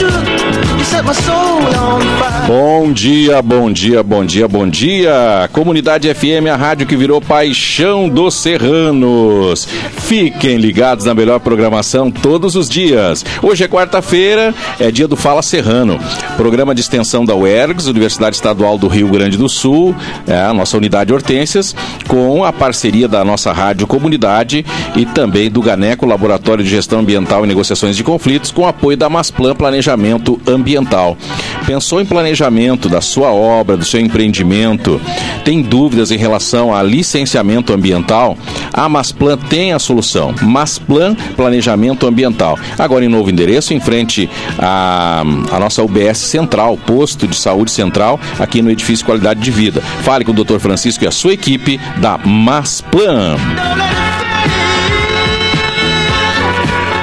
You 0.00 0.84
set 0.84 1.04
my 1.04 1.12
soul 1.12 1.66
on 1.76 2.11
Bom 2.54 2.92
dia, 2.92 3.40
bom 3.40 3.72
dia, 3.72 4.02
bom 4.02 4.26
dia, 4.26 4.46
bom 4.46 4.68
dia. 4.68 5.48
Comunidade 5.54 6.12
FM, 6.12 6.48
a 6.52 6.54
rádio 6.54 6.86
que 6.86 6.94
virou 6.94 7.18
paixão 7.18 8.10
dos 8.10 8.34
serranos. 8.34 9.64
Fiquem 9.64 10.58
ligados 10.58 11.06
na 11.06 11.14
melhor 11.14 11.40
programação 11.40 12.10
todos 12.10 12.54
os 12.54 12.68
dias. 12.68 13.24
Hoje 13.40 13.64
é 13.64 13.68
quarta-feira, 13.68 14.54
é 14.78 14.90
dia 14.90 15.08
do 15.08 15.16
Fala 15.16 15.40
Serrano. 15.40 15.98
Programa 16.36 16.74
de 16.74 16.82
extensão 16.82 17.24
da 17.24 17.34
UERGS, 17.34 17.86
Universidade 17.86 18.36
Estadual 18.36 18.76
do 18.76 18.86
Rio 18.86 19.08
Grande 19.08 19.38
do 19.38 19.48
Sul, 19.48 19.96
é 20.26 20.38
a 20.38 20.52
nossa 20.52 20.76
unidade 20.76 21.10
Hortências, 21.10 21.74
com 22.06 22.44
a 22.44 22.52
parceria 22.52 23.08
da 23.08 23.24
nossa 23.24 23.50
rádio 23.50 23.86
comunidade 23.86 24.62
e 24.94 25.06
também 25.06 25.50
do 25.50 25.62
Ganeco, 25.62 26.04
Laboratório 26.04 26.62
de 26.62 26.68
Gestão 26.68 26.98
Ambiental 26.98 27.46
e 27.46 27.48
Negociações 27.48 27.96
de 27.96 28.04
Conflitos, 28.04 28.50
com 28.50 28.68
apoio 28.68 28.98
da 28.98 29.08
Masplan 29.08 29.54
Planejamento 29.54 30.38
Ambiental. 30.46 31.16
Pensou 31.64 31.98
em 31.98 32.04
planejamento 32.04 32.41
da 32.88 33.00
sua 33.00 33.32
obra, 33.32 33.76
do 33.76 33.84
seu 33.84 34.00
empreendimento? 34.00 35.00
Tem 35.44 35.62
dúvidas 35.62 36.10
em 36.10 36.16
relação 36.16 36.74
a 36.74 36.82
licenciamento 36.82 37.72
ambiental? 37.72 38.36
A 38.72 38.88
Masplan 38.88 39.36
tem 39.36 39.72
a 39.72 39.78
solução. 39.78 40.34
Masplan 40.42 41.14
Planejamento 41.36 42.06
Ambiental. 42.06 42.58
Agora 42.78 43.04
em 43.04 43.08
novo 43.08 43.30
endereço, 43.30 43.74
em 43.74 43.80
frente 43.80 44.28
à, 44.58 45.22
à 45.50 45.58
nossa 45.58 45.82
UBS 45.82 46.18
Central, 46.18 46.76
posto 46.76 47.26
de 47.28 47.36
saúde 47.36 47.70
central, 47.70 48.18
aqui 48.38 48.62
no 48.62 48.70
edifício 48.70 49.06
Qualidade 49.06 49.40
de 49.40 49.50
Vida. 49.50 49.80
Fale 50.02 50.24
com 50.24 50.32
o 50.32 50.44
Dr. 50.44 50.58
Francisco 50.58 51.04
e 51.04 51.06
a 51.06 51.10
sua 51.12 51.34
equipe 51.34 51.78
da 52.00 52.18
Masplan. 52.18 53.36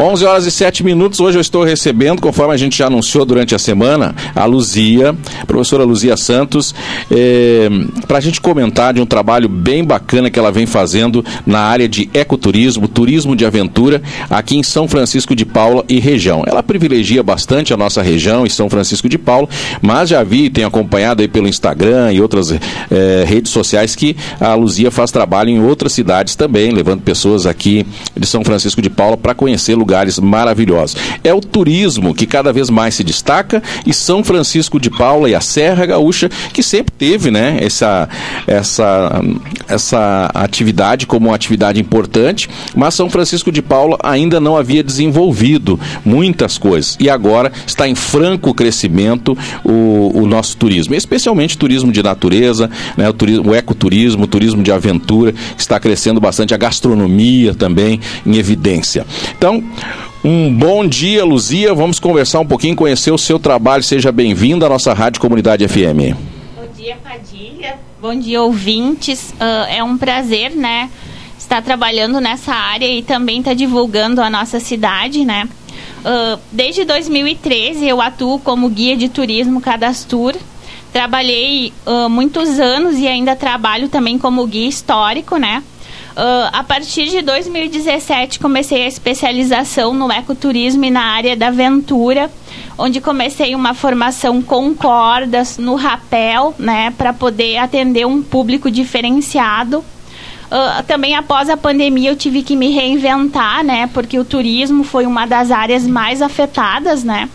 11 0.01 0.25
horas 0.25 0.45
e 0.45 0.51
7 0.51 0.81
minutos. 0.81 1.19
Hoje 1.19 1.37
eu 1.37 1.41
estou 1.41 1.61
recebendo, 1.61 2.21
conforme 2.21 2.53
a 2.53 2.57
gente 2.57 2.77
já 2.77 2.87
anunciou 2.87 3.25
durante 3.25 3.53
a 3.53 3.59
semana, 3.59 4.15
a 4.33 4.45
Luzia, 4.45 5.13
a 5.41 5.45
professora 5.45 5.83
Luzia 5.83 6.15
Santos, 6.15 6.73
é, 7.11 7.67
para 8.07 8.17
a 8.17 8.21
gente 8.21 8.39
comentar 8.39 8.93
de 8.93 9.01
um 9.01 9.05
trabalho 9.05 9.49
bem 9.49 9.83
bacana 9.83 10.29
que 10.29 10.39
ela 10.39 10.53
vem 10.53 10.65
fazendo 10.65 11.23
na 11.45 11.59
área 11.59 11.85
de 11.85 12.09
ecoturismo, 12.13 12.87
turismo 12.87 13.35
de 13.35 13.45
aventura, 13.45 14.01
aqui 14.29 14.55
em 14.55 14.63
São 14.63 14.87
Francisco 14.87 15.35
de 15.35 15.45
Paula 15.45 15.83
e 15.89 15.99
região. 15.99 16.43
Ela 16.47 16.63
privilegia 16.63 17.21
bastante 17.21 17.73
a 17.73 17.77
nossa 17.77 18.01
região 18.01 18.45
e 18.45 18.49
São 18.49 18.69
Francisco 18.69 19.09
de 19.09 19.17
Paula, 19.17 19.49
mas 19.81 20.07
já 20.07 20.23
vi 20.23 20.45
e 20.45 20.49
tenho 20.49 20.67
acompanhado 20.67 21.21
aí 21.21 21.27
pelo 21.27 21.47
Instagram 21.47 22.13
e 22.13 22.21
outras 22.21 22.53
é, 22.53 23.25
redes 23.27 23.51
sociais 23.51 23.97
que 23.97 24.15
a 24.39 24.55
Luzia 24.55 24.91
faz 24.91 25.11
trabalho 25.11 25.49
em 25.49 25.61
outras 25.61 25.91
cidades 25.91 26.37
também, 26.37 26.71
levando 26.71 27.01
pessoas 27.01 27.45
aqui 27.45 27.85
de 28.15 28.25
São 28.25 28.45
Francisco 28.45 28.81
de 28.81 28.89
Paula 28.89 29.17
para 29.17 29.35
conhecer 29.35 29.75
lugares 29.75 29.88
lugares 29.89 30.19
maravilhosos. 30.19 30.95
É 31.23 31.33
o 31.33 31.41
turismo 31.41 32.13
que 32.13 32.27
cada 32.27 32.53
vez 32.53 32.69
mais 32.69 32.93
se 32.93 33.03
destaca 33.03 33.63
e 33.87 33.91
São 33.93 34.23
Francisco 34.23 34.79
de 34.79 34.91
Paula 34.91 35.27
e 35.27 35.33
a 35.33 35.41
Serra 35.41 35.87
Gaúcha, 35.87 36.29
que 36.53 36.61
sempre 36.61 36.93
teve 36.95 37.31
né, 37.31 37.57
essa, 37.59 38.07
essa, 38.45 39.19
essa 39.67 40.29
atividade 40.35 41.07
como 41.07 41.29
uma 41.29 41.35
atividade 41.35 41.81
importante, 41.81 42.47
mas 42.75 42.93
São 42.93 43.09
Francisco 43.09 43.51
de 43.51 43.63
Paula 43.63 43.97
ainda 44.03 44.39
não 44.39 44.55
havia 44.55 44.83
desenvolvido 44.83 45.79
muitas 46.05 46.59
coisas. 46.59 46.95
E 46.99 47.09
agora 47.09 47.51
está 47.65 47.87
em 47.87 47.95
franco 47.95 48.53
crescimento 48.53 49.35
o, 49.65 50.11
o 50.13 50.27
nosso 50.27 50.55
turismo, 50.55 50.93
especialmente 50.93 51.57
turismo 51.57 51.91
de 51.91 52.03
natureza, 52.03 52.69
né, 52.95 53.09
o, 53.09 53.13
turismo, 53.13 53.49
o 53.49 53.55
ecoturismo, 53.55 54.25
o 54.25 54.27
turismo 54.27 54.61
de 54.61 54.71
aventura, 54.71 55.31
que 55.31 55.61
está 55.61 55.79
crescendo 55.79 56.19
bastante, 56.19 56.53
a 56.53 56.57
gastronomia 56.57 57.55
também 57.55 57.99
em 58.25 58.35
evidência. 58.35 59.05
Então, 59.35 59.63
um 60.23 60.53
bom 60.53 60.85
dia, 60.87 61.23
Luzia. 61.23 61.73
Vamos 61.73 61.99
conversar 61.99 62.39
um 62.39 62.45
pouquinho, 62.45 62.75
conhecer 62.75 63.11
o 63.11 63.17
seu 63.17 63.39
trabalho. 63.39 63.83
Seja 63.83 64.11
bem-vinda 64.11 64.65
à 64.65 64.69
nossa 64.69 64.93
Rádio 64.93 65.21
Comunidade 65.21 65.67
FM. 65.67 66.15
Bom 66.55 66.67
dia, 66.75 66.97
Padilha. 67.03 67.77
Bom 68.01 68.15
dia, 68.15 68.41
ouvintes. 68.41 69.31
Uh, 69.31 69.65
é 69.69 69.83
um 69.83 69.97
prazer, 69.97 70.51
né, 70.51 70.89
estar 71.37 71.61
trabalhando 71.61 72.21
nessa 72.21 72.53
área 72.53 72.87
e 72.87 73.01
também 73.01 73.39
estar 73.39 73.51
tá 73.51 73.55
divulgando 73.55 74.21
a 74.21 74.29
nossa 74.29 74.59
cidade, 74.59 75.25
né. 75.25 75.47
Uh, 75.99 76.39
desde 76.51 76.85
2013 76.85 77.87
eu 77.87 78.01
atuo 78.01 78.39
como 78.39 78.69
guia 78.69 78.95
de 78.95 79.09
turismo 79.09 79.59
Cadastur. 79.59 80.35
Trabalhei 80.93 81.73
uh, 81.85 82.09
muitos 82.09 82.59
anos 82.59 82.97
e 82.97 83.07
ainda 83.07 83.35
trabalho 83.35 83.89
também 83.89 84.17
como 84.17 84.45
guia 84.47 84.67
histórico, 84.67 85.37
né. 85.37 85.61
Uh, 86.19 86.49
a 86.51 86.65
partir 86.65 87.05
de 87.05 87.21
2017 87.21 88.41
comecei 88.41 88.83
a 88.83 88.87
especialização 88.87 89.93
no 89.93 90.11
ecoturismo 90.11 90.83
e 90.83 90.89
na 90.89 91.01
área 91.01 91.33
da 91.33 91.47
aventura, 91.47 92.29
onde 92.77 92.99
comecei 92.99 93.55
uma 93.55 93.73
formação 93.73 94.41
com 94.41 94.75
cordas 94.75 95.57
no 95.57 95.75
rapel, 95.75 96.53
né, 96.59 96.93
para 96.97 97.13
poder 97.13 97.55
atender 97.55 98.05
um 98.05 98.21
público 98.21 98.69
diferenciado. 98.69 99.77
Uh, 99.79 100.83
também 100.85 101.15
após 101.15 101.49
a 101.49 101.55
pandemia 101.55 102.09
eu 102.09 102.17
tive 102.17 102.43
que 102.43 102.53
me 102.53 102.69
reinventar, 102.69 103.63
né, 103.63 103.89
porque 103.93 104.19
o 104.19 104.25
turismo 104.25 104.83
foi 104.83 105.05
uma 105.05 105.25
das 105.25 105.51
áreas 105.51 105.87
mais 105.87 106.21
afetadas, 106.21 107.01
né. 107.01 107.29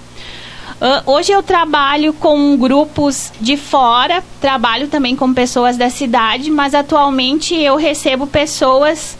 Uh, 0.80 1.12
hoje 1.12 1.30
eu 1.30 1.42
trabalho 1.42 2.12
com 2.12 2.56
grupos 2.56 3.32
de 3.40 3.56
fora, 3.56 4.22
trabalho 4.40 4.88
também 4.88 5.14
com 5.14 5.32
pessoas 5.32 5.76
da 5.76 5.88
cidade, 5.88 6.50
mas 6.50 6.74
atualmente 6.74 7.54
eu 7.54 7.76
recebo 7.76 8.26
pessoas 8.26 9.16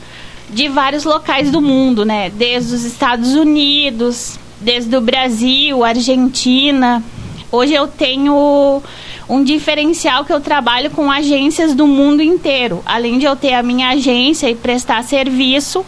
de 0.51 0.69
vários 0.69 1.05
locais 1.05 1.51
do 1.51 1.61
mundo, 1.61 2.05
né? 2.05 2.29
Desde 2.31 2.75
os 2.75 2.85
Estados 2.85 3.35
Unidos, 3.35 4.39
desde 4.61 4.97
o 4.97 5.01
Brasil, 5.01 5.85
Argentina. 5.85 7.03
Hoje 7.51 7.73
eu 7.73 7.87
tenho 7.87 8.83
um 9.29 9.45
diferencial 9.45 10.25
que 10.25 10.33
eu 10.33 10.41
trabalho 10.41 10.91
com 10.91 11.11
agências 11.11 11.75
do 11.75 11.87
mundo 11.87 12.23
inteiro. 12.23 12.83
Além 12.85 13.19
de 13.19 13.27
eu 13.27 13.37
ter 13.37 13.55
a 13.55 13.63
minha 13.63 13.91
agência 13.91 14.51
e 14.51 14.55
prestar 14.55 15.05
serviço, 15.05 15.87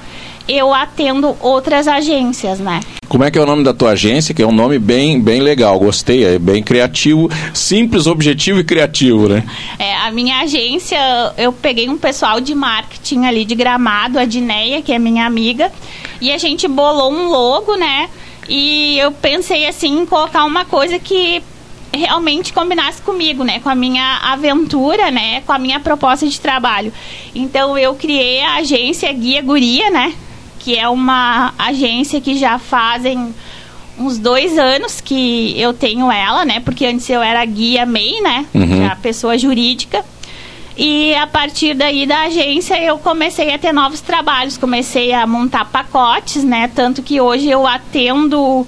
eu 0.49 0.73
atendo 0.73 1.37
outras 1.41 1.89
agências, 1.89 2.59
né? 2.59 2.81
Como 3.09 3.25
é 3.25 3.31
que 3.31 3.39
é 3.39 3.43
o 3.43 3.47
nome 3.47 3.65
da 3.65 3.73
tua 3.73 3.91
agência? 3.91 4.35
Que 4.35 4.43
é 4.43 4.47
um 4.47 4.53
nome 4.53 4.79
bem, 4.79 5.21
bem 5.21 5.41
legal, 5.41 5.79
gostei, 5.79 6.25
é 6.25 6.39
bem 6.39 6.63
criativo, 6.63 7.31
simples, 7.55 8.07
objetivo 8.07 8.61
e 8.61 8.65
criativo, 8.65 9.29
né? 9.29 9.45
É, 9.79 9.97
a 9.97 10.11
minha 10.11 10.41
agência, 10.41 10.99
eu 11.39 11.53
peguei 11.53 11.89
um 11.89 11.97
pessoal 11.97 12.41
de 12.41 12.55
marketing 12.55 13.25
ali 13.25 13.45
de 13.45 13.55
Gramado, 13.55 14.19
a 14.19 14.25
Dineia, 14.25 14.83
que 14.83 14.93
é 14.93 14.99
minha 14.99 15.25
amiga, 15.25 15.71
e 16.21 16.33
a 16.33 16.39
gente 16.39 16.67
bolou 16.67 17.13
um 17.13 17.29
logo, 17.29 17.77
né? 17.77 18.09
E 18.49 18.99
eu 18.99 19.13
pensei 19.13 19.67
assim 19.67 20.01
em 20.01 20.07
colocar 20.07 20.45
uma 20.45 20.65
coisa 20.65 20.99
que 20.99 21.43
realmente 21.93 22.53
combinasse 22.53 23.01
comigo, 23.03 23.43
né, 23.43 23.61
com 23.61 23.69
a 23.69 23.75
minha 23.75 24.19
aventura, 24.19 25.11
né, 25.11 25.41
com 25.47 25.53
a 25.53 25.59
minha 25.59 25.81
proposta 25.81 26.27
de 26.29 26.39
trabalho. 26.39 26.93
Então 27.35 27.79
eu 27.79 27.95
criei 27.95 28.43
a 28.43 28.57
agência 28.57 29.11
Guia 29.13 29.41
Guria, 29.41 29.91
né, 29.91 30.13
que 30.67 30.77
é 30.77 30.89
uma 30.89 31.55
agência 31.57 32.21
que 32.21 32.37
já 32.37 32.59
fazem 32.59 33.33
uns 33.97 34.19
dois 34.19 34.59
anos 34.59 35.01
que 35.01 35.55
eu 35.57 35.73
tenho 35.73 36.11
ela, 36.11 36.45
né? 36.45 36.59
Porque 36.59 36.85
antes 36.85 37.09
eu 37.09 37.23
era 37.23 37.45
guia 37.45 37.87
MEI, 37.87 38.21
né? 38.21 38.47
Uhum. 38.53 38.85
A 38.85 38.97
pessoa 38.97 39.39
jurídica. 39.39 40.05
E 40.77 41.15
a 41.15 41.27
partir 41.29 41.73
daí 41.73 42.05
da 42.05 42.23
agência 42.23 42.83
eu 42.83 42.99
comecei 42.99 43.55
a 43.55 43.59
ter 43.59 43.73
novos 43.73 44.01
trabalhos, 44.01 44.59
comecei 44.59 45.13
a 45.13 45.25
montar 45.25 45.67
pacotes, 45.67 46.43
né? 46.43 46.69
Tanto 46.75 47.01
que 47.01 47.21
hoje 47.21 47.49
eu 47.49 47.65
atendo 47.65 48.67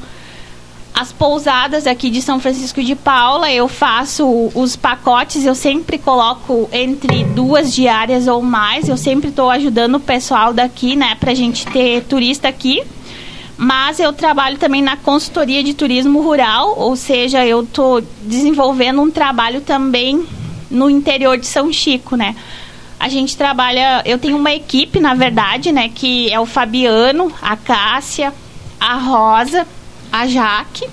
as 0.99 1.13
pousadas 1.13 1.87
aqui 1.87 2.11
de 2.11 2.21
São 2.21 2.41
Francisco 2.41 2.83
de 2.83 2.97
Paula, 2.97 3.53
eu 3.53 3.69
faço 3.69 4.51
os 4.53 4.75
pacotes, 4.75 5.45
eu 5.45 5.55
sempre 5.55 5.97
coloco 5.97 6.69
entre 6.73 7.23
duas 7.23 7.73
diárias 7.73 8.27
ou 8.27 8.43
mais, 8.43 8.89
eu 8.89 8.97
sempre 8.97 9.29
estou 9.29 9.49
ajudando 9.49 9.95
o 9.95 10.01
pessoal 10.01 10.53
daqui, 10.53 10.97
né, 10.97 11.17
pra 11.21 11.35
gente 11.35 11.65
ter 11.67 12.03
turista 12.03 12.49
aqui. 12.49 12.83
Mas 13.57 14.01
eu 14.01 14.13
trabalho 14.13 14.59
também 14.59 14.83
na 14.83 14.97
consultoria 14.97 15.63
de 15.63 15.73
turismo 15.73 16.21
rural, 16.21 16.75
ou 16.77 16.97
seja, 16.97 17.47
eu 17.47 17.63
estou 17.63 18.03
desenvolvendo 18.23 19.01
um 19.01 19.11
trabalho 19.11 19.61
também 19.61 20.27
no 20.69 20.91
interior 20.91 21.39
de 21.39 21.47
São 21.47 21.73
Chico, 21.73 22.17
né? 22.17 22.35
A 22.99 23.09
gente 23.09 23.37
trabalha, 23.37 24.03
eu 24.05 24.19
tenho 24.19 24.37
uma 24.37 24.53
equipe, 24.53 24.99
na 24.99 25.15
verdade, 25.15 25.71
né, 25.71 25.89
que 25.95 26.29
é 26.33 26.41
o 26.41 26.47
Fabiano, 26.47 27.33
a 27.41 27.57
Cássia, 27.57 28.35
a 28.81 28.95
Rosa, 28.97 29.65
a 30.13 30.27
Jaque. 30.27 30.89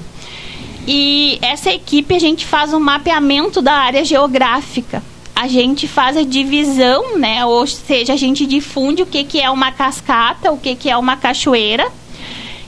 E 0.88 1.40
essa 1.42 1.72
equipe 1.72 2.16
a 2.16 2.20
gente 2.20 2.46
faz 2.46 2.74
um 2.74 2.80
mapeamento 2.80 3.62
da 3.62 3.74
área 3.74 4.06
geográfica. 4.06 5.04
A 5.36 5.48
gente 5.48 5.88
faz 5.88 6.16
a 6.16 6.24
divisão, 6.24 7.18
né? 7.18 7.46
Ou 7.46 7.66
seja, 7.68 8.14
a 8.14 8.18
gente 8.18 8.46
difunde 8.46 9.02
o 9.02 9.06
que, 9.06 9.24
que 9.24 9.42
é 9.42 9.50
uma 9.50 9.72
cascata, 9.72 10.52
o 10.52 10.58
que, 10.58 10.76
que 10.76 10.90
é 10.90 10.96
uma 10.96 11.18
cachoeira. 11.18 11.92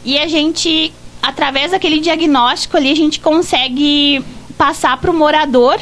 E 0.04 0.18
a 0.18 0.28
gente, 0.28 0.92
através 1.22 1.72
daquele 1.72 2.00
diagnóstico 2.00 2.76
ali, 2.76 2.92
a 2.92 2.96
gente 2.96 3.20
consegue 3.20 4.24
passar 4.58 4.98
para 4.98 5.12
o 5.12 5.14
morador 5.14 5.80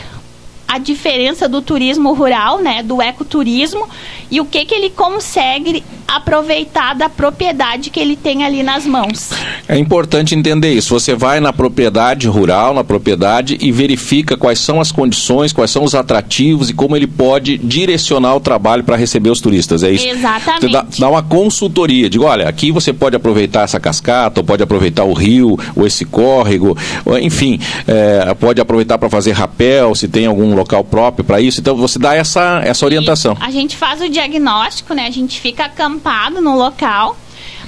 a 0.68 0.78
diferença 0.78 1.48
do 1.48 1.62
turismo 1.62 2.14
rural, 2.14 2.60
né, 2.60 2.84
do 2.84 3.02
ecoturismo 3.02 3.88
e 4.30 4.39
o 4.42 4.45
que 4.45 4.66
que 4.66 4.74
ele 4.74 4.89
consegue 4.89 5.83
aproveitar 6.07 6.94
da 6.94 7.10
propriedade 7.10 7.89
que 7.89 8.00
ele 8.00 8.16
tem 8.16 8.44
ali 8.44 8.63
nas 8.63 8.86
mãos. 8.86 9.31
É 9.68 9.77
importante 9.77 10.36
entender 10.36 10.72
isso. 10.74 10.94
Você 10.94 11.16
vai 11.16 11.39
na 11.39 11.51
propriedade 11.51 12.27
rural, 12.27 12.74
na 12.74 12.83
propriedade 12.83 13.57
e 13.60 13.72
verifica 13.72 14.38
quais 14.38 14.60
são 14.60 14.80
as 14.80 14.92
condições, 14.92 15.51
quais 15.51 15.72
são 15.72 15.83
os 15.83 15.95
atrativos 15.95 16.69
e 16.69 16.74
como 16.74 16.95
ele 16.95 17.07
pode 17.07 17.57
direcionar 17.57 18.36
o 18.36 18.39
trabalho 18.39 18.83
para 18.83 18.95
receber 18.95 19.30
os 19.30 19.42
turistas. 19.42 19.83
É 19.83 19.92
isso? 19.92 20.07
Exatamente. 20.07 20.62
Você 20.62 20.69
dá, 20.69 20.86
dá, 21.00 21.10
uma 21.10 21.24
consultoria. 21.24 22.10
Digo, 22.10 22.25
olha, 22.25 22.48
aqui 22.48 22.71
você 22.71 22.94
pode 22.94 23.16
aproveitar 23.16 23.63
essa 23.63 23.80
cascata, 23.80 24.39
ou 24.39 24.44
pode 24.44 24.62
aproveitar 24.62 25.04
o 25.04 25.13
rio, 25.13 25.57
ou 25.75 25.88
esse 25.88 26.06
córrego, 26.06 26.78
ou, 27.04 27.18
enfim, 27.18 27.60
é, 27.88 28.33
pode 28.36 28.62
aproveitar 28.62 28.98
para 28.98 29.10
fazer 29.10 29.31
rapel, 29.31 29.95
se 29.95 30.07
tem 30.07 30.25
algum 30.25 30.54
local 30.56 30.83
próprio 30.83 31.25
para 31.25 31.42
isso. 31.42 31.60
Então 31.60 31.75
você 31.75 31.98
dá 31.98 32.13
essa, 32.13 32.62
essa 32.63 32.86
orientação. 32.86 33.36
E 33.42 33.44
a 33.44 33.51
gente 33.51 33.75
faz 33.75 34.01
o 34.01 34.10
diagnóstico, 34.16 34.94
né? 34.94 35.08
A 35.08 35.12
gente 35.12 35.40
fica 35.40 35.66
acampado 35.66 36.42
no 36.42 36.58
local 36.58 37.16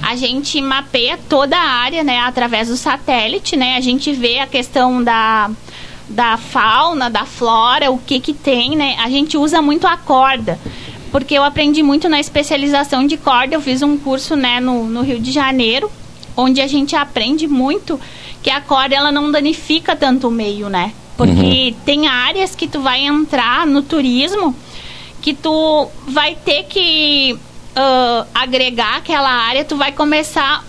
a 0.02 0.14
gente 0.14 0.60
mapeia 0.60 1.18
toda 1.28 1.56
a 1.56 1.60
área, 1.60 2.04
né, 2.04 2.20
através 2.20 2.68
do 2.68 2.76
satélite, 2.76 3.56
né? 3.56 3.76
A 3.76 3.80
gente 3.80 4.12
vê 4.12 4.38
a 4.38 4.46
questão 4.46 5.02
da 5.02 5.50
da 6.08 6.38
fauna, 6.38 7.10
da 7.10 7.26
flora, 7.26 7.90
o 7.90 7.98
que 7.98 8.18
que 8.18 8.32
tem, 8.32 8.74
né? 8.74 8.96
A 8.98 9.10
gente 9.10 9.36
usa 9.36 9.60
muito 9.60 9.86
a 9.86 9.94
corda, 9.94 10.58
porque 11.12 11.34
eu 11.34 11.44
aprendi 11.44 11.82
muito 11.82 12.08
na 12.08 12.18
especialização 12.18 13.06
de 13.06 13.18
corda. 13.18 13.54
Eu 13.54 13.60
fiz 13.60 13.82
um 13.82 13.98
curso, 13.98 14.34
né, 14.34 14.58
no, 14.58 14.84
no 14.84 15.02
Rio 15.02 15.20
de 15.20 15.30
Janeiro, 15.30 15.90
onde 16.34 16.62
a 16.62 16.66
gente 16.66 16.96
aprende 16.96 17.46
muito 17.46 18.00
que 18.42 18.48
a 18.48 18.58
corda 18.58 18.94
ela 18.94 19.12
não 19.12 19.30
danifica 19.30 19.94
tanto 19.94 20.28
o 20.28 20.30
meio, 20.30 20.70
né? 20.70 20.92
Porque 21.14 21.74
uhum. 21.76 21.84
tem 21.84 22.06
áreas 22.06 22.54
que 22.54 22.66
tu 22.66 22.80
vai 22.80 23.04
entrar 23.04 23.66
no 23.66 23.82
turismo 23.82 24.56
que 25.28 25.34
tu 25.34 25.88
vai 26.06 26.34
ter 26.42 26.64
que 26.64 27.36
uh, 27.76 28.26
agregar 28.34 28.96
aquela 28.96 29.30
área, 29.30 29.62
tu 29.62 29.76
vai 29.76 29.92
começar 29.92 30.64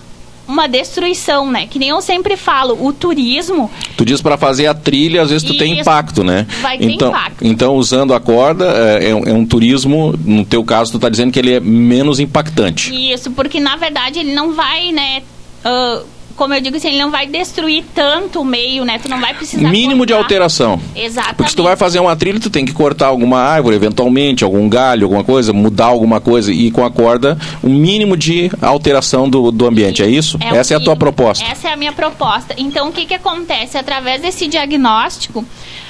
uma 0.46 0.68
destruição, 0.68 1.50
né? 1.50 1.66
Que 1.66 1.80
nem 1.80 1.90
eu 1.90 2.02
sempre 2.02 2.36
falo, 2.36 2.78
o 2.86 2.92
turismo. 2.92 3.72
Tu 3.96 4.04
diz 4.04 4.22
para 4.22 4.38
fazer 4.38 4.68
a 4.68 4.74
trilha, 4.74 5.22
às 5.22 5.30
vezes 5.30 5.48
tu 5.48 5.58
tem 5.58 5.80
impacto, 5.80 6.26
né? 6.26 6.46
Vai 6.62 6.78
ter 6.78 6.90
então, 6.90 7.10
impacto. 7.10 7.46
Então, 7.46 7.76
usando 7.76 8.14
a 8.14 8.20
corda, 8.20 8.66
é, 8.66 9.12
é, 9.12 9.16
um, 9.16 9.24
é 9.24 9.32
um 9.32 9.46
turismo, 9.46 10.14
no 10.26 10.44
teu 10.44 10.62
caso, 10.66 10.92
tu 10.92 10.98
está 10.98 11.08
dizendo 11.08 11.32
que 11.32 11.40
ele 11.40 11.54
é 11.54 11.60
menos 11.62 12.20
impactante. 12.20 12.94
Isso, 12.94 13.32
porque 13.32 13.62
na 13.62 13.78
verdade 13.78 14.20
ele 14.20 14.34
não 14.34 14.54
vai, 14.54 14.92
né? 14.92 15.22
Uh, 15.64 16.04
como 16.40 16.54
eu 16.54 16.62
digo 16.62 16.78
assim, 16.78 16.88
ele 16.88 17.00
não 17.00 17.12
vai 17.12 17.28
destruir 17.28 17.84
tanto 17.94 18.40
o 18.40 18.46
meio, 18.46 18.86
né? 18.86 18.98
Tu 18.98 19.10
não 19.10 19.20
vai 19.20 19.34
precisar. 19.34 19.70
Mínimo 19.70 19.98
cortar. 19.98 20.06
de 20.06 20.14
alteração. 20.14 20.82
Exatamente. 20.96 21.36
Porque 21.36 21.50
se 21.50 21.56
tu 21.58 21.64
vai 21.64 21.76
fazer 21.76 22.00
uma 22.00 22.16
trilha, 22.16 22.40
tu 22.40 22.50
tem 22.50 22.66
que 22.66 22.72
cortar 22.72 23.08
alguma 23.08 23.40
árvore, 23.40 23.76
eventualmente, 23.76 24.42
algum 24.42 24.70
galho, 24.70 25.04
alguma 25.04 25.22
coisa, 25.22 25.52
mudar 25.52 25.88
alguma 25.88 26.22
coisa. 26.22 26.50
E 26.54 26.72
com 26.72 26.86
a 26.86 26.90
corda, 26.90 27.38
um 27.62 27.74
mínimo 27.74 28.16
de 28.16 28.50
alteração 28.62 29.30
do, 29.30 29.52
do 29.52 29.68
ambiente, 29.68 30.02
é 30.02 30.08
isso? 30.08 30.40
É 30.40 30.56
Essa 30.56 30.76
é 30.76 30.78
a 30.78 30.80
tua 30.80 30.96
proposta. 30.96 31.44
Essa 31.44 31.68
é 31.68 31.74
a 31.74 31.76
minha 31.76 31.92
proposta. 31.92 32.56
Então, 32.58 32.88
o 32.88 32.94
que, 32.94 33.06
que 33.06 33.16
acontece? 33.16 33.78
Através 33.78 34.22
desse 34.22 34.48
diagnóstico, 34.48 35.44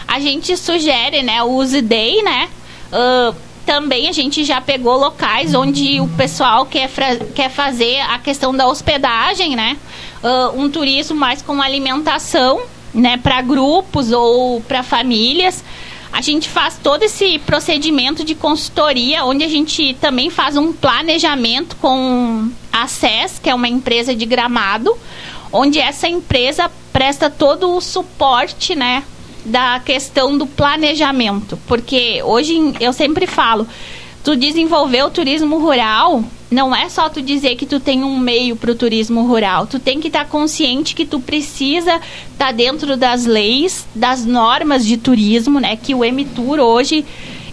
a 0.07 0.19
gente 0.19 0.57
sugere, 0.57 1.21
né, 1.21 1.43
o 1.43 1.51
use 1.57 1.79
day, 1.79 2.23
né? 2.23 2.49
Uh, 2.91 3.35
também 3.69 4.09
a 4.09 4.11
gente 4.11 4.43
já 4.43 4.59
pegou 4.59 4.97
locais 4.97 5.53
onde 5.53 6.01
o 6.01 6.07
pessoal 6.07 6.65
quer, 6.65 6.89
quer 7.35 7.51
fazer 7.51 7.99
a 7.99 8.17
questão 8.17 8.51
da 8.51 8.65
hospedagem, 8.65 9.55
né? 9.55 9.77
Uh, 10.23 10.59
um 10.59 10.69
turismo 10.69 11.15
mais 11.15 11.41
com 11.41 11.61
alimentação, 11.61 12.61
né? 12.93 13.17
Para 13.17 13.41
grupos 13.41 14.11
ou 14.11 14.61
para 14.61 14.83
famílias. 14.83 15.63
A 16.11 16.21
gente 16.21 16.49
faz 16.49 16.77
todo 16.81 17.03
esse 17.03 17.39
procedimento 17.39 18.23
de 18.23 18.33
consultoria, 18.35 19.23
onde 19.23 19.43
a 19.43 19.47
gente 19.47 19.95
também 20.01 20.29
faz 20.29 20.57
um 20.57 20.73
planejamento 20.73 21.75
com 21.75 22.49
a 22.73 22.87
SES, 22.87 23.39
que 23.41 23.49
é 23.49 23.53
uma 23.53 23.67
empresa 23.67 24.15
de 24.15 24.25
gramado, 24.25 24.97
onde 25.51 25.79
essa 25.79 26.07
empresa 26.09 26.69
presta 26.91 27.29
todo 27.29 27.75
o 27.75 27.79
suporte, 27.79 28.75
né? 28.75 29.03
da 29.45 29.79
questão 29.79 30.37
do 30.37 30.45
planejamento, 30.45 31.57
porque 31.67 32.21
hoje 32.23 32.73
eu 32.79 32.93
sempre 32.93 33.25
falo, 33.25 33.67
tu 34.23 34.35
desenvolver 34.35 35.03
o 35.03 35.09
turismo 35.09 35.59
rural 35.59 36.23
não 36.51 36.75
é 36.75 36.89
só 36.89 37.09
tu 37.09 37.21
dizer 37.21 37.55
que 37.55 37.65
tu 37.65 37.79
tem 37.79 38.03
um 38.03 38.17
meio 38.17 38.55
para 38.55 38.71
o 38.71 38.75
turismo 38.75 39.25
rural. 39.25 39.67
Tu 39.67 39.79
tem 39.79 39.99
que 39.99 40.07
estar 40.07 40.25
tá 40.25 40.29
consciente 40.29 40.95
que 40.95 41.05
tu 41.05 41.19
precisa 41.19 41.95
estar 42.31 42.47
tá 42.47 42.51
dentro 42.51 42.97
das 42.97 43.25
leis, 43.25 43.87
das 43.93 44.25
normas 44.25 44.85
de 44.85 44.97
turismo, 44.97 45.59
né? 45.59 45.75
Que 45.75 45.93
o 45.93 46.03
Emitur 46.03 46.59
hoje, 46.59 47.05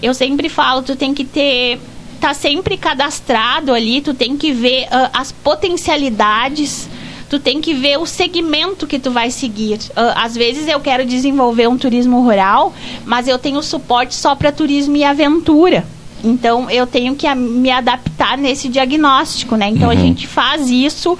eu 0.03 0.15
sempre 0.15 0.49
falo, 0.49 0.83
tu 0.83 0.97
tem 0.97 1.13
que 1.13 1.25
ter 1.25 1.79
tá 2.19 2.33
sempre 2.33 2.79
cadastrado 2.79 3.75
ali, 3.75 4.01
tu 4.01 4.15
tem 4.15 4.39
que 4.39 4.51
ver 4.51 4.85
uh, 4.85 5.11
as 5.13 5.31
potencialidades 5.33 6.89
tu 7.29 7.41
tem 7.41 7.61
que 7.61 7.75
ver 7.75 7.99
o 7.99 8.07
segmento 8.07 8.87
que 8.87 8.99
tu 8.99 9.11
vai 9.11 9.31
seguir. 9.31 9.79
Uh, 9.91 10.15
às 10.15 10.37
vezes 10.37 10.69
eu 10.69 10.79
quero 10.81 11.05
desenvolver 11.05 11.69
um 11.69 11.77
turismo 11.77 12.23
rural, 12.23 12.73
mas 13.05 13.27
eu 13.27 13.39
tenho 13.39 13.61
suporte 13.63 14.15
só 14.15 14.35
para 14.35 14.53
turismo 14.53 14.97
e 14.97 15.05
aventura. 15.05 15.85
Então 16.25 16.71
eu 16.71 16.87
tenho 16.87 17.15
que 17.15 17.33
me 17.35 17.71
adaptar 17.71 18.37
nesse 18.39 18.69
diagnóstico, 18.69 19.57
né? 19.57 19.69
Então 19.69 19.89
uhum. 19.89 19.95
a 19.95 19.97
gente 19.97 20.27
faz 20.27 20.69
isso 20.69 21.19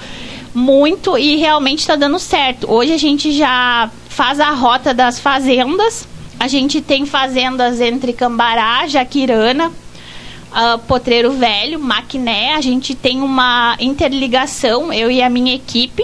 muito 0.53 1.17
e 1.17 1.35
realmente 1.35 1.79
está 1.79 1.95
dando 1.95 2.17
certo. 2.19 2.71
Hoje 2.71 2.93
a 2.93 2.97
gente 2.97 3.31
já 3.31 3.89
faz 4.09 4.39
a 4.39 4.51
rota 4.51 4.93
das 4.93 5.19
fazendas. 5.19 6.07
A 6.39 6.47
gente 6.47 6.81
tem 6.81 7.05
fazendas 7.05 7.79
entre 7.81 8.13
Cambará, 8.13 8.87
Jaquirana, 8.87 9.71
uh, 10.51 10.77
Potreiro 10.87 11.31
Velho, 11.31 11.79
Maquiné, 11.79 12.53
a 12.53 12.61
gente 12.61 12.95
tem 12.95 13.21
uma 13.21 13.75
interligação, 13.79 14.93
eu 14.93 15.09
e 15.09 15.21
a 15.21 15.29
minha 15.29 15.55
equipe, 15.55 16.03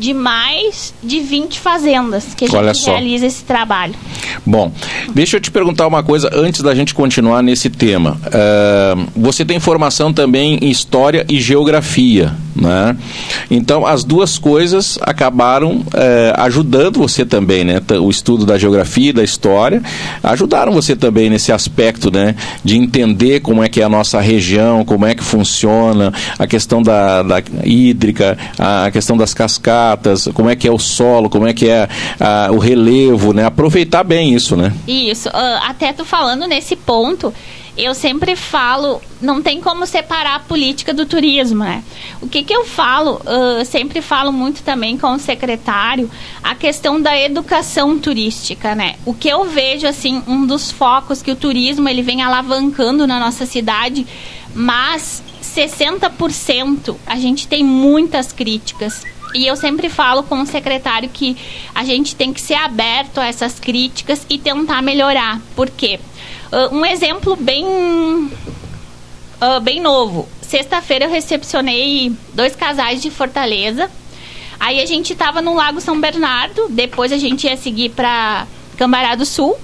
de 0.00 0.14
mais 0.14 0.94
de 1.02 1.20
20 1.20 1.60
fazendas 1.60 2.32
que 2.34 2.46
a 2.46 2.48
Olha 2.58 2.72
gente 2.72 2.84
só. 2.84 2.92
realiza 2.92 3.26
esse 3.26 3.44
trabalho. 3.44 3.94
Bom, 4.46 4.72
deixa 5.14 5.36
eu 5.36 5.40
te 5.40 5.50
perguntar 5.50 5.86
uma 5.86 6.02
coisa 6.02 6.30
antes 6.32 6.62
da 6.62 6.74
gente 6.74 6.94
continuar 6.94 7.42
nesse 7.42 7.68
tema. 7.68 8.18
Uh, 8.26 9.06
você 9.14 9.44
tem 9.44 9.60
formação 9.60 10.10
também 10.10 10.58
em 10.62 10.70
História 10.70 11.26
e 11.28 11.38
Geografia, 11.38 12.34
né? 12.60 12.96
Então, 13.50 13.86
as 13.86 14.04
duas 14.04 14.38
coisas 14.38 14.98
acabaram 15.02 15.78
uh, 15.78 15.84
ajudando 16.38 16.98
você 16.98 17.24
também, 17.24 17.64
né? 17.64 17.80
O 18.00 18.10
estudo 18.10 18.44
da 18.44 18.58
Geografia 18.58 19.10
e 19.10 19.12
da 19.12 19.24
História 19.24 19.82
ajudaram 20.22 20.72
você 20.72 20.94
também 20.94 21.30
nesse 21.30 21.50
aspecto, 21.52 22.10
né? 22.10 22.34
De 22.62 22.76
entender 22.76 23.40
como 23.40 23.64
é 23.64 23.68
que 23.68 23.80
é 23.80 23.84
a 23.84 23.88
nossa 23.88 24.20
região, 24.20 24.84
como 24.84 25.06
é 25.06 25.14
que 25.14 25.24
funciona, 25.24 26.12
a 26.38 26.46
questão 26.46 26.82
da, 26.82 27.22
da 27.22 27.42
hídrica, 27.64 28.36
a 28.58 28.90
questão 28.90 29.16
das 29.16 29.32
cascatas, 29.32 30.28
como 30.34 30.50
é 30.50 30.56
que 30.56 30.68
é 30.68 30.72
o 30.72 30.78
solo, 30.78 31.30
como 31.30 31.46
é 31.46 31.52
que 31.52 31.68
é 31.68 31.88
uh, 32.20 32.54
o 32.54 32.58
relevo, 32.58 33.32
né? 33.32 33.44
Aproveitar 33.44 34.04
bem 34.04 34.34
isso, 34.34 34.56
né? 34.56 34.72
Isso. 34.86 35.28
Uh, 35.28 35.60
até 35.68 35.92
tu 35.92 36.04
falando 36.04 36.46
nesse 36.46 36.76
ponto, 36.76 37.32
eu 37.76 37.94
sempre 37.94 38.36
falo, 38.36 39.00
não 39.20 39.40
tem 39.42 39.60
como 39.60 39.86
separar 39.86 40.36
a 40.36 40.40
política 40.40 40.92
do 40.92 41.06
turismo, 41.06 41.64
né? 41.64 41.82
O 42.20 42.28
que 42.28 42.42
que 42.42 42.54
eu 42.54 42.64
falo, 42.64 43.20
uh, 43.20 43.64
sempre 43.64 44.02
falo 44.02 44.32
muito 44.32 44.62
também 44.62 44.98
com 44.98 45.12
o 45.12 45.18
secretário, 45.18 46.10
a 46.42 46.54
questão 46.54 47.00
da 47.00 47.18
educação 47.18 47.98
turística, 47.98 48.74
né? 48.74 48.96
O 49.06 49.14
que 49.14 49.28
eu 49.28 49.44
vejo, 49.44 49.86
assim, 49.86 50.22
um 50.26 50.44
dos 50.46 50.70
focos 50.70 51.22
que 51.22 51.30
o 51.30 51.36
turismo, 51.36 51.88
ele 51.88 52.02
vem 52.02 52.22
alavancando 52.22 53.06
na 53.06 53.18
nossa 53.18 53.46
cidade, 53.46 54.06
mas 54.54 55.22
60% 55.42 56.96
a 57.06 57.16
gente 57.16 57.46
tem 57.46 57.64
muitas 57.64 58.32
críticas 58.32 59.04
e 59.34 59.46
eu 59.46 59.56
sempre 59.56 59.88
falo 59.88 60.22
com 60.22 60.40
o 60.40 60.46
secretário 60.46 61.08
que 61.08 61.36
a 61.74 61.84
gente 61.84 62.16
tem 62.16 62.32
que 62.32 62.40
ser 62.40 62.54
aberto 62.54 63.18
a 63.18 63.26
essas 63.26 63.60
críticas 63.60 64.26
e 64.28 64.38
tentar 64.38 64.82
melhorar. 64.82 65.40
Por 65.54 65.70
quê? 65.70 66.00
Uh, 66.52 66.74
um 66.74 66.84
exemplo 66.84 67.36
bem, 67.36 67.64
uh, 67.64 68.30
bem 69.62 69.80
novo. 69.80 70.28
Sexta-feira 70.42 71.04
eu 71.04 71.10
recepcionei 71.10 72.12
dois 72.34 72.56
casais 72.56 73.00
de 73.00 73.10
Fortaleza. 73.10 73.90
Aí 74.58 74.80
a 74.80 74.86
gente 74.86 75.12
estava 75.12 75.40
no 75.40 75.54
Lago 75.54 75.80
São 75.80 76.00
Bernardo. 76.00 76.66
Depois 76.68 77.12
a 77.12 77.18
gente 77.18 77.46
ia 77.46 77.56
seguir 77.56 77.90
para 77.90 78.46
Cambará 78.76 79.14
do 79.14 79.24
Sul. 79.24 79.56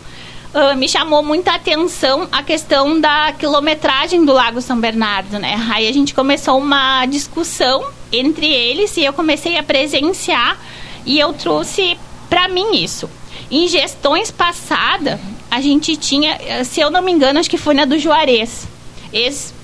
Uh, 0.55 0.77
me 0.77 0.89
chamou 0.89 1.23
muita 1.23 1.55
atenção 1.55 2.29
a 2.31 2.43
questão 2.43 3.01
da 3.01 3.33
quilometragem 3.33 4.25
do 4.25 4.33
Lago 4.33 4.63
São 4.63 4.81
Bernardo, 4.81 5.39
né? 5.41 5.61
Aí 5.75 5.89
a 5.89 5.93
gente 5.93 6.15
começou 6.15 6.57
uma 6.59 7.05
discussão 7.05 7.85
entre 8.13 8.47
eles 8.47 8.97
e 8.97 9.05
eu 9.05 9.13
comecei 9.13 9.59
a 9.59 9.63
presenciar 9.63 10.57
e 11.05 11.19
eu 11.19 11.33
trouxe 11.33 11.99
para 12.31 12.49
mim 12.49 12.77
isso. 12.77 13.11
Em 13.51 13.69
gestões 13.69 14.31
passadas, 14.31 15.21
a 15.51 15.61
gente 15.61 15.97
tinha, 15.97 16.65
se 16.65 16.81
eu 16.81 16.91
não 16.91 17.03
me 17.03 17.13
engano, 17.13 17.39
acho 17.39 17.51
que 17.51 17.59
foi 17.59 17.75
na 17.75 17.85
do 17.85 17.99
Juarez. 17.99 18.67
Ex 19.13 19.55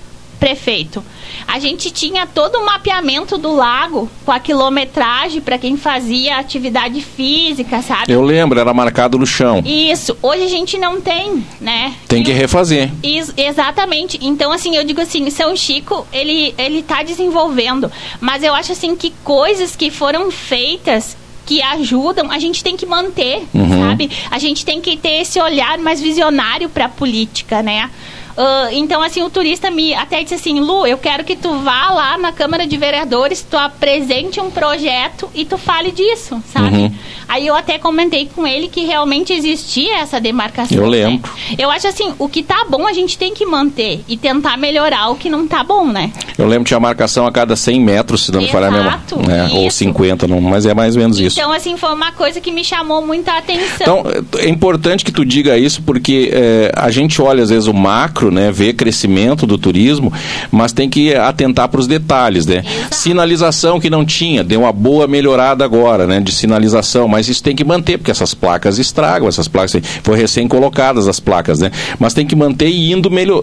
prefeito? 0.42 1.04
A 1.46 1.60
gente 1.60 1.90
tinha 1.92 2.26
todo 2.26 2.56
o 2.56 2.66
mapeamento 2.66 3.38
do 3.38 3.54
lago 3.54 4.10
com 4.24 4.32
a 4.32 4.40
quilometragem 4.40 5.40
para 5.40 5.56
quem 5.56 5.76
fazia 5.76 6.36
atividade 6.36 7.00
física, 7.00 7.80
sabe? 7.80 8.12
Eu 8.12 8.22
lembro, 8.22 8.58
era 8.58 8.74
marcado 8.74 9.16
no 9.16 9.26
chão. 9.26 9.62
Isso. 9.64 10.16
Hoje 10.20 10.42
a 10.42 10.48
gente 10.48 10.76
não 10.78 11.00
tem, 11.00 11.44
né? 11.60 11.94
Tem 12.08 12.24
que 12.24 12.32
refazer. 12.32 12.90
Exatamente. 13.36 14.18
Então, 14.20 14.50
assim, 14.50 14.76
eu 14.76 14.82
digo 14.82 15.00
assim, 15.00 15.30
São 15.30 15.54
Chico, 15.54 16.06
ele, 16.12 16.54
ele 16.58 16.82
tá 16.82 17.04
desenvolvendo. 17.04 17.90
Mas 18.20 18.42
eu 18.42 18.52
acho, 18.52 18.72
assim, 18.72 18.96
que 18.96 19.12
coisas 19.22 19.76
que 19.76 19.90
foram 19.90 20.30
feitas 20.30 21.16
que 21.44 21.62
ajudam, 21.62 22.30
a 22.30 22.38
gente 22.38 22.62
tem 22.62 22.76
que 22.76 22.86
manter, 22.86 23.42
uhum. 23.52 23.80
sabe? 23.80 24.10
A 24.30 24.38
gente 24.38 24.64
tem 24.64 24.80
que 24.80 24.96
ter 24.96 25.20
esse 25.22 25.40
olhar 25.40 25.78
mais 25.78 26.00
visionário 26.00 26.68
para 26.68 26.86
a 26.86 26.88
política, 26.88 27.62
né? 27.62 27.90
Uh, 28.36 28.72
então, 28.72 29.02
assim, 29.02 29.22
o 29.22 29.30
turista 29.30 29.70
me 29.70 29.94
até 29.94 30.22
disse 30.22 30.34
assim, 30.34 30.60
Lu, 30.60 30.86
eu 30.86 30.98
quero 30.98 31.24
que 31.24 31.36
tu 31.36 31.54
vá 31.58 31.90
lá 31.90 32.18
na 32.18 32.32
Câmara 32.32 32.66
de 32.66 32.76
Vereadores, 32.76 33.46
tu 33.48 33.56
apresente 33.56 34.40
um 34.40 34.50
projeto 34.50 35.28
e 35.34 35.44
tu 35.44 35.58
fale 35.58 35.90
disso, 35.90 36.42
sabe? 36.52 36.76
Uhum. 36.76 36.94
Aí 37.28 37.46
eu 37.46 37.54
até 37.54 37.78
comentei 37.78 38.28
com 38.34 38.46
ele 38.46 38.68
que 38.68 38.84
realmente 38.84 39.32
existia 39.32 39.98
essa 39.98 40.20
demarcação. 40.20 40.76
Eu 40.76 40.86
lembro. 40.86 41.30
Né? 41.50 41.56
Eu 41.58 41.70
acho 41.70 41.88
assim, 41.88 42.12
o 42.18 42.28
que 42.28 42.42
tá 42.42 42.66
bom 42.68 42.86
a 42.86 42.92
gente 42.92 43.16
tem 43.16 43.32
que 43.32 43.46
manter 43.46 44.04
e 44.06 44.18
tentar 44.18 44.58
melhorar 44.58 45.08
o 45.08 45.16
que 45.16 45.30
não 45.30 45.46
tá 45.46 45.64
bom, 45.64 45.86
né? 45.86 46.12
Eu 46.36 46.46
lembro 46.46 46.64
que 46.64 46.68
tinha 46.68 46.80
marcação 46.80 47.26
a 47.26 47.32
cada 47.32 47.56
100 47.56 47.80
metros, 47.80 48.26
se 48.26 48.32
não 48.32 48.40
me 48.40 48.48
falhar 48.48 48.68
a 48.68 48.76
memória. 48.76 49.00
Né? 49.26 49.50
Ou 49.54 49.70
50, 49.70 50.28
não, 50.28 50.40
mas 50.40 50.66
é 50.66 50.74
mais 50.74 50.94
ou 50.94 51.00
menos 51.00 51.18
isso. 51.18 51.38
Então, 51.38 51.50
assim, 51.52 51.76
foi 51.76 51.94
uma 51.94 52.12
coisa 52.12 52.38
que 52.38 52.50
me 52.50 52.64
chamou 52.64 53.04
muita 53.04 53.32
atenção. 53.32 54.00
Então, 54.02 54.04
é 54.38 54.48
importante 54.48 55.02
que 55.02 55.10
tu 55.10 55.24
diga 55.24 55.56
isso 55.56 55.82
porque 55.82 56.30
é, 56.32 56.72
a 56.76 56.90
gente 56.90 57.20
olha 57.22 57.42
às 57.42 57.48
vezes 57.48 57.66
o 57.66 57.72
macro 57.72 58.21
macro, 58.22 58.30
né, 58.30 58.52
ver 58.52 58.74
crescimento 58.74 59.46
do 59.46 59.58
turismo, 59.58 60.12
mas 60.50 60.72
tem 60.72 60.88
que 60.88 61.14
atentar 61.14 61.68
para 61.68 61.80
os 61.80 61.86
detalhes, 61.86 62.46
né? 62.46 62.62
Sinalização 62.90 63.80
que 63.80 63.90
não 63.90 64.04
tinha, 64.04 64.44
deu 64.44 64.60
uma 64.60 64.72
boa 64.72 65.06
melhorada 65.06 65.64
agora, 65.64 66.06
né, 66.06 66.20
de 66.20 66.30
sinalização, 66.30 67.08
mas 67.08 67.28
isso 67.28 67.42
tem 67.42 67.56
que 67.56 67.64
manter, 67.64 67.98
porque 67.98 68.10
essas 68.10 68.34
placas 68.34 68.78
estragam, 68.78 69.28
essas 69.28 69.48
placas 69.48 69.82
foi 70.02 70.16
recém 70.16 70.46
colocadas 70.46 71.08
as 71.08 71.18
placas, 71.18 71.58
né? 71.58 71.70
Mas 71.98 72.14
tem 72.14 72.26
que 72.26 72.36
manter 72.36 72.68
e 72.68 72.92
indo 72.92 73.10
melhor, 73.10 73.42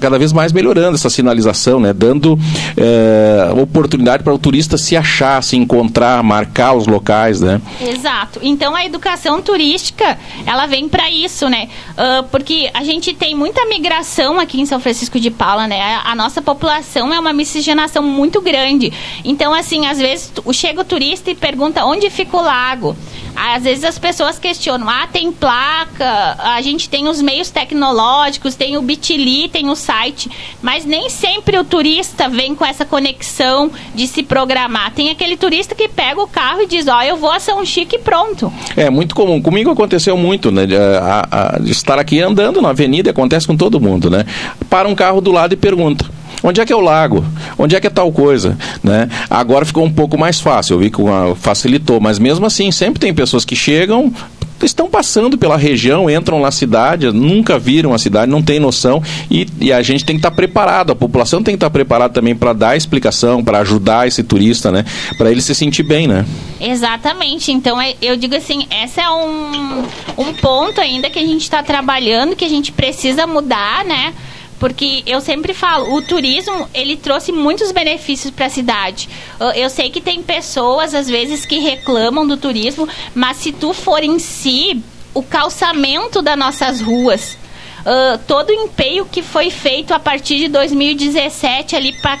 cada 0.00 0.18
vez 0.18 0.32
mais 0.32 0.52
melhorando 0.52 0.96
essa 0.96 1.10
sinalização, 1.10 1.78
né, 1.78 1.92
dando 1.92 2.38
é, 2.76 3.50
oportunidade 3.60 4.22
para 4.22 4.34
o 4.34 4.38
turista 4.38 4.76
se 4.78 4.96
achar, 4.96 5.42
se 5.42 5.56
encontrar, 5.56 6.22
marcar 6.22 6.72
os 6.72 6.86
locais, 6.86 7.40
né? 7.40 7.60
Exato. 7.80 8.40
Então 8.42 8.74
a 8.74 8.84
educação 8.84 9.40
turística, 9.42 10.18
ela 10.46 10.66
vem 10.66 10.88
para 10.88 11.10
isso, 11.10 11.48
né? 11.48 11.68
Uh, 11.92 12.24
porque 12.30 12.70
a 12.72 12.82
gente 12.82 13.14
tem 13.14 13.34
muita 13.34 13.64
migração 13.66 14.15
população 14.16 14.40
aqui 14.40 14.60
em 14.60 14.66
São 14.66 14.80
Francisco 14.80 15.20
de 15.20 15.30
Paula, 15.30 15.66
né? 15.66 15.80
A, 15.80 16.12
a 16.12 16.14
nossa 16.14 16.40
população 16.40 17.12
é 17.12 17.20
uma 17.20 17.32
miscigenação 17.32 18.02
muito 18.02 18.40
grande. 18.40 18.92
Então, 19.24 19.52
assim, 19.52 19.86
às 19.86 19.98
vezes 19.98 20.32
chega 20.52 20.80
o 20.80 20.84
turista 20.84 21.30
e 21.30 21.34
pergunta 21.34 21.84
onde 21.84 22.08
fica 22.08 22.36
o 22.36 22.42
lago. 22.42 22.96
Às 23.36 23.64
vezes 23.64 23.84
as 23.84 23.98
pessoas 23.98 24.38
questionam, 24.38 24.88
ah, 24.88 25.06
tem 25.06 25.30
placa, 25.30 26.36
a 26.38 26.62
gente 26.62 26.88
tem 26.88 27.06
os 27.06 27.20
meios 27.20 27.50
tecnológicos, 27.50 28.54
tem 28.54 28.78
o 28.78 28.82
Bitly, 28.82 29.48
tem 29.48 29.68
o 29.68 29.76
site, 29.76 30.30
mas 30.62 30.86
nem 30.86 31.10
sempre 31.10 31.58
o 31.58 31.64
turista 31.64 32.30
vem 32.30 32.54
com 32.54 32.64
essa 32.64 32.86
conexão 32.86 33.70
de 33.94 34.06
se 34.06 34.22
programar. 34.22 34.90
Tem 34.92 35.10
aquele 35.10 35.36
turista 35.36 35.74
que 35.74 35.86
pega 35.86 36.22
o 36.22 36.26
carro 36.26 36.62
e 36.62 36.66
diz, 36.66 36.88
ó, 36.88 36.98
oh, 36.98 37.02
eu 37.02 37.18
vou 37.18 37.30
a 37.30 37.38
São 37.38 37.62
Chico 37.66 37.94
e 37.94 37.98
pronto. 37.98 38.50
É 38.74 38.88
muito 38.88 39.14
comum. 39.14 39.42
Comigo 39.42 39.70
aconteceu 39.70 40.16
muito, 40.16 40.50
né? 40.50 40.64
De, 40.64 40.76
a, 40.76 41.28
a, 41.30 41.58
de 41.58 41.72
estar 41.72 41.98
aqui 41.98 42.22
andando 42.22 42.62
na 42.62 42.70
avenida, 42.70 43.10
acontece 43.10 43.46
com 43.46 43.56
todo 43.56 43.78
mundo, 43.78 44.05
né? 44.10 44.24
Para 44.68 44.88
um 44.88 44.94
carro 44.94 45.20
do 45.20 45.32
lado 45.32 45.52
e 45.52 45.56
pergunta. 45.56 46.04
Onde 46.42 46.60
é 46.60 46.66
que 46.66 46.72
é 46.72 46.76
o 46.76 46.80
lago? 46.80 47.24
Onde 47.58 47.74
é 47.74 47.80
que 47.80 47.86
é 47.86 47.90
tal 47.90 48.12
coisa? 48.12 48.56
Né? 48.82 49.08
Agora 49.28 49.64
ficou 49.64 49.84
um 49.84 49.90
pouco 49.90 50.18
mais 50.18 50.38
fácil, 50.40 50.74
eu 50.74 50.78
vi 50.78 50.90
que 50.90 50.98
facilitou, 51.36 52.00
mas 52.00 52.18
mesmo 52.18 52.46
assim, 52.46 52.70
sempre 52.70 53.00
tem 53.00 53.12
pessoas 53.12 53.44
que 53.44 53.56
chegam, 53.56 54.12
estão 54.62 54.88
passando 54.88 55.36
pela 55.36 55.56
região, 55.56 56.08
entram 56.08 56.40
na 56.40 56.50
cidade, 56.50 57.10
nunca 57.12 57.58
viram 57.58 57.92
a 57.92 57.98
cidade, 57.98 58.30
não 58.30 58.42
tem 58.42 58.58
noção 58.58 59.02
e, 59.30 59.46
e 59.60 59.72
a 59.72 59.82
gente 59.82 60.04
tem 60.04 60.16
que 60.16 60.20
estar 60.20 60.30
preparado, 60.30 60.92
a 60.92 60.96
população 60.96 61.42
tem 61.42 61.54
que 61.54 61.56
estar 61.56 61.70
preparada 61.70 62.14
também 62.14 62.34
para 62.34 62.52
dar 62.52 62.76
explicação, 62.76 63.44
para 63.44 63.58
ajudar 63.58 64.06
esse 64.06 64.22
turista, 64.22 64.72
né? 64.72 64.84
Para 65.18 65.30
ele 65.30 65.42
se 65.42 65.54
sentir 65.54 65.82
bem, 65.82 66.06
né? 66.06 66.24
Exatamente. 66.60 67.52
Então 67.52 67.80
é, 67.80 67.94
eu 68.00 68.16
digo 68.16 68.34
assim, 68.34 68.66
esse 68.82 69.00
é 69.00 69.10
um, 69.10 69.84
um 70.16 70.32
ponto 70.34 70.80
ainda 70.80 71.10
que 71.10 71.18
a 71.18 71.26
gente 71.26 71.42
está 71.42 71.62
trabalhando, 71.62 72.36
que 72.36 72.44
a 72.44 72.48
gente 72.48 72.72
precisa 72.72 73.26
mudar, 73.26 73.84
né? 73.84 74.14
Porque 74.58 75.02
eu 75.06 75.20
sempre 75.20 75.52
falo, 75.52 75.94
o 75.94 76.02
turismo, 76.02 76.68
ele 76.72 76.96
trouxe 76.96 77.30
muitos 77.30 77.72
benefícios 77.72 78.32
para 78.32 78.46
a 78.46 78.50
cidade. 78.50 79.08
Eu 79.54 79.68
sei 79.68 79.90
que 79.90 80.00
tem 80.00 80.22
pessoas, 80.22 80.94
às 80.94 81.08
vezes, 81.08 81.44
que 81.44 81.58
reclamam 81.58 82.26
do 82.26 82.36
turismo, 82.36 82.88
mas 83.14 83.36
se 83.36 83.52
tu 83.52 83.74
for 83.74 84.02
em 84.02 84.18
si, 84.18 84.82
o 85.12 85.22
calçamento 85.22 86.20
das 86.20 86.38
nossas 86.38 86.80
ruas, 86.80 87.38
uh, 87.80 88.18
todo 88.26 88.50
o 88.50 88.52
empenho 88.52 89.06
que 89.06 89.22
foi 89.22 89.50
feito 89.50 89.94
a 89.94 89.98
partir 89.98 90.38
de 90.38 90.48
2017 90.48 91.74
ali 91.74 91.92
para 91.94 92.18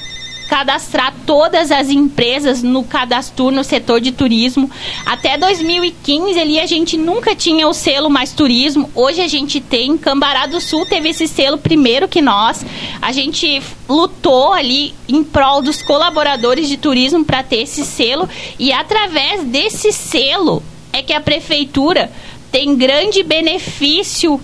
cadastrar 0.48 1.14
todas 1.26 1.70
as 1.70 1.88
empresas 1.88 2.62
no 2.62 2.84
cadastro 2.84 3.50
no 3.50 3.64
setor 3.64 4.00
de 4.00 4.12
turismo. 4.12 4.70
Até 5.04 5.36
2015 5.36 6.38
ali 6.38 6.58
a 6.58 6.66
gente 6.66 6.96
nunca 6.96 7.34
tinha 7.34 7.68
o 7.68 7.74
selo 7.74 8.08
mais 8.08 8.32
turismo. 8.32 8.90
Hoje 8.94 9.20
a 9.20 9.28
gente 9.28 9.60
tem. 9.60 9.96
Cambará 9.98 10.46
do 10.46 10.60
Sul 10.60 10.86
teve 10.86 11.10
esse 11.10 11.26
selo 11.26 11.58
primeiro 11.58 12.08
que 12.08 12.22
nós. 12.22 12.64
A 13.00 13.12
gente 13.12 13.62
lutou 13.88 14.52
ali 14.52 14.94
em 15.08 15.22
prol 15.22 15.62
dos 15.62 15.82
colaboradores 15.82 16.68
de 16.68 16.76
turismo 16.76 17.24
para 17.24 17.42
ter 17.42 17.62
esse 17.62 17.84
selo 17.84 18.28
e 18.58 18.72
através 18.72 19.44
desse 19.44 19.92
selo 19.92 20.62
é 20.92 21.02
que 21.02 21.12
a 21.12 21.20
prefeitura 21.20 22.10
tem 22.50 22.76
grande 22.76 23.22
benefício 23.22 24.40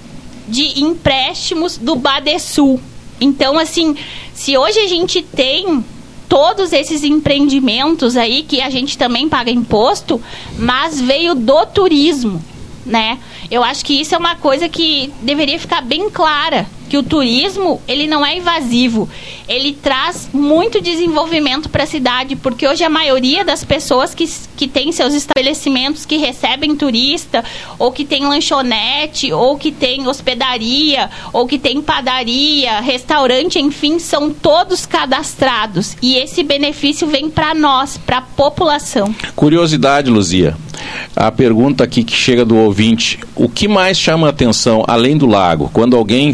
de 0.49 0.82
empréstimos 0.82 1.78
do 1.78 1.97
Badesul. 1.97 2.80
Então, 3.21 3.59
assim, 3.59 3.97
se 4.35 4.59
hoje 4.59 4.80
a 4.80 4.88
gente 4.88 5.23
tem 5.23 5.85
todos 6.32 6.72
esses 6.72 7.04
empreendimentos 7.04 8.16
aí 8.16 8.42
que 8.42 8.62
a 8.62 8.70
gente 8.70 8.96
também 8.96 9.28
paga 9.28 9.50
imposto, 9.50 10.18
mas 10.58 10.98
veio 10.98 11.34
do 11.34 11.66
turismo, 11.66 12.42
né? 12.86 13.18
Eu 13.50 13.62
acho 13.62 13.84
que 13.84 14.00
isso 14.00 14.14
é 14.14 14.18
uma 14.18 14.34
coisa 14.34 14.66
que 14.66 15.12
deveria 15.20 15.58
ficar 15.58 15.82
bem 15.82 16.08
clara 16.08 16.66
que 16.92 16.99
o 16.99 17.02
turismo 17.02 17.80
ele 17.88 18.06
não 18.06 18.22
é 18.22 18.37
invasivo, 18.37 19.08
ele 19.49 19.72
traz 19.72 20.28
muito 20.30 20.78
desenvolvimento 20.78 21.70
para 21.70 21.84
a 21.84 21.87
cidade, 21.87 22.37
porque 22.37 22.68
hoje 22.68 22.84
a 22.84 22.90
maioria 22.90 23.42
das 23.42 23.64
pessoas 23.64 24.14
que, 24.14 24.30
que 24.58 24.68
tem 24.68 24.92
seus 24.92 25.14
estabelecimentos 25.14 26.04
que 26.04 26.18
recebem 26.18 26.76
turista, 26.76 27.42
ou 27.78 27.90
que 27.92 28.04
tem 28.04 28.26
lanchonete, 28.26 29.32
ou 29.32 29.56
que 29.56 29.72
tem 29.72 30.06
hospedaria, 30.06 31.08
ou 31.32 31.46
que 31.46 31.58
tem 31.58 31.80
padaria, 31.80 32.80
restaurante, 32.80 33.58
enfim, 33.58 33.99
são 33.99 34.30
todos 34.30 34.84
cadastrados 34.84 35.96
e 36.02 36.16
esse 36.16 36.42
benefício 36.42 37.06
vem 37.06 37.30
para 37.30 37.54
nós, 37.54 37.96
para 37.96 38.18
a 38.18 38.20
população. 38.20 39.14
Curiosidade, 39.34 40.11
Luzia. 40.11 40.54
A 41.14 41.30
pergunta 41.30 41.84
aqui 41.84 42.02
que 42.02 42.14
chega 42.14 42.44
do 42.44 42.56
ouvinte: 42.56 43.18
o 43.34 43.49
que 43.49 43.68
mais 43.68 43.99
chama 43.99 44.26
a 44.26 44.30
atenção 44.30 44.84
além 44.87 45.16
do 45.16 45.26
lago? 45.26 45.70
Quando 45.72 45.96
alguém 45.96 46.32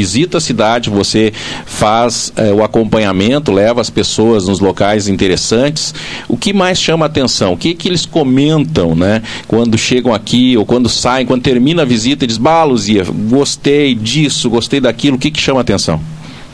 visita 0.00 0.38
a 0.38 0.40
cidade, 0.40 0.88
você 0.88 1.30
faz 1.66 2.32
é, 2.34 2.50
o 2.50 2.64
acompanhamento, 2.64 3.52
leva 3.52 3.82
as 3.82 3.90
pessoas 3.90 4.48
nos 4.48 4.58
locais 4.58 5.08
interessantes. 5.08 5.94
O 6.26 6.38
que 6.38 6.54
mais 6.54 6.80
chama 6.80 7.04
a 7.04 7.08
atenção? 7.08 7.52
O 7.52 7.56
que, 7.56 7.74
que 7.74 7.86
eles 7.86 8.06
comentam, 8.06 8.94
né? 8.94 9.22
Quando 9.46 9.76
chegam 9.76 10.14
aqui 10.14 10.56
ou 10.56 10.64
quando 10.64 10.88
saem, 10.88 11.26
quando 11.26 11.42
termina 11.42 11.82
a 11.82 11.84
visita, 11.84 12.24
eles, 12.24 12.38
bah, 12.38 12.64
Luzia, 12.64 13.04
gostei 13.28 13.94
disso, 13.94 14.48
gostei 14.48 14.80
daquilo. 14.80 15.16
O 15.16 15.20
que, 15.20 15.30
que 15.30 15.38
chama 15.38 15.60
a 15.60 15.62
atenção? 15.62 16.00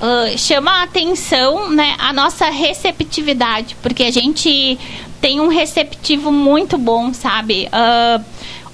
Uh, 0.03 0.37
chama 0.37 0.73
a 0.73 0.83
atenção 0.83 1.71
né, 1.71 1.95
a 1.99 2.13
nossa 2.13 2.51
receptividade, 2.51 3.77
porque 3.81 4.03
a 4.03 4.11
gente 4.11 4.77
tem 5.21 5.41
um 5.41 5.47
receptivo 5.47 6.33
muito 6.33 6.77
bom, 6.77 7.15
sabe? 7.15 7.69
Uh, 7.69 8.25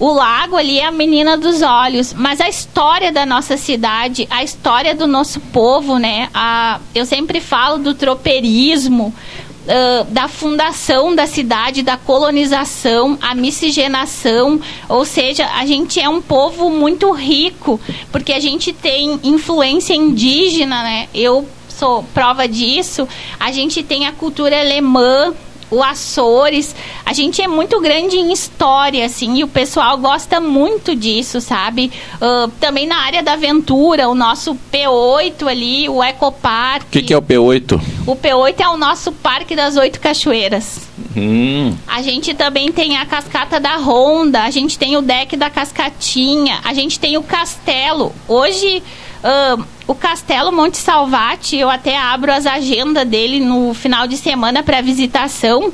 o 0.03 0.13
lago 0.13 0.57
ali 0.57 0.81
é 0.81 0.87
a 0.87 0.91
menina 0.91 1.37
dos 1.37 1.63
olhos, 1.63 2.13
mas 2.13 2.41
a 2.41 2.49
história 2.49 3.13
da 3.13 3.25
nossa 3.25 3.57
cidade, 3.57 4.27
a 4.29 4.43
história 4.43 4.97
do 4.97 5.07
nosso 5.07 5.39
povo, 5.39 5.97
né? 5.97 6.29
A, 6.35 6.81
eu 6.93 7.07
sempre 7.07 7.41
falo 7.41 7.79
do 7.79 7.95
tropeirismo, 7.95 9.15
Uh, 9.63 10.03
da 10.11 10.27
fundação 10.27 11.15
da 11.15 11.25
cidade, 11.25 11.85
da 11.85 11.97
colonização, 11.97 13.17
a 13.23 13.33
miscigenação, 13.33 14.61
ou 14.89 15.05
seja, 15.05 15.49
a 15.55 15.65
gente 15.65 16.01
é 16.01 16.09
um 16.09 16.21
povo 16.21 16.69
muito 16.69 17.13
rico, 17.13 17.81
porque 18.11 18.33
a 18.33 18.41
gente 18.41 18.73
tem 18.73 19.21
influência 19.23 19.95
indígena, 19.95 20.83
né? 20.83 21.09
Eu 21.15 21.47
sou 21.69 22.03
prova 22.13 22.49
disso. 22.49 23.07
A 23.39 23.53
gente 23.53 23.85
tem 23.85 24.09
a 24.09 24.11
cultura 24.11 24.59
alemã, 24.59 25.33
o 25.73 25.83
Açores. 25.83 26.77
A 27.05 27.13
gente 27.13 27.41
é 27.41 27.49
muito 27.49 27.81
grande 27.81 28.17
em 28.17 28.31
história, 28.33 29.05
assim, 29.07 29.39
e 29.39 29.45
o 29.45 29.49
pessoal 29.49 29.97
gosta 29.97 30.39
muito 30.39 30.95
disso, 30.95 31.41
sabe? 31.41 31.91
Uh, 32.17 32.49
também 32.61 32.87
na 32.87 32.97
área 32.97 33.23
da 33.23 33.33
aventura, 33.33 34.09
o 34.09 34.15
nosso 34.15 34.57
P8 34.71 35.49
ali, 35.49 35.89
o 35.89 36.05
Ecopark. 36.05 36.85
O 36.85 36.91
que, 36.91 37.03
que 37.03 37.15
é 37.15 37.17
o 37.17 37.23
P8? 37.23 37.81
O 38.07 38.15
P8 38.15 38.61
é 38.61 38.69
o 38.69 38.77
nosso 38.77 39.11
Parque 39.11 39.57
das 39.57 39.77
Oito 39.77 39.99
Cachoeiras. 39.99 40.93
Hum. 41.17 41.75
A 41.87 42.03
gente 42.03 42.35
também 42.35 42.71
tem 42.71 42.99
a 42.99 43.07
cascata 43.07 43.59
da 43.59 43.77
Ronda, 43.77 44.43
a 44.43 44.51
gente 44.51 44.79
tem 44.79 44.97
o 44.97 45.03
deck 45.03 45.37
da 45.37 45.49
Cascatinha, 45.49 46.61
a 46.65 46.75
gente 46.75 47.01
tem 47.01 47.17
o 47.17 47.23
castelo. 47.23 48.13
Hoje, 48.29 48.83
uh, 49.23 49.65
o 49.87 49.95
Castelo 49.95 50.53
Monte 50.53 50.77
Salvati, 50.79 51.57
eu 51.57 51.71
até 51.71 51.97
abro 51.97 52.33
as 52.33 52.47
agendas 52.47 53.07
dele 53.07 53.41
no 53.41 53.75
final 53.75 54.07
de 54.07 54.17
semana 54.17 54.63
para 54.63 54.81
visitação. 54.81 55.73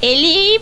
Ele 0.00 0.60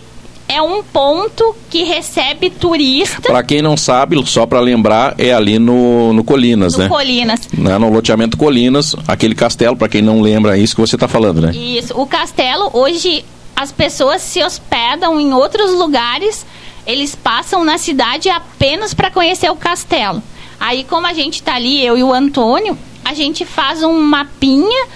é 0.49 0.63
um 0.63 0.83
ponto 0.83 1.57
que 1.69 1.85
recebe 1.85 2.51
turista. 2.51 3.23
Para 3.23 3.43
quem 3.43 3.61
não 3.61 3.77
sabe, 3.77 4.25
só 4.27 4.47
para 4.47 4.61
lembrar, 4.61 5.15
é 5.19 5.33
ali 5.33 5.59
no, 5.59 6.13
no 6.13 6.23
Colinas, 6.23 6.75
no 6.75 6.85
né? 6.85 6.89
Colinas. 6.89 7.41
Né? 7.53 7.79
No 7.79 7.91
loteamento 7.91 8.37
Colinas, 8.37 8.95
aquele 9.09 9.35
castelo, 9.35 9.77
para 9.77 9.89
quem 9.89 10.03
não 10.03 10.21
lembra, 10.21 10.57
é 10.57 10.61
isso 10.61 10.75
que 10.75 10.81
você 10.81 10.97
está 10.97 11.09
falando, 11.09 11.41
né? 11.41 11.55
Isso. 11.55 11.93
O 12.01 12.07
castelo, 12.07 12.71
hoje, 12.73 13.25
as 13.55 13.73
pessoas 13.73 14.23
se 14.23 14.43
hospedam 14.43 15.21
em 15.21 15.33
outros 15.33 15.73
lugares, 15.73 16.47
eles 16.87 17.15
passam 17.15 17.65
na 17.65 17.77
cidade 17.77 18.29
apenas 18.29 18.95
para 18.95 19.11
conhecer 19.11 19.51
o 19.51 19.57
castelo. 19.57 20.23
Aí, 20.59 20.85
como 20.85 21.07
a 21.07 21.13
gente 21.13 21.35
está 21.35 21.55
ali, 21.55 21.85
eu 21.85 21.97
e 21.97 22.03
o 22.03 22.13
Antônio, 22.13 22.79
a 23.05 23.15
gente 23.15 23.45
faz 23.45 23.83
um 23.83 24.01
mapinha 24.01 24.87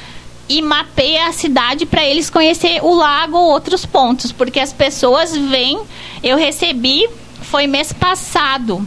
e 0.48 0.60
mapeia 0.60 1.28
a 1.28 1.32
cidade 1.32 1.86
para 1.86 2.04
eles 2.04 2.28
conhecer 2.28 2.82
o 2.82 2.94
lago 2.94 3.38
ou 3.38 3.50
outros 3.50 3.86
pontos, 3.86 4.32
porque 4.32 4.58
as 4.58 4.72
pessoas 4.72 5.36
vêm. 5.36 5.80
Eu 6.22 6.36
recebi, 6.36 7.08
foi 7.42 7.66
mês 7.66 7.92
passado, 7.92 8.86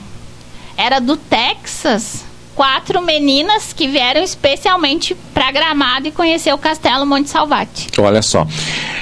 era 0.75 0.99
do 0.99 1.15
Texas, 1.15 2.25
quatro 2.55 3.01
meninas 3.01 3.73
que 3.73 3.87
vieram 3.87 4.21
especialmente 4.21 5.15
para 5.33 5.51
Gramado 5.51 6.07
e 6.07 6.11
conhecer 6.11 6.53
o 6.53 6.57
Castelo 6.57 7.05
Monte 7.05 7.29
Salvati. 7.29 7.87
Olha 7.97 8.21
só. 8.21 8.47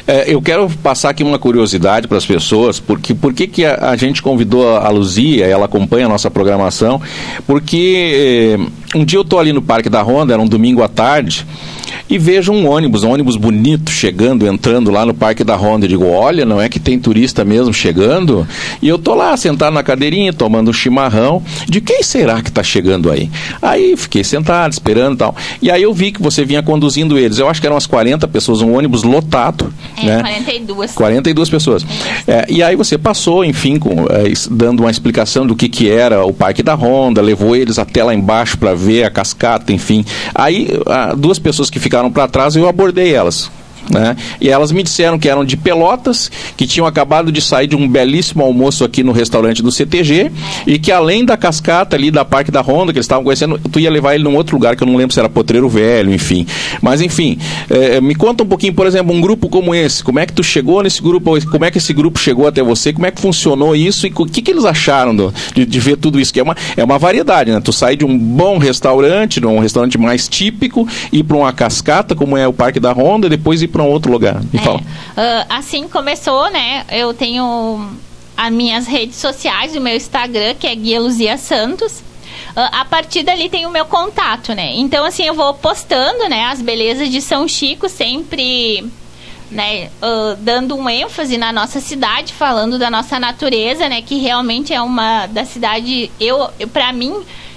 É, 0.08 0.34
eu 0.34 0.42
quero 0.42 0.70
passar 0.82 1.10
aqui 1.10 1.24
uma 1.24 1.38
curiosidade 1.38 2.08
para 2.08 2.18
as 2.18 2.26
pessoas, 2.26 2.80
porque 2.80 3.14
por 3.14 3.34
que, 3.34 3.48
que 3.48 3.66
a, 3.66 3.92
a, 3.92 3.96
gente 3.96 4.22
convidou 4.22 4.76
a 4.76 4.90
Luzia, 4.90 5.46
ela 5.46 5.66
acompanha 5.66 6.06
a 6.08 6.10
nossa 6.10 6.32
programação, 6.32 7.02
porque 7.46 8.58
eh, 8.58 8.72
um 8.96 9.06
dia 9.06 9.18
eu 9.18 9.24
estou 9.24 9.40
ali 9.40 9.54
no 9.54 9.62
Parque 9.62 9.90
da 9.90 10.02
Ronda, 10.02 10.34
era 10.34 10.42
um 10.42 10.48
domingo 10.48 10.84
à 10.84 10.88
tarde, 10.88 11.46
e 12.10 12.18
vejo 12.18 12.52
um 12.52 12.70
ônibus, 12.70 13.04
um 13.04 13.12
ônibus 13.12 13.38
bonito 13.38 13.90
chegando, 13.90 14.46
entrando 14.46 14.92
lá 14.92 15.06
no 15.06 15.14
Parque 15.14 15.46
da 15.46 15.56
Honda. 15.56 15.86
Eu 15.86 15.90
digo, 15.90 16.06
olha, 16.06 16.46
não 16.46 16.60
é 16.60 16.68
que 16.68 16.78
tem 16.78 17.00
turista 17.00 17.46
mesmo 17.46 17.74
chegando? 17.74 18.46
E 18.82 18.88
eu 18.90 19.00
tô 19.00 19.16
lá 19.16 19.36
sentado 19.38 19.74
na 19.74 19.82
cadeirinha, 19.82 20.34
tomando 20.34 20.70
um 20.70 20.74
chimarrão. 20.74 21.42
De 21.70 21.80
quem 21.80 22.04
será 22.04 22.42
que 22.42 22.50
está 22.50 22.62
chegando 22.62 23.10
aí? 23.10 23.30
Aí 23.62 23.96
fiquei 23.96 24.26
sentado, 24.26 24.74
esperando 24.74 25.14
e 25.14 25.18
tal. 25.18 25.36
E 25.62 25.72
aí 25.72 25.84
eu 25.84 25.94
vi 25.94 26.12
que 26.12 26.22
você 26.22 26.44
vinha 26.44 26.62
conduzindo 26.62 27.18
eles. 27.18 27.40
Eu 27.40 27.48
acho 27.48 27.62
que 27.62 27.68
eram 27.68 27.76
umas 27.76 27.88
40 27.88 28.28
pessoas, 28.28 28.62
um 28.62 28.76
ônibus 28.76 29.04
lotado. 29.04 29.74
É, 29.98 30.06
né? 30.06 30.20
42. 30.20 30.92
42 30.92 31.50
pessoas. 31.50 31.86
É, 32.28 32.46
e 32.50 32.62
aí 32.62 32.76
você 32.76 32.98
passou, 32.98 33.46
enfim, 33.46 33.80
com, 33.80 34.06
é, 34.10 34.34
dando 34.50 34.82
uma 34.82 34.92
explicação 34.92 35.48
do 35.48 35.56
que, 35.56 35.70
que 35.70 35.90
era 35.90 36.26
o 36.26 36.34
Parque 36.34 36.62
da 36.62 36.76
Honda, 36.76 37.22
levou 37.22 37.56
eles 37.56 37.80
até 37.80 38.04
lá 38.04 38.14
embaixo 38.14 38.58
para 38.58 38.74
ver 38.82 39.04
a 39.04 39.12
cascata, 39.12 39.72
enfim. 39.72 40.04
Aí 40.34 40.70
duas 41.18 41.40
pessoas 41.40 41.70
que 41.70 41.80
ficaram 41.80 42.12
para 42.12 42.28
trás, 42.28 42.56
eu 42.56 42.68
abordei 42.68 43.14
elas. 43.14 43.50
Né? 43.90 44.16
E 44.40 44.50
elas 44.50 44.72
me 44.72 44.84
disseram 44.84 45.18
que 45.18 45.28
eram 45.28 45.44
de 45.44 45.58
Pelotas, 45.58 46.32
que 46.56 46.68
tinham 46.68 46.86
acabado 46.86 47.32
de 47.32 47.42
sair 47.42 47.68
de 47.68 47.76
um 47.76 47.88
belíssimo 47.88 48.44
almoço 48.44 48.84
aqui 48.84 49.04
no 49.04 49.12
restaurante 49.12 49.62
do 49.62 49.72
CTG 49.72 50.32
e 50.68 50.80
que 50.80 50.92
além 50.92 51.26
da 51.26 51.36
cascata 51.36 51.96
ali 51.96 52.12
da 52.12 52.24
Parque 52.24 52.52
da 52.52 52.62
Ronda, 52.62 52.92
que 52.92 53.00
eles 53.00 53.06
estavam 53.06 53.24
conhecendo, 53.24 53.60
tu 53.72 53.80
ia 53.80 53.90
levar 53.90 54.16
ele 54.16 54.24
num 54.24 54.36
outro 54.36 54.56
lugar 54.56 54.76
que 54.76 54.84
eu 54.84 54.88
não 54.88 54.96
lembro 54.96 55.14
se 55.14 55.20
era 55.20 55.30
Potreiro 55.30 55.68
Velho, 55.68 56.14
enfim. 56.14 56.46
Mas 56.82 57.02
enfim, 57.02 57.38
é, 57.70 58.00
me 58.00 58.16
conta 58.16 58.44
um 58.44 58.48
pouquinho, 58.48 58.74
por 58.74 58.86
exemplo, 58.88 59.14
um 59.14 59.22
grupo 59.22 59.50
como 59.50 59.74
esse, 59.74 60.04
como 60.04 60.20
é 60.20 60.26
que 60.26 60.34
tu 60.34 60.44
chegou 60.44 60.82
nesse 60.84 61.02
grupo, 61.02 61.34
como 61.50 61.66
é 61.66 61.72
que 61.72 61.78
esse 61.78 61.94
grupo 61.94 62.20
chegou 62.20 62.48
até 62.48 62.62
você, 62.62 62.94
como 62.94 63.06
é 63.06 63.12
que 63.12 63.22
funcionou 63.22 63.76
isso 63.76 64.08
e 64.08 64.14
o 64.16 64.26
que, 64.26 64.42
que 64.42 64.52
eles 64.52 64.66
acharam 64.66 65.16
do, 65.16 65.34
de, 65.54 65.66
de, 65.66 65.80
ver 65.80 65.98
tudo 65.98 66.20
isso, 66.20 66.34
que 66.34 66.40
é 66.40 66.44
uma, 66.44 66.56
é 66.76 66.84
uma 66.84 66.98
variedade, 66.98 67.52
né? 67.52 67.60
Tu 67.60 67.74
sai 67.74 67.96
de 67.96 68.06
um 68.06 68.18
bom 68.18 68.58
restaurante, 68.58 69.40
de 69.40 69.48
um 69.48 69.60
restaurante 69.60 69.98
mais 69.98 70.28
típico, 70.28 70.88
ir 71.12 71.24
para 71.24 71.38
uma 71.38 71.52
cascata, 71.52 72.16
como 72.16 72.38
é 72.38 72.48
o 72.48 72.54
Parque 72.54 72.80
da 72.80 72.92
Ronda, 72.92 73.30
depois 73.30 73.62
ir 73.62 73.68
para 73.72 73.84
um 73.84 73.90
outro 73.90 74.12
lugar. 74.12 74.42
Me 74.54 74.60
é. 74.60 74.62
fala. 74.62 74.80
Uh, 74.80 75.46
assim 75.50 75.88
começou, 75.88 76.50
né? 76.52 76.86
Eu 76.92 77.14
tenho 77.14 77.90
as 78.36 78.52
minhas 78.52 78.88
redes 78.88 79.18
sociais, 79.18 79.76
o 79.76 79.82
meu 79.82 79.96
Instagram, 79.96 80.56
que 80.56 80.68
é 80.68 80.76
Guia 80.76 81.00
Luzia 81.00 81.38
Santos. 81.38 82.00
Uh, 82.52 82.70
a 82.72 82.86
partir 82.86 83.24
dali 83.24 83.50
tem 83.50 83.66
o 83.66 83.72
meu 83.72 83.86
contato, 83.86 84.54
né? 84.54 84.74
Então, 84.76 85.06
assim, 85.06 85.24
eu 85.24 85.34
vou 85.34 85.54
postando, 85.54 86.28
né? 86.28 86.46
As 86.46 86.62
belezas 86.62 87.10
de 87.10 87.22
São 87.22 87.48
Chico, 87.48 87.88
sempre 87.88 88.84
né, 89.52 89.90
uh, 90.02 90.36
dando 90.40 90.76
um 90.76 90.90
ênfase 90.90 91.38
na 91.38 91.52
nossa 91.52 91.82
cidade, 91.82 92.34
falando 92.34 92.80
da 92.80 92.90
nossa 92.90 93.20
natureza, 93.20 93.88
né? 93.90 94.02
Que 94.02 94.18
realmente 94.18 94.74
é 94.74 94.82
uma 94.82 95.28
da 95.28 95.46
cidade, 95.46 96.10
eu, 96.20 96.50
eu 96.60 96.68
para 96.68 96.92
mim, 96.94 97.14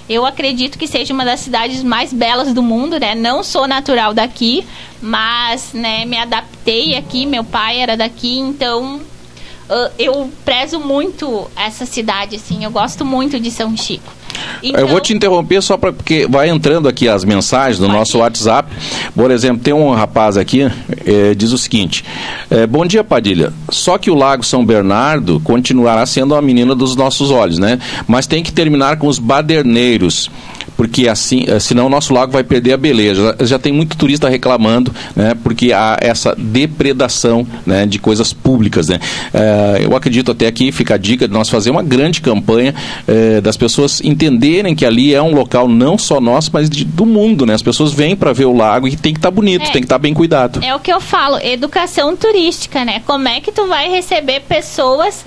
eu 0.08 0.24
acredito 0.26 0.78
que 0.78 0.86
seja 0.86 1.14
uma 1.14 1.24
das 1.24 1.40
cidades 1.40 1.82
mais 1.82 2.12
belas 2.12 2.52
do 2.52 2.62
mundo, 2.62 2.98
né? 2.98 3.14
Não 3.14 3.42
sou 3.42 3.66
natural 3.66 4.12
daqui, 4.12 4.66
mas, 5.00 5.72
né, 5.72 6.04
me 6.04 6.16
adaptei 6.16 6.96
aqui, 6.96 7.26
meu 7.26 7.44
pai 7.44 7.80
era 7.80 7.96
daqui, 7.96 8.38
então 8.38 8.96
uh, 8.96 9.92
eu 9.98 10.30
prezo 10.44 10.78
muito 10.78 11.50
essa 11.56 11.86
cidade, 11.86 12.36
assim, 12.36 12.64
eu 12.64 12.70
gosto 12.70 13.04
muito 13.04 13.40
de 13.40 13.50
São 13.50 13.76
Chico. 13.76 14.13
Então... 14.62 14.80
Eu 14.80 14.88
vou 14.88 15.00
te 15.00 15.12
interromper 15.12 15.62
só 15.62 15.76
para 15.76 15.92
porque 15.92 16.26
vai 16.28 16.48
entrando 16.48 16.88
aqui 16.88 17.08
as 17.08 17.24
mensagens 17.24 17.78
do 17.78 17.88
nosso 17.88 18.18
WhatsApp. 18.18 18.70
Por 19.14 19.30
exemplo, 19.30 19.62
tem 19.62 19.74
um 19.74 19.92
rapaz 19.92 20.36
aqui, 20.36 20.70
é, 21.06 21.34
diz 21.34 21.52
o 21.52 21.58
seguinte: 21.58 22.04
é, 22.50 22.66
Bom 22.66 22.86
dia, 22.86 23.04
Padilha. 23.04 23.52
Só 23.70 23.98
que 23.98 24.10
o 24.10 24.14
Lago 24.14 24.44
São 24.44 24.64
Bernardo 24.64 25.40
continuará 25.40 26.04
sendo 26.06 26.34
a 26.34 26.42
menina 26.42 26.74
dos 26.74 26.96
nossos 26.96 27.30
olhos, 27.30 27.58
né? 27.58 27.78
Mas 28.06 28.26
tem 28.26 28.42
que 28.42 28.52
terminar 28.52 28.96
com 28.96 29.06
os 29.06 29.18
baderneiros 29.18 30.30
porque 30.76 31.08
assim, 31.08 31.44
eh, 31.46 31.58
senão 31.58 31.86
o 31.86 31.88
nosso 31.88 32.12
lago 32.12 32.32
vai 32.32 32.44
perder 32.44 32.72
a 32.72 32.76
beleza. 32.76 33.36
Já, 33.38 33.46
já 33.46 33.58
tem 33.58 33.72
muito 33.72 33.96
turista 33.96 34.28
reclamando, 34.28 34.94
né, 35.14 35.34
porque 35.42 35.72
há 35.72 35.96
essa 36.00 36.34
depredação 36.36 37.46
né, 37.64 37.86
de 37.86 37.98
coisas 37.98 38.32
públicas. 38.32 38.88
Né. 38.88 38.98
É, 39.32 39.84
eu 39.84 39.96
acredito 39.96 40.32
até 40.32 40.46
aqui, 40.46 40.72
fica 40.72 40.94
a 40.94 40.98
dica 40.98 41.26
de 41.26 41.34
nós 41.34 41.48
fazer 41.48 41.70
uma 41.70 41.82
grande 41.82 42.20
campanha 42.20 42.74
é, 43.06 43.40
das 43.40 43.56
pessoas 43.56 44.00
entenderem 44.02 44.74
que 44.74 44.84
ali 44.84 45.14
é 45.14 45.22
um 45.22 45.34
local 45.34 45.68
não 45.68 45.96
só 45.96 46.20
nosso, 46.20 46.50
mas 46.52 46.68
de, 46.68 46.84
do 46.84 47.06
mundo. 47.06 47.46
Né. 47.46 47.54
As 47.54 47.62
pessoas 47.62 47.92
vêm 47.92 48.16
para 48.16 48.32
ver 48.32 48.46
o 48.46 48.56
lago 48.56 48.88
e 48.88 48.96
tem 48.96 49.12
que 49.12 49.18
estar 49.18 49.30
tá 49.30 49.34
bonito, 49.34 49.62
é, 49.62 49.66
tem 49.66 49.82
que 49.82 49.86
estar 49.86 49.96
tá 49.96 49.98
bem 49.98 50.14
cuidado. 50.14 50.60
É 50.62 50.74
o 50.74 50.80
que 50.80 50.92
eu 50.92 51.00
falo, 51.00 51.38
educação 51.38 52.16
turística, 52.16 52.84
né? 52.84 53.02
Como 53.06 53.28
é 53.28 53.40
que 53.40 53.52
tu 53.52 53.66
vai 53.66 53.88
receber 53.88 54.40
pessoas 54.40 55.24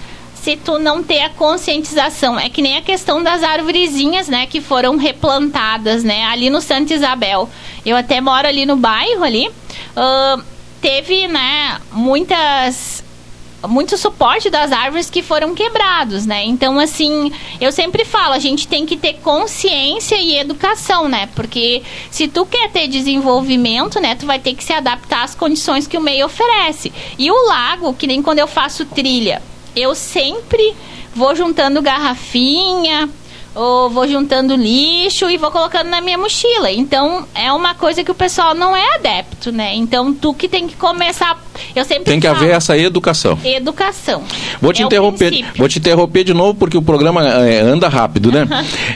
se 0.48 0.56
tu 0.56 0.80
não 0.80 1.04
ter 1.04 1.20
a 1.24 1.30
conscientização. 1.30 2.40
É 2.40 2.48
que 2.48 2.62
nem 2.62 2.78
a 2.78 2.82
questão 2.82 3.22
das 3.22 3.44
árvorezinhas, 3.44 4.30
né, 4.30 4.46
que 4.46 4.62
foram 4.62 4.96
replantadas, 4.96 6.06
né, 6.06 6.24
ali 6.24 6.50
no 6.50 6.62
Santa 6.62 6.94
Isabel. 6.94 7.50
Eu 7.86 7.98
até 7.98 8.22
moro 8.22 8.48
ali 8.48 8.66
no 8.66 8.78
bairro 8.78 9.26
ali. 9.26 9.50
Uh, 9.50 10.42
teve, 10.80 11.28
né, 11.28 11.82
muitas 11.92 13.04
muito 13.68 13.98
suporte 13.98 14.50
das 14.50 14.72
árvores 14.72 15.10
que 15.10 15.22
foram 15.22 15.54
quebrados, 15.54 16.26
né? 16.26 16.46
Então, 16.46 16.80
assim, 16.80 17.32
eu 17.60 17.72
sempre 17.72 18.06
falo, 18.06 18.34
a 18.34 18.40
gente 18.40 18.68
tem 18.68 18.86
que 18.86 18.96
ter 18.96 19.16
consciência 19.16 20.16
e 20.16 20.38
educação, 20.38 21.10
né? 21.10 21.28
Porque 21.36 21.82
se 22.10 22.28
tu 22.28 22.46
quer 22.46 22.70
ter 22.70 22.88
desenvolvimento, 22.88 24.00
né, 24.00 24.16
tu 24.16 24.26
vai 24.26 24.40
ter 24.40 24.54
que 24.54 24.64
se 24.64 24.72
adaptar 24.72 25.24
às 25.24 25.36
condições 25.36 25.88
que 25.88 25.98
o 25.98 26.02
meio 26.02 26.28
oferece. 26.28 26.94
E 27.18 27.30
o 27.30 27.48
lago, 27.48 27.94
que 27.94 28.08
nem 28.08 28.22
quando 28.22 28.40
eu 28.40 28.48
faço 28.48 28.86
trilha, 28.86 29.42
eu 29.78 29.94
sempre 29.94 30.74
vou 31.16 31.36
juntando 31.36 31.82
garrafinha, 31.82 33.10
ou 33.58 33.90
vou 33.90 34.08
juntando 34.08 34.56
lixo 34.56 35.28
e 35.30 35.38
vou 35.38 35.50
colocando 35.50 35.90
na 35.90 36.00
minha 36.00 36.18
mochila. 36.18 36.72
Então, 36.72 37.26
é 37.34 37.52
uma 37.52 37.74
coisa 37.74 38.04
que 38.04 38.12
o 38.12 38.16
pessoal 38.16 38.54
não 38.54 38.76
é 38.76 38.96
adepto, 38.96 39.52
né? 39.52 39.74
Então, 39.74 40.14
tu 40.14 40.32
que 40.32 40.48
tem 40.48 40.68
que 40.68 40.76
começar. 40.76 41.44
Eu 41.76 41.84
sempre 41.84 42.06
Tem 42.06 42.20
que 42.20 42.28
falo, 42.28 42.40
haver 42.40 42.52
essa 42.52 42.78
educação. 42.78 43.38
Educação. 43.44 44.22
Vou 44.62 44.72
te 44.72 44.84
é 44.84 44.86
interromper. 44.86 45.44
Vou 45.58 45.68
te 45.68 45.80
interromper 45.80 46.24
de 46.24 46.36
novo 46.36 46.54
porque 46.54 46.78
o 46.78 46.84
programa 46.84 47.28
é, 47.28 47.60
anda 47.62 47.90
rápido, 47.90 48.32
né? 48.32 48.48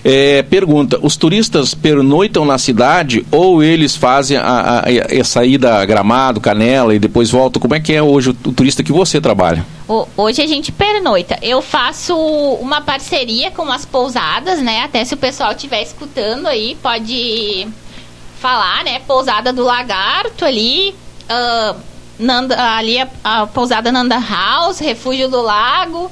é, 0.05 0.43
pergunta: 0.43 0.99
os 1.01 1.17
turistas 1.17 1.73
pernoitam 1.73 2.45
na 2.45 2.59
cidade 2.59 3.25
ou 3.31 3.63
eles 3.63 3.95
fazem 3.95 4.37
a, 4.37 4.43
a, 4.43 4.79
a, 4.81 5.21
a 5.21 5.23
saída 5.23 5.83
Gramado, 5.85 6.39
Canela 6.39 6.93
e 6.93 6.99
depois 6.99 7.31
voltam? 7.31 7.59
Como 7.59 7.73
é 7.73 7.79
que 7.79 7.93
é 7.93 8.03
hoje 8.03 8.29
o, 8.29 8.49
o 8.49 8.51
turista 8.51 8.83
que 8.83 8.91
você 8.91 9.19
trabalha? 9.19 9.65
Hoje 10.15 10.41
a 10.41 10.47
gente 10.47 10.71
pernoita. 10.71 11.37
Eu 11.41 11.61
faço 11.61 12.15
uma 12.15 12.81
parceria 12.81 13.51
com 13.51 13.69
as 13.71 13.85
pousadas, 13.85 14.61
né? 14.61 14.83
Até 14.83 15.03
se 15.03 15.13
o 15.13 15.17
pessoal 15.17 15.51
estiver 15.51 15.81
escutando 15.81 16.47
aí, 16.47 16.77
pode 16.81 17.67
falar, 18.39 18.83
né? 18.83 18.99
Pousada 18.99 19.51
do 19.51 19.63
Lagarto 19.63 20.45
ali. 20.45 20.95
Uh, 21.29 21.91
Nanda, 22.21 22.75
ali 22.77 22.99
a, 22.99 23.07
a 23.23 23.47
pousada 23.47 23.91
Nanda 23.91 24.19
House, 24.19 24.79
Refúgio 24.79 25.27
do 25.27 25.41
Lago, 25.41 26.11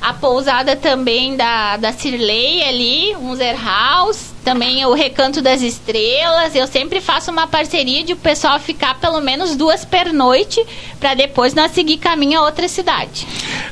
a 0.00 0.14
pousada 0.14 0.76
também 0.76 1.36
da, 1.36 1.76
da 1.76 1.92
Cirlei 1.92 2.62
ali, 2.62 3.16
Unzer 3.16 3.56
House, 3.60 4.31
também 4.42 4.84
o 4.84 4.92
Recanto 4.92 5.40
das 5.40 5.62
Estrelas. 5.62 6.54
Eu 6.54 6.66
sempre 6.66 7.00
faço 7.00 7.30
uma 7.30 7.46
parceria 7.46 8.02
de 8.04 8.12
o 8.12 8.16
pessoal 8.16 8.58
ficar 8.58 8.98
pelo 9.00 9.20
menos 9.20 9.56
duas 9.56 9.84
pernoite 9.84 10.64
para 11.00 11.14
depois 11.14 11.54
nós 11.54 11.72
seguir 11.72 11.96
caminho 11.96 12.40
a 12.40 12.44
outra 12.44 12.68
cidade. 12.68 13.26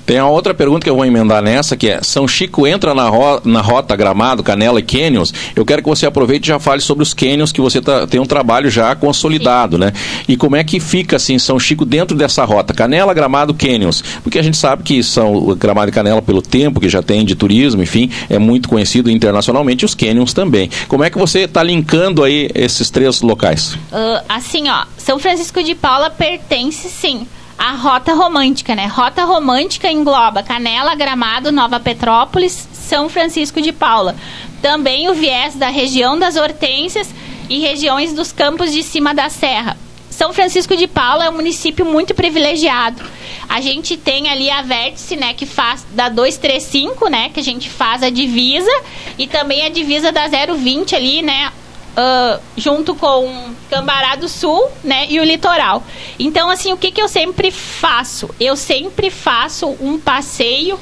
Tem 0.05 0.19
a 0.19 0.27
outra 0.27 0.53
pergunta 0.53 0.83
que 0.83 0.91
eu 0.91 0.97
vou 0.97 1.05
emendar 1.05 1.41
nessa, 1.41 1.77
que 1.77 1.89
é: 1.89 2.03
São 2.03 2.27
Chico 2.27 2.67
entra 2.67 2.95
na, 2.95 3.09
ro 3.09 3.41
na 3.45 3.61
rota 3.61 3.95
Gramado, 3.95 4.43
Canela 4.43 4.81
e 4.81 4.83
Canyons. 4.83 5.33
Eu 5.55 5.65
quero 5.65 5.83
que 5.83 5.89
você 5.89 6.07
aproveite 6.07 6.47
e 6.47 6.49
já 6.49 6.59
fale 6.59 6.81
sobre 6.81 7.05
os 7.05 7.15
Canyons, 7.15 7.53
que 7.53 7.61
você 7.61 7.81
tá, 7.81 8.07
tem 8.07 8.21
um 8.21 8.27
trabalho 8.27 8.69
já 8.69 8.95
consolidado, 8.97 9.77
Sim. 9.77 9.85
né? 9.85 9.93
E 10.27 10.37
como 10.37 10.57
é 10.57 10.65
que 10.65 10.81
fica 10.81 11.15
assim 11.17 11.39
São 11.39 11.61
Chico 11.61 11.85
dentro 11.85 12.17
dessa 12.17 12.45
rota? 12.45 12.75
Canela, 12.75 13.15
Gramado, 13.15 13.55
Canyons. 13.55 14.03
Porque 14.23 14.39
a 14.39 14.43
gente 14.43 14.57
sabe 14.57 14.83
que 14.83 15.01
são 15.03 15.55
Gramado 15.57 15.91
e 15.91 15.93
Canela 15.93 16.21
pelo 16.21 16.43
tempo 16.43 16.81
que 16.81 16.89
já 16.89 17.03
tem 17.03 17.25
de 17.25 17.37
turismo, 17.37 17.81
enfim, 17.81 18.11
é 18.29 18.39
muito 18.39 18.69
conhecido 18.69 19.09
internacionalmente, 19.09 19.85
os 19.85 19.95
Canyons 19.95 20.33
também. 20.33 20.60
Como 20.89 21.05
é 21.05 21.11
que 21.11 21.19
você 21.19 21.41
está 21.41 21.63
linkando 21.63 22.23
aí 22.23 22.49
esses 22.55 22.91
três 22.91 23.21
locais? 23.23 23.75
Uh, 23.75 24.25
assim, 24.29 24.69
ó, 24.69 24.85
São 24.99 25.19
Francisco 25.19 25.63
de 25.63 25.75
Paula 25.75 26.11
pertence 26.11 26.89
sim 26.89 27.27
à 27.59 27.73
rota 27.73 28.15
romântica, 28.15 28.75
né? 28.75 28.87
Rota 28.87 29.25
romântica 29.25 29.91
engloba 29.91 30.43
Canela, 30.43 30.95
Gramado, 30.95 31.53
Nova 31.53 31.79
Petrópolis, 31.79 32.69
São 32.73 33.09
Francisco 33.09 33.61
de 33.61 33.71
Paula. 33.71 34.17
Também 34.63 35.09
o 35.11 35.15
viés 35.15 35.55
da 35.55 35.69
região 35.69 36.19
das 36.19 36.37
Hortênsias 36.37 37.15
e 37.51 37.59
regiões 37.59 38.15
dos 38.15 38.33
campos 38.33 38.73
de 38.73 38.83
cima 38.83 39.13
da 39.13 39.29
serra. 39.29 39.77
São 40.21 40.35
Francisco 40.35 40.77
de 40.77 40.87
Paula 40.87 41.25
é 41.25 41.31
um 41.31 41.33
município 41.33 41.83
muito 41.83 42.15
privilegiado. 42.15 43.03
A 43.49 43.59
gente 43.63 43.97
tem 43.97 44.29
ali 44.29 44.51
a 44.51 44.61
Vértice, 44.61 45.17
né, 45.17 45.33
que 45.33 45.47
faz 45.47 45.87
da 45.93 46.11
235, 46.11 47.09
né, 47.09 47.31
que 47.31 47.41
a 47.41 47.43
gente 47.43 47.71
faz 47.71 48.03
a 48.03 48.11
divisa 48.11 48.71
e 49.17 49.27
também 49.27 49.65
a 49.65 49.71
divisa 49.71 50.13
da 50.13 50.27
020 50.29 50.95
ali, 50.95 51.23
né, 51.23 51.51
Uh, 51.91 52.41
junto 52.57 52.95
com 52.95 53.53
Cambará 53.69 54.15
do 54.15 54.29
Sul, 54.29 54.69
né, 54.85 55.07
e 55.09 55.19
o 55.19 55.25
litoral. 55.25 55.83
Então, 56.19 56.49
assim, 56.49 56.73
o 56.73 56.77
que, 56.77 56.93
que 56.93 57.03
eu 57.03 57.09
sempre 57.09 57.51
faço? 57.51 58.31
Eu 58.39 58.55
sempre 58.55 59.11
faço 59.11 59.75
um 59.81 59.99
passeio, 59.99 60.79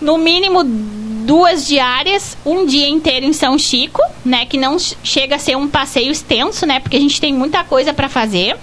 no 0.00 0.18
mínimo 0.18 0.64
duas 1.22 1.66
diárias, 1.66 2.36
um 2.44 2.66
dia 2.66 2.88
inteiro 2.88 3.24
em 3.24 3.32
São 3.32 3.58
Chico, 3.58 4.02
né? 4.24 4.44
Que 4.46 4.58
não 4.58 4.76
chega 4.78 5.36
a 5.36 5.38
ser 5.38 5.56
um 5.56 5.68
passeio 5.68 6.10
extenso, 6.10 6.66
né? 6.66 6.80
Porque 6.80 6.96
a 6.96 7.00
gente 7.00 7.20
tem 7.20 7.32
muita 7.32 7.64
coisa 7.64 7.92
para 7.94 8.08
fazer. 8.08 8.56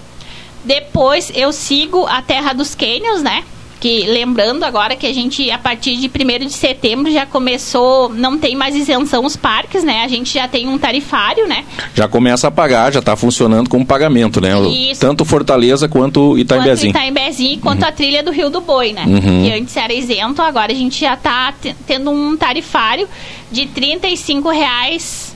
Depois 0.63 1.31
eu 1.33 1.51
sigo 1.51 2.05
a 2.05 2.21
Terra 2.21 2.53
dos 2.53 2.75
Cânions, 2.75 3.21
né? 3.23 3.43
Que 3.79 4.05
lembrando 4.05 4.63
agora 4.63 4.95
que 4.95 5.07
a 5.07 5.13
gente 5.13 5.49
a 5.49 5.57
partir 5.57 5.95
de 5.97 6.07
1 6.07 6.45
de 6.45 6.53
setembro 6.53 7.11
já 7.11 7.25
começou, 7.25 8.09
não 8.09 8.37
tem 8.37 8.55
mais 8.55 8.75
isenção 8.75 9.23
os 9.25 9.35
parques, 9.35 9.83
né? 9.83 10.03
A 10.03 10.07
gente 10.07 10.33
já 10.33 10.47
tem 10.47 10.67
um 10.67 10.77
tarifário, 10.77 11.47
né? 11.47 11.63
Já 11.95 12.07
começa 12.07 12.47
a 12.47 12.51
pagar, 12.51 12.91
já 12.91 12.99
está 12.99 13.15
funcionando 13.15 13.69
como 13.69 13.85
pagamento, 13.85 14.41
né? 14.41 14.49
Isso. 14.67 14.99
Tanto 14.99 15.23
Fortaleza 15.23 15.87
quanto 15.87 16.37
Itambezinho. 16.37 16.93
Quanto 16.93 17.03
Itambezinho 17.03 17.59
quanto 17.59 17.81
uhum. 17.83 17.87
a 17.87 17.91
trilha 17.91 18.23
do 18.23 18.31
Rio 18.31 18.49
do 18.49 18.61
Boi, 18.61 18.91
né? 18.91 19.05
Uhum. 19.05 19.43
Que 19.43 19.51
antes 19.53 19.77
era 19.77 19.93
isento, 19.93 20.41
agora 20.41 20.71
a 20.71 20.75
gente 20.75 20.99
já 20.99 21.13
está 21.13 21.53
tendo 21.87 22.11
um 22.11 22.35
tarifário 22.35 23.07
de 23.51 23.65
35 23.67 24.49
reais, 24.49 25.35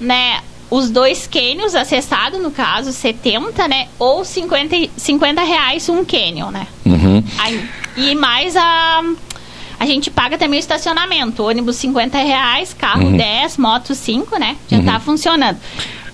né? 0.00 0.40
Os 0.72 0.88
dois 0.88 1.26
cânions 1.26 1.74
acessados, 1.74 2.40
no 2.40 2.50
caso, 2.50 2.94
70, 2.94 3.68
né? 3.68 3.88
Ou 3.98 4.24
50, 4.24 4.88
50 4.96 5.42
reais 5.42 5.86
um 5.90 6.02
cânion, 6.02 6.50
né? 6.50 6.66
Uhum. 6.86 7.22
Aí, 7.38 7.68
e 7.94 8.14
mais 8.14 8.56
a... 8.56 9.02
A 9.78 9.84
gente 9.84 10.10
paga 10.10 10.38
também 10.38 10.58
o 10.58 10.60
estacionamento. 10.60 11.42
Ônibus 11.42 11.76
50 11.76 12.16
reais, 12.16 12.72
carro 12.72 13.08
uhum. 13.08 13.16
10, 13.16 13.58
moto 13.58 13.94
5, 13.94 14.38
né? 14.38 14.56
Já 14.66 14.78
uhum. 14.78 14.84
tá 14.84 14.98
funcionando. 14.98 15.58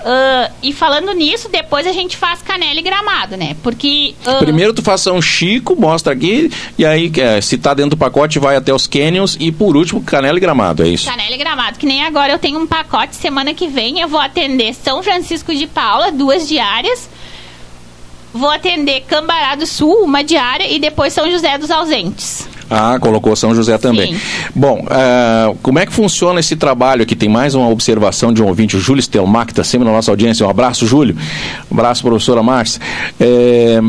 Uh, 0.00 0.52
e 0.62 0.72
falando 0.72 1.12
nisso, 1.12 1.48
depois 1.48 1.86
a 1.86 1.92
gente 1.92 2.16
faz 2.16 2.40
canela 2.40 2.78
e 2.78 2.82
gramado, 2.82 3.36
né? 3.36 3.56
Porque. 3.62 4.14
Uh, 4.24 4.38
Primeiro 4.38 4.72
tu 4.72 4.80
faz 4.80 5.04
um 5.08 5.20
Chico, 5.20 5.74
mostra 5.78 6.12
aqui, 6.12 6.50
e 6.78 6.86
aí 6.86 7.10
é, 7.16 7.40
se 7.40 7.58
tá 7.58 7.74
dentro 7.74 7.90
do 7.90 7.96
pacote, 7.96 8.38
vai 8.38 8.54
até 8.54 8.72
os 8.72 8.86
canyons, 8.86 9.36
e 9.40 9.50
por 9.50 9.76
último, 9.76 10.02
canela 10.02 10.38
e 10.38 10.40
gramado, 10.40 10.84
é 10.84 10.88
isso? 10.88 11.06
Canela 11.06 11.34
e 11.34 11.36
gramado, 11.38 11.78
que 11.78 11.86
nem 11.86 12.04
agora 12.04 12.32
eu 12.32 12.38
tenho 12.38 12.60
um 12.60 12.66
pacote, 12.66 13.16
semana 13.16 13.52
que 13.52 13.66
vem 13.66 14.00
eu 14.00 14.08
vou 14.08 14.20
atender 14.20 14.72
São 14.74 15.02
Francisco 15.02 15.54
de 15.54 15.66
Paula, 15.66 16.12
duas 16.12 16.46
diárias. 16.46 17.10
Vou 18.32 18.50
atender 18.50 19.00
Cambará 19.08 19.54
do 19.56 19.66
Sul, 19.66 20.04
uma 20.04 20.22
diária, 20.22 20.70
e 20.70 20.78
depois 20.78 21.12
São 21.12 21.28
José 21.30 21.58
dos 21.58 21.70
Ausentes. 21.70 22.46
Ah, 22.70 22.98
colocou 23.00 23.34
São 23.34 23.54
José 23.54 23.78
também. 23.78 24.14
Sim. 24.14 24.20
Bom, 24.54 24.84
uh, 24.84 25.56
como 25.62 25.78
é 25.78 25.86
que 25.86 25.92
funciona 25.92 26.40
esse 26.40 26.56
trabalho 26.56 27.02
aqui? 27.02 27.16
Tem 27.16 27.28
mais 27.28 27.54
uma 27.54 27.68
observação 27.68 28.32
de 28.32 28.42
um 28.42 28.46
ouvinte, 28.46 28.76
o 28.76 28.80
Júlio 28.80 29.02
Stelmach, 29.02 29.46
que 29.46 29.52
está 29.52 29.64
sempre 29.64 29.86
na 29.86 29.92
nossa 29.92 30.10
audiência. 30.10 30.46
Um 30.46 30.50
abraço, 30.50 30.86
Júlio. 30.86 31.16
Um 31.70 31.74
abraço, 31.74 32.02
professora 32.02 32.42
Márcia. 32.42 32.80
É, 33.18 33.80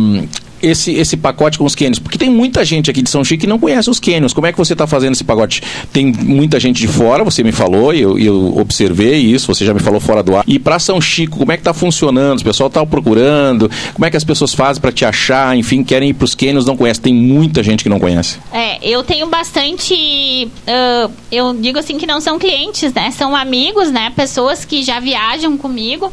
esse, 0.61 0.93
esse 0.93 1.17
pacote 1.17 1.57
com 1.57 1.65
os 1.65 1.75
cânions? 1.75 1.99
Porque 1.99 2.17
tem 2.17 2.29
muita 2.29 2.63
gente 2.63 2.89
aqui 2.89 3.01
de 3.01 3.09
São 3.09 3.23
Chico 3.23 3.41
que 3.41 3.47
não 3.47 3.59
conhece 3.59 3.89
os 3.89 3.99
cânions. 3.99 4.33
Como 4.33 4.47
é 4.47 4.51
que 4.51 4.57
você 4.57 4.73
está 4.73 4.87
fazendo 4.87 5.13
esse 5.13 5.23
pacote? 5.23 5.61
Tem 5.91 6.05
muita 6.05 6.59
gente 6.59 6.79
de 6.79 6.87
fora, 6.87 7.23
você 7.23 7.43
me 7.43 7.51
falou, 7.51 7.93
eu, 7.93 8.17
eu 8.17 8.57
observei 8.57 9.17
isso, 9.17 9.47
você 9.47 9.65
já 9.65 9.73
me 9.73 9.79
falou 9.79 9.99
fora 9.99 10.23
do 10.23 10.35
ar. 10.35 10.43
E 10.47 10.59
para 10.59 10.79
São 10.79 10.99
Chico, 10.99 11.37
como 11.37 11.51
é 11.51 11.57
que 11.57 11.61
está 11.61 11.73
funcionando? 11.73 12.39
O 12.39 12.43
pessoal 12.43 12.67
está 12.67 12.85
procurando? 12.85 13.69
Como 13.93 14.05
é 14.05 14.09
que 14.09 14.17
as 14.17 14.23
pessoas 14.23 14.53
fazem 14.53 14.81
para 14.81 14.91
te 14.91 15.05
achar? 15.05 15.55
Enfim, 15.57 15.83
querem 15.83 16.09
ir 16.09 16.13
para 16.13 16.25
os 16.25 16.35
cânions, 16.35 16.65
não 16.65 16.77
conhecem. 16.77 17.03
Tem 17.03 17.13
muita 17.13 17.63
gente 17.63 17.83
que 17.83 17.89
não 17.89 17.99
conhece. 17.99 18.37
É, 18.51 18.77
eu 18.81 19.03
tenho 19.03 19.27
bastante. 19.27 20.49
Uh, 20.67 21.11
eu 21.31 21.53
digo 21.53 21.79
assim 21.79 21.97
que 21.97 22.05
não 22.05 22.19
são 22.19 22.37
clientes, 22.39 22.93
né? 22.93 23.11
São 23.11 23.35
amigos, 23.35 23.91
né? 23.91 24.11
Pessoas 24.15 24.65
que 24.65 24.83
já 24.83 24.99
viajam 24.99 25.57
comigo. 25.57 26.11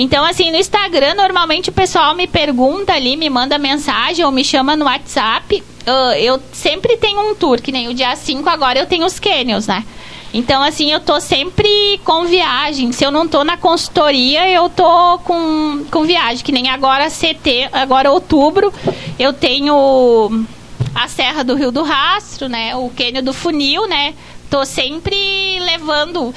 Então, 0.00 0.24
assim, 0.24 0.52
no 0.52 0.56
Instagram, 0.56 1.14
normalmente 1.14 1.70
o 1.70 1.72
pessoal 1.72 2.14
me 2.14 2.28
pergunta 2.28 2.92
ali, 2.92 3.16
me 3.16 3.28
manda 3.28 3.58
mensagem 3.58 4.24
ou 4.24 4.30
me 4.30 4.44
chama 4.44 4.76
no 4.76 4.84
WhatsApp. 4.84 5.60
Uh, 5.84 6.14
eu 6.20 6.40
sempre 6.52 6.96
tenho 6.98 7.20
um 7.28 7.34
tour, 7.34 7.60
que 7.60 7.72
nem 7.72 7.88
o 7.88 7.94
dia 7.94 8.14
5 8.14 8.48
agora 8.48 8.78
eu 8.78 8.86
tenho 8.86 9.04
os 9.04 9.18
Canyons, 9.18 9.66
né? 9.66 9.84
Então, 10.32 10.62
assim, 10.62 10.92
eu 10.92 11.00
tô 11.00 11.18
sempre 11.18 12.00
com 12.04 12.26
viagem. 12.26 12.92
Se 12.92 13.04
eu 13.04 13.10
não 13.10 13.26
tô 13.26 13.42
na 13.42 13.56
consultoria, 13.56 14.48
eu 14.48 14.68
tô 14.68 15.18
com, 15.24 15.84
com 15.90 16.04
viagem. 16.04 16.44
Que 16.44 16.52
nem 16.52 16.68
agora 16.70 17.10
CT, 17.10 17.70
agora 17.72 18.12
outubro, 18.12 18.72
eu 19.18 19.32
tenho 19.32 20.46
a 20.94 21.08
Serra 21.08 21.42
do 21.42 21.56
Rio 21.56 21.72
do 21.72 21.82
Rastro, 21.82 22.48
né? 22.48 22.76
O 22.76 22.88
Cânion 22.90 23.24
do 23.24 23.32
Funil, 23.32 23.88
né? 23.88 24.14
Tô 24.48 24.64
sempre 24.64 25.58
levando 25.58 26.32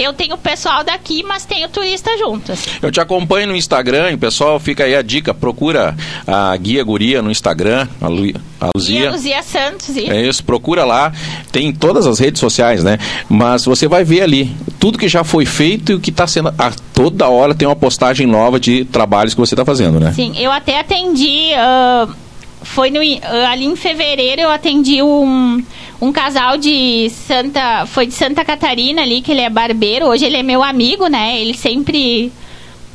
eu 0.00 0.12
tenho 0.12 0.36
pessoal 0.38 0.82
daqui, 0.82 1.22
mas 1.22 1.44
tenho 1.44 1.68
turista 1.68 2.10
junto. 2.18 2.52
Assim. 2.52 2.70
Eu 2.80 2.90
te 2.90 3.00
acompanho 3.00 3.48
no 3.48 3.56
Instagram, 3.56 4.16
pessoal, 4.18 4.58
fica 4.58 4.84
aí 4.84 4.94
a 4.94 5.02
dica, 5.02 5.34
procura 5.34 5.94
a 6.26 6.56
Guia 6.56 6.82
Guria 6.82 7.20
no 7.22 7.30
Instagram, 7.30 7.86
a, 8.00 8.08
Lu, 8.08 8.32
a 8.60 8.68
Luzia. 8.74 9.00
Guia 9.00 9.10
Luzia 9.10 9.42
Santos. 9.42 9.88
Isso. 9.90 10.10
É 10.10 10.26
isso, 10.26 10.42
procura 10.44 10.84
lá, 10.84 11.12
tem 11.52 11.72
todas 11.72 12.06
as 12.06 12.18
redes 12.18 12.40
sociais, 12.40 12.82
né? 12.82 12.98
Mas 13.28 13.64
você 13.64 13.86
vai 13.86 14.02
ver 14.04 14.22
ali 14.22 14.50
tudo 14.78 14.98
que 14.98 15.08
já 15.08 15.22
foi 15.22 15.44
feito 15.44 15.92
e 15.92 15.94
o 15.94 16.00
que 16.00 16.10
está 16.10 16.26
sendo... 16.26 16.52
A 16.58 16.72
toda 16.94 17.28
hora 17.28 17.54
tem 17.54 17.68
uma 17.68 17.76
postagem 17.76 18.26
nova 18.26 18.58
de 18.58 18.84
trabalhos 18.86 19.34
que 19.34 19.40
você 19.40 19.54
está 19.54 19.64
fazendo, 19.64 20.00
né? 20.00 20.12
Sim, 20.14 20.34
eu 20.38 20.50
até 20.50 20.80
atendi... 20.80 21.50
Uh, 21.54 22.29
foi 22.62 22.90
no, 22.90 23.00
ali 23.48 23.64
em 23.64 23.76
fevereiro 23.76 24.42
eu 24.42 24.50
atendi 24.50 25.02
um 25.02 25.62
um 26.00 26.10
casal 26.12 26.56
de 26.56 27.10
Santa. 27.10 27.84
Foi 27.86 28.06
de 28.06 28.14
Santa 28.14 28.44
Catarina 28.44 29.02
ali, 29.02 29.20
que 29.20 29.30
ele 29.30 29.42
é 29.42 29.50
barbeiro. 29.50 30.06
Hoje 30.06 30.24
ele 30.24 30.38
é 30.38 30.42
meu 30.42 30.62
amigo, 30.62 31.06
né? 31.08 31.38
Ele 31.38 31.54
sempre. 31.54 32.32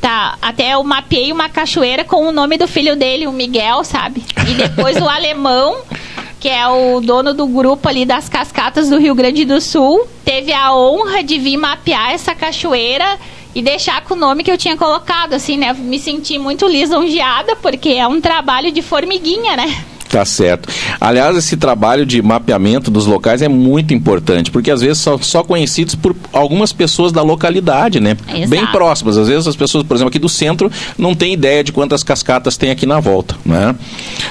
Tá, 0.00 0.36
até 0.42 0.74
eu 0.74 0.84
mapeei 0.84 1.32
uma 1.32 1.48
cachoeira 1.48 2.04
com 2.04 2.28
o 2.28 2.32
nome 2.32 2.58
do 2.58 2.68
filho 2.68 2.94
dele, 2.96 3.26
o 3.26 3.32
Miguel, 3.32 3.82
sabe? 3.82 4.22
E 4.48 4.54
depois 4.54 4.96
o 5.00 5.08
alemão, 5.08 5.78
que 6.38 6.48
é 6.48 6.68
o 6.68 7.00
dono 7.00 7.32
do 7.32 7.46
grupo 7.46 7.88
ali 7.88 8.04
das 8.04 8.28
cascatas 8.28 8.90
do 8.90 8.98
Rio 8.98 9.14
Grande 9.14 9.44
do 9.44 9.60
Sul, 9.60 10.06
teve 10.24 10.52
a 10.52 10.74
honra 10.74 11.24
de 11.24 11.38
vir 11.38 11.56
mapear 11.56 12.12
essa 12.12 12.34
cachoeira 12.34 13.18
e 13.56 13.62
deixar 13.62 14.02
com 14.02 14.12
o 14.12 14.16
nome 14.18 14.44
que 14.44 14.52
eu 14.52 14.58
tinha 14.58 14.76
colocado, 14.76 15.32
assim, 15.32 15.56
né? 15.56 15.72
Me 15.72 15.98
senti 15.98 16.38
muito 16.38 16.68
lisonjeada, 16.68 17.56
porque 17.56 17.88
é 17.88 18.06
um 18.06 18.20
trabalho 18.20 18.70
de 18.70 18.82
formiguinha, 18.82 19.56
né? 19.56 19.74
Tá 20.10 20.26
certo. 20.26 20.68
Aliás, 21.00 21.34
esse 21.38 21.56
trabalho 21.56 22.04
de 22.04 22.20
mapeamento 22.20 22.90
dos 22.90 23.06
locais 23.06 23.40
é 23.40 23.48
muito 23.48 23.94
importante, 23.94 24.50
porque 24.50 24.70
às 24.70 24.82
vezes 24.82 24.98
são 24.98 25.18
só 25.22 25.42
conhecidos 25.42 25.94
por 25.94 26.14
algumas 26.34 26.70
pessoas 26.70 27.12
da 27.12 27.22
localidade, 27.22 27.98
né? 27.98 28.14
Exato. 28.28 28.48
Bem 28.48 28.66
próximas. 28.66 29.16
Às 29.16 29.26
vezes 29.26 29.46
as 29.46 29.56
pessoas, 29.56 29.84
por 29.84 29.94
exemplo, 29.94 30.10
aqui 30.10 30.18
do 30.18 30.28
centro, 30.28 30.70
não 30.98 31.14
têm 31.14 31.32
ideia 31.32 31.64
de 31.64 31.72
quantas 31.72 32.02
cascatas 32.02 32.58
tem 32.58 32.70
aqui 32.70 32.84
na 32.84 33.00
volta, 33.00 33.36
né? 33.42 33.74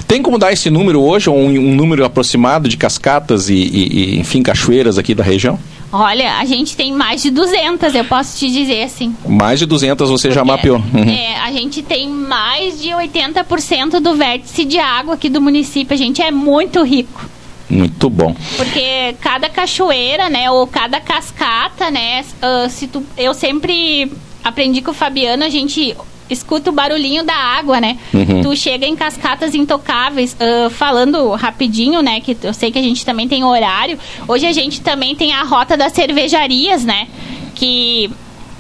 Tem 0.08 0.22
como 0.22 0.38
dar 0.38 0.54
esse 0.54 0.70
número 0.70 1.02
hoje, 1.02 1.32
ou 1.32 1.36
um, 1.36 1.50
um 1.50 1.74
número 1.74 2.06
aproximado 2.06 2.70
de 2.70 2.78
cascatas 2.78 3.50
e, 3.50 3.56
e, 3.56 4.16
e, 4.16 4.20
enfim, 4.20 4.44
cachoeiras 4.44 5.00
aqui 5.00 5.16
da 5.16 5.24
região? 5.24 5.60
Olha, 5.98 6.40
a 6.40 6.44
gente 6.44 6.76
tem 6.76 6.92
mais 6.92 7.22
de 7.24 7.30
200, 7.30 7.96
eu 7.96 8.04
posso 8.04 8.38
te 8.38 8.52
dizer 8.52 8.84
assim. 8.84 9.16
Mais 9.26 9.60
de 9.60 9.66
200 9.66 10.10
você 10.10 10.30
já 10.30 10.44
mapeou. 10.44 10.76
Uhum. 10.76 11.10
É, 11.10 11.38
a 11.40 11.50
gente 11.54 11.82
tem 11.82 12.10
mais 12.10 12.82
de 12.82 12.90
80% 12.90 14.02
do 14.02 14.14
vértice 14.14 14.66
de 14.66 14.78
água 14.78 15.14
aqui 15.14 15.30
do 15.30 15.42
município. 15.42 15.94
A 15.94 15.98
gente 15.98 16.22
é 16.22 16.32
muito 16.32 16.84
rico. 16.84 17.30
Muito 17.70 18.10
bom. 18.10 18.36
Porque 18.58 19.16
cada 19.22 19.48
cachoeira, 19.48 20.30
né, 20.30 20.52
ou 20.52 20.68
cada 20.68 21.00
cascata, 21.00 21.90
né, 21.90 22.26
uh, 22.44 22.70
se 22.70 22.88
tu, 22.88 23.02
eu 23.18 23.34
sempre 23.34 24.12
aprendi 24.44 24.82
com 24.82 24.92
o 24.92 24.94
Fabiano, 24.94 25.46
a 25.46 25.50
gente 25.50 25.96
escuta 26.30 26.70
o 26.70 26.74
barulhinho 26.74 27.24
da 27.24 27.36
água, 27.36 27.80
né? 27.80 27.98
Uhum. 28.14 28.42
Tu 28.42 28.56
chega 28.56 28.86
em 28.86 28.96
cascatas 28.96 29.54
intocáveis, 29.54 30.36
uh, 30.36 30.70
falando 30.70 31.30
rapidinho, 31.32 32.02
né? 32.02 32.20
Que 32.20 32.36
eu 32.44 32.54
sei 32.54 32.72
que 32.72 32.80
a 32.80 32.82
gente 32.82 33.06
também 33.06 33.28
tem 33.28 33.44
horário. 33.44 33.98
Hoje 34.28 34.46
a 34.46 34.52
gente 34.52 34.82
também 34.82 35.16
tem 35.16 35.34
a 35.34 35.44
rota 35.44 35.78
das 35.78 35.94
cervejarias, 35.94 36.84
né? 36.84 37.08
Que 37.54 38.10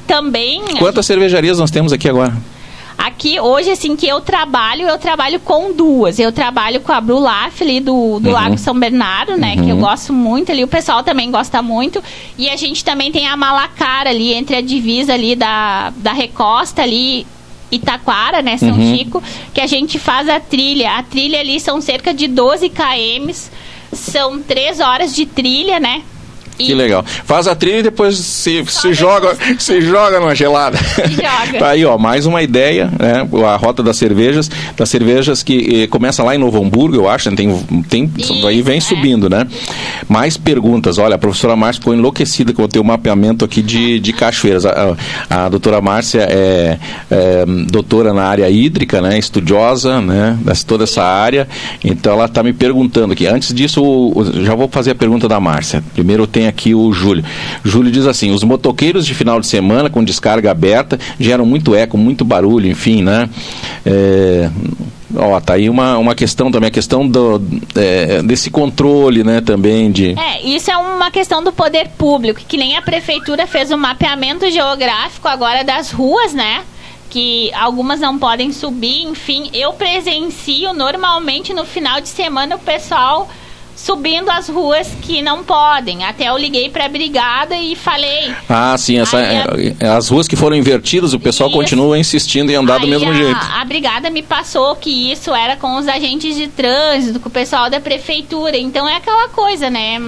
também. 0.07 0.61
Quantas 0.77 1.05
cervejarias 1.05 1.57
nós 1.59 1.71
temos 1.71 1.91
aqui 1.91 2.07
agora? 2.07 2.35
Aqui, 2.97 3.39
hoje, 3.41 3.69
assim, 3.71 3.93
que 3.95 4.07
eu 4.07 4.21
trabalho, 4.21 4.87
eu 4.87 4.97
trabalho 4.97 5.37
com 5.41 5.73
duas. 5.73 6.17
Eu 6.17 6.31
trabalho 6.31 6.79
com 6.79 6.93
a 6.93 7.01
Brulaf 7.01 7.61
ali 7.61 7.81
do, 7.81 8.19
do 8.21 8.29
Uhum. 8.29 8.33
Lago 8.33 8.57
São 8.57 8.77
Bernardo, 8.79 9.35
né? 9.35 9.57
Que 9.57 9.69
eu 9.69 9.75
gosto 9.77 10.13
muito 10.13 10.49
ali. 10.51 10.63
O 10.63 10.67
pessoal 10.67 11.03
também 11.03 11.29
gosta 11.29 11.61
muito. 11.61 12.01
E 12.37 12.49
a 12.49 12.55
gente 12.55 12.85
também 12.85 13.11
tem 13.11 13.27
a 13.27 13.35
Malacara 13.35 14.09
ali, 14.11 14.33
entre 14.33 14.55
a 14.55 14.61
divisa 14.61 15.13
ali 15.13 15.35
da, 15.35 15.91
da 15.97 16.13
Recosta 16.13 16.83
ali. 16.83 17.27
Itaquara, 17.75 18.41
né, 18.41 18.57
São 18.57 18.69
Uhum. 18.71 18.97
Chico, 18.97 19.23
que 19.53 19.61
a 19.61 19.67
gente 19.67 19.99
faz 19.99 20.27
a 20.27 20.39
trilha. 20.39 20.97
A 20.97 21.03
trilha 21.03 21.39
ali 21.39 21.59
são 21.59 21.79
cerca 21.81 22.13
de 22.13 22.27
12 22.27 22.69
km, 22.69 23.31
são 23.93 24.41
três 24.41 24.79
horas 24.79 25.15
de 25.15 25.25
trilha, 25.25 25.79
né? 25.79 26.01
E- 26.57 26.65
Que 26.67 26.73
legal. 26.73 27.03
Faz 27.25 27.47
a 27.47 27.55
trilha 27.55 27.79
e 27.79 27.83
depois 27.83 28.17
se, 28.17 28.63
se 28.67 28.93
joga, 28.93 29.35
se 29.59 29.81
joga 29.81 30.19
numa 30.19 30.35
gelada. 30.35 30.77
joga. 31.09 31.59
tá 31.59 31.69
aí, 31.69 31.85
ó, 31.85 31.97
mais 31.97 32.25
uma 32.25 32.41
ideia, 32.41 32.89
né? 32.99 33.27
A 33.47 33.55
rota 33.55 33.81
das 33.83 33.97
cervejas, 33.97 34.49
das 34.77 34.89
cervejas 34.89 35.43
que 35.43 35.83
eh, 35.83 35.87
começa 35.87 36.23
lá 36.23 36.35
em 36.35 36.37
Novo 36.37 36.61
Hamburgo, 36.63 36.95
eu 36.95 37.09
acho, 37.09 37.29
né? 37.29 37.35
tem, 37.35 37.83
tem 37.89 38.11
Isso, 38.17 38.47
aí 38.47 38.61
vem 38.61 38.77
é. 38.77 38.81
subindo, 38.81 39.29
né? 39.29 39.45
Mais 40.07 40.37
perguntas. 40.37 40.97
Olha, 40.97 41.15
a 41.15 41.17
professora 41.17 41.55
Márcia 41.55 41.81
ficou 41.81 41.93
enlouquecida 41.93 42.53
com 42.53 42.63
o 42.63 42.67
teu 42.67 42.83
mapeamento 42.83 43.43
aqui 43.45 43.61
de, 43.61 43.99
de 44.01 44.13
cachoeiras. 44.13 44.65
A, 44.65 44.95
a, 45.29 45.45
a 45.45 45.49
doutora 45.49 45.81
Márcia 45.81 46.21
é, 46.29 46.77
é 47.11 47.45
doutora 47.69 48.13
na 48.13 48.23
área 48.23 48.49
hídrica, 48.49 49.01
né? 49.01 49.17
Estudiosa, 49.17 49.99
né? 50.01 50.37
Dessa, 50.41 50.65
toda 50.65 50.83
essa 50.83 51.03
área. 51.03 51.47
Então 51.83 52.13
ela 52.13 52.25
está 52.25 52.41
me 52.43 52.53
perguntando 52.53 53.13
aqui. 53.13 53.25
Antes 53.27 53.53
disso, 53.53 54.11
já 54.43 54.55
vou 54.55 54.67
fazer 54.67 54.91
a 54.91 54.95
pergunta 54.95 55.27
da 55.27 55.39
Márcia. 55.39 55.83
Primeiro 55.93 56.25
tem 56.27 56.44
aqui 56.47 56.73
o 56.73 56.91
Júlio. 56.91 57.23
Júlio 57.63 57.91
diz 57.91 58.05
assim: 58.07 58.31
os 58.31 58.43
motoqueiros 58.43 59.05
de 59.05 59.13
final 59.13 59.39
de 59.39 59.47
semana 59.47 59.89
com 59.89 60.03
descarga 60.03 60.51
aberta 60.51 60.99
geram 61.19 61.45
muito 61.45 61.75
eco, 61.75 61.97
muito 61.97 62.23
barulho, 62.25 62.69
enfim, 62.69 63.01
né? 63.01 63.29
É, 63.85 64.49
Ó, 65.17 65.39
tá 65.39 65.53
aí 65.53 65.69
uma, 65.69 65.97
uma 65.97 66.13
questão 66.13 66.51
também, 66.51 66.67
a 66.67 66.71
questão 66.71 67.07
do, 67.07 67.41
é, 67.75 68.21
desse 68.21 68.49
controle, 68.49 69.23
né, 69.23 69.39
também 69.39 69.91
de... 69.91 70.15
É, 70.19 70.41
isso 70.41 70.69
é 70.69 70.77
uma 70.77 71.09
questão 71.09 71.43
do 71.43 71.53
poder 71.53 71.89
público, 71.97 72.41
que 72.45 72.57
nem 72.57 72.75
a 72.75 72.81
prefeitura 72.81 73.47
fez 73.47 73.71
um 73.71 73.77
mapeamento 73.77 74.49
geográfico 74.49 75.27
agora 75.27 75.63
das 75.63 75.91
ruas, 75.91 76.33
né? 76.33 76.63
Que 77.09 77.53
algumas 77.53 77.99
não 77.99 78.17
podem 78.17 78.51
subir, 78.51 79.03
enfim. 79.03 79.49
Eu 79.53 79.73
presencio 79.73 80.73
normalmente 80.73 81.53
no 81.53 81.65
final 81.65 82.01
de 82.01 82.09
semana 82.09 82.55
o 82.55 82.59
pessoal 82.59 83.29
subindo 83.75 84.29
as 84.29 84.47
ruas 84.49 84.87
que 85.01 85.21
não 85.21 85.43
podem. 85.43 86.03
Até 86.03 86.29
eu 86.29 86.37
liguei 86.37 86.69
pra 86.69 86.87
brigada 86.87 87.55
e 87.55 87.75
falei. 87.75 88.33
Ah, 88.49 88.75
sim, 88.77 88.99
essa, 88.99 89.17
Aí 89.17 89.75
é, 89.79 89.87
as 89.87 90.09
ruas 90.09 90.27
que 90.27 90.35
foram 90.35 90.55
invertidas, 90.55 91.13
o 91.13 91.19
pessoal 91.19 91.49
Isso. 91.49 91.59
continua 91.59 91.99
insistindo 91.99 92.49
em 92.49 92.55
andar 92.55 92.79
do 92.79 92.87
mesmo 92.87 93.11
a, 93.11 93.13
jeito. 93.13 93.39
A 93.59 93.65
brigada 93.65 94.09
me 94.09 94.23
passou 94.23 94.75
que 94.75 95.11
isso 95.11 95.33
era 95.33 95.55
com 95.55 95.77
os 95.77 95.87
agentes 95.87 96.35
de 96.35 96.47
trânsito, 96.47 97.19
com 97.19 97.29
o 97.29 97.31
pessoal 97.31 97.69
da 97.69 97.79
prefeitura. 97.79 98.57
Então 98.57 98.87
é 98.87 98.95
aquela 98.95 99.27
coisa, 99.29 99.69
né? 99.69 100.01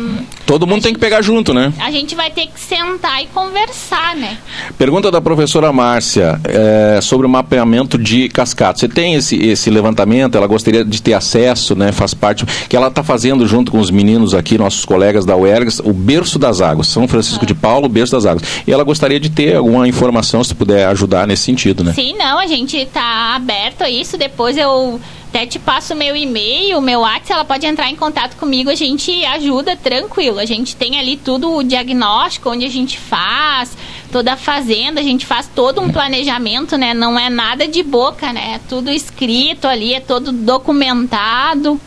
Todo 0.46 0.66
mundo 0.66 0.84
tem 0.84 0.94
que 0.94 1.00
pegar 1.00 1.22
junto, 1.22 1.54
né? 1.54 1.74
A 1.80 1.92
gente 1.92 2.16
vai 2.16 2.32
ter 2.32 2.48
que 2.48 2.60
sentar 2.60 3.22
e 3.22 3.28
conversar, 3.28 4.16
né? 4.16 4.38
Pergunta 4.78 5.12
da 5.12 5.20
professora 5.20 5.72
Márcia 5.74 6.40
é, 6.46 7.00
sobre 7.02 7.28
o 7.28 7.30
mapeamento 7.30 7.98
de 7.98 8.30
cascata. 8.30 8.80
Você 8.80 8.88
tem 8.88 9.16
esse, 9.16 9.36
esse 9.36 9.70
levantamento? 9.70 10.38
Ela 10.38 10.48
gostaria 10.48 10.86
de 10.86 11.02
ter 11.02 11.14
acesso, 11.14 11.76
né? 11.76 11.92
Faz 11.92 12.14
parte 12.14 12.46
que 12.70 12.76
ela 12.76 12.88
está 12.88 13.04
fazendo 13.04 13.46
junto 13.46 13.57
com 13.65 13.80
os 13.80 13.91
meninos 13.91 14.34
aqui, 14.34 14.58
nossos 14.58 14.86
colegas 14.86 15.26
da 15.26 15.36
UERGS, 15.36 15.82
o 15.84 15.93
berço 15.93 16.38
das 16.39 16.62
águas, 16.62 16.88
São 16.88 17.08
Francisco 17.08 17.46
de 17.46 17.54
Paulo, 17.54 17.86
o 17.86 17.89
berço 17.89 18.13
das 18.13 18.26
águas. 18.26 18.43
E 18.65 18.72
ela 18.72 18.84
gostaria 18.84 19.20
de 19.20 19.30
ter 19.30 19.56
alguma 19.56 19.88
informação, 19.88 20.43
se 20.43 20.54
puder 20.56 20.88
ajudar 20.88 21.28
nesse 21.28 21.43
sentido, 21.43 21.84
né? 21.84 21.93
Sim, 21.93 22.15
não, 22.17 22.39
a 22.39 22.48
gente 22.48 22.86
tá 22.88 23.36
aberto 23.36 23.84
a 23.84 23.89
isso. 23.89 24.17
Depois 24.17 24.58
eu 24.58 25.00
até 25.30 25.46
te 25.46 25.60
passo 25.60 25.93
o 25.93 25.98
meu 25.98 26.15
e-mail, 26.15 26.80
o 26.80 26.82
meu 26.82 27.02
WhatsApp, 27.02 27.34
ela 27.34 27.46
pode 27.46 27.65
entrar 27.65 27.89
em 27.89 27.96
contato 27.96 28.36
comigo, 28.38 28.70
a 28.70 28.76
gente 28.76 29.24
ajuda 29.26 29.76
tranquilo. 29.76 30.39
A 30.39 30.46
gente 30.46 30.76
tem 30.76 30.98
ali 30.98 31.17
tudo 31.17 31.54
o 31.54 31.63
diagnóstico, 31.63 32.50
onde 32.50 32.65
a 32.65 32.70
gente 32.70 32.98
faz, 32.98 33.78
toda 34.12 34.34
a 34.34 34.38
fazenda, 34.38 35.00
a 35.00 35.04
gente 35.04 35.26
faz 35.26 35.48
todo 35.54 35.82
um 35.82 35.91
planejamento, 35.91 36.78
né? 36.78 36.93
Não 36.93 37.20
é 37.20 37.30
nada 37.30 37.67
de 37.67 37.84
boca, 37.84 38.34
né? 38.34 38.56
É 38.56 38.60
tudo 38.67 38.89
escrito 38.89 39.67
ali, 39.67 39.93
é 39.93 40.00
todo 40.00 40.32
documentado. 40.32 41.80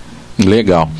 Legal. 0.45 0.91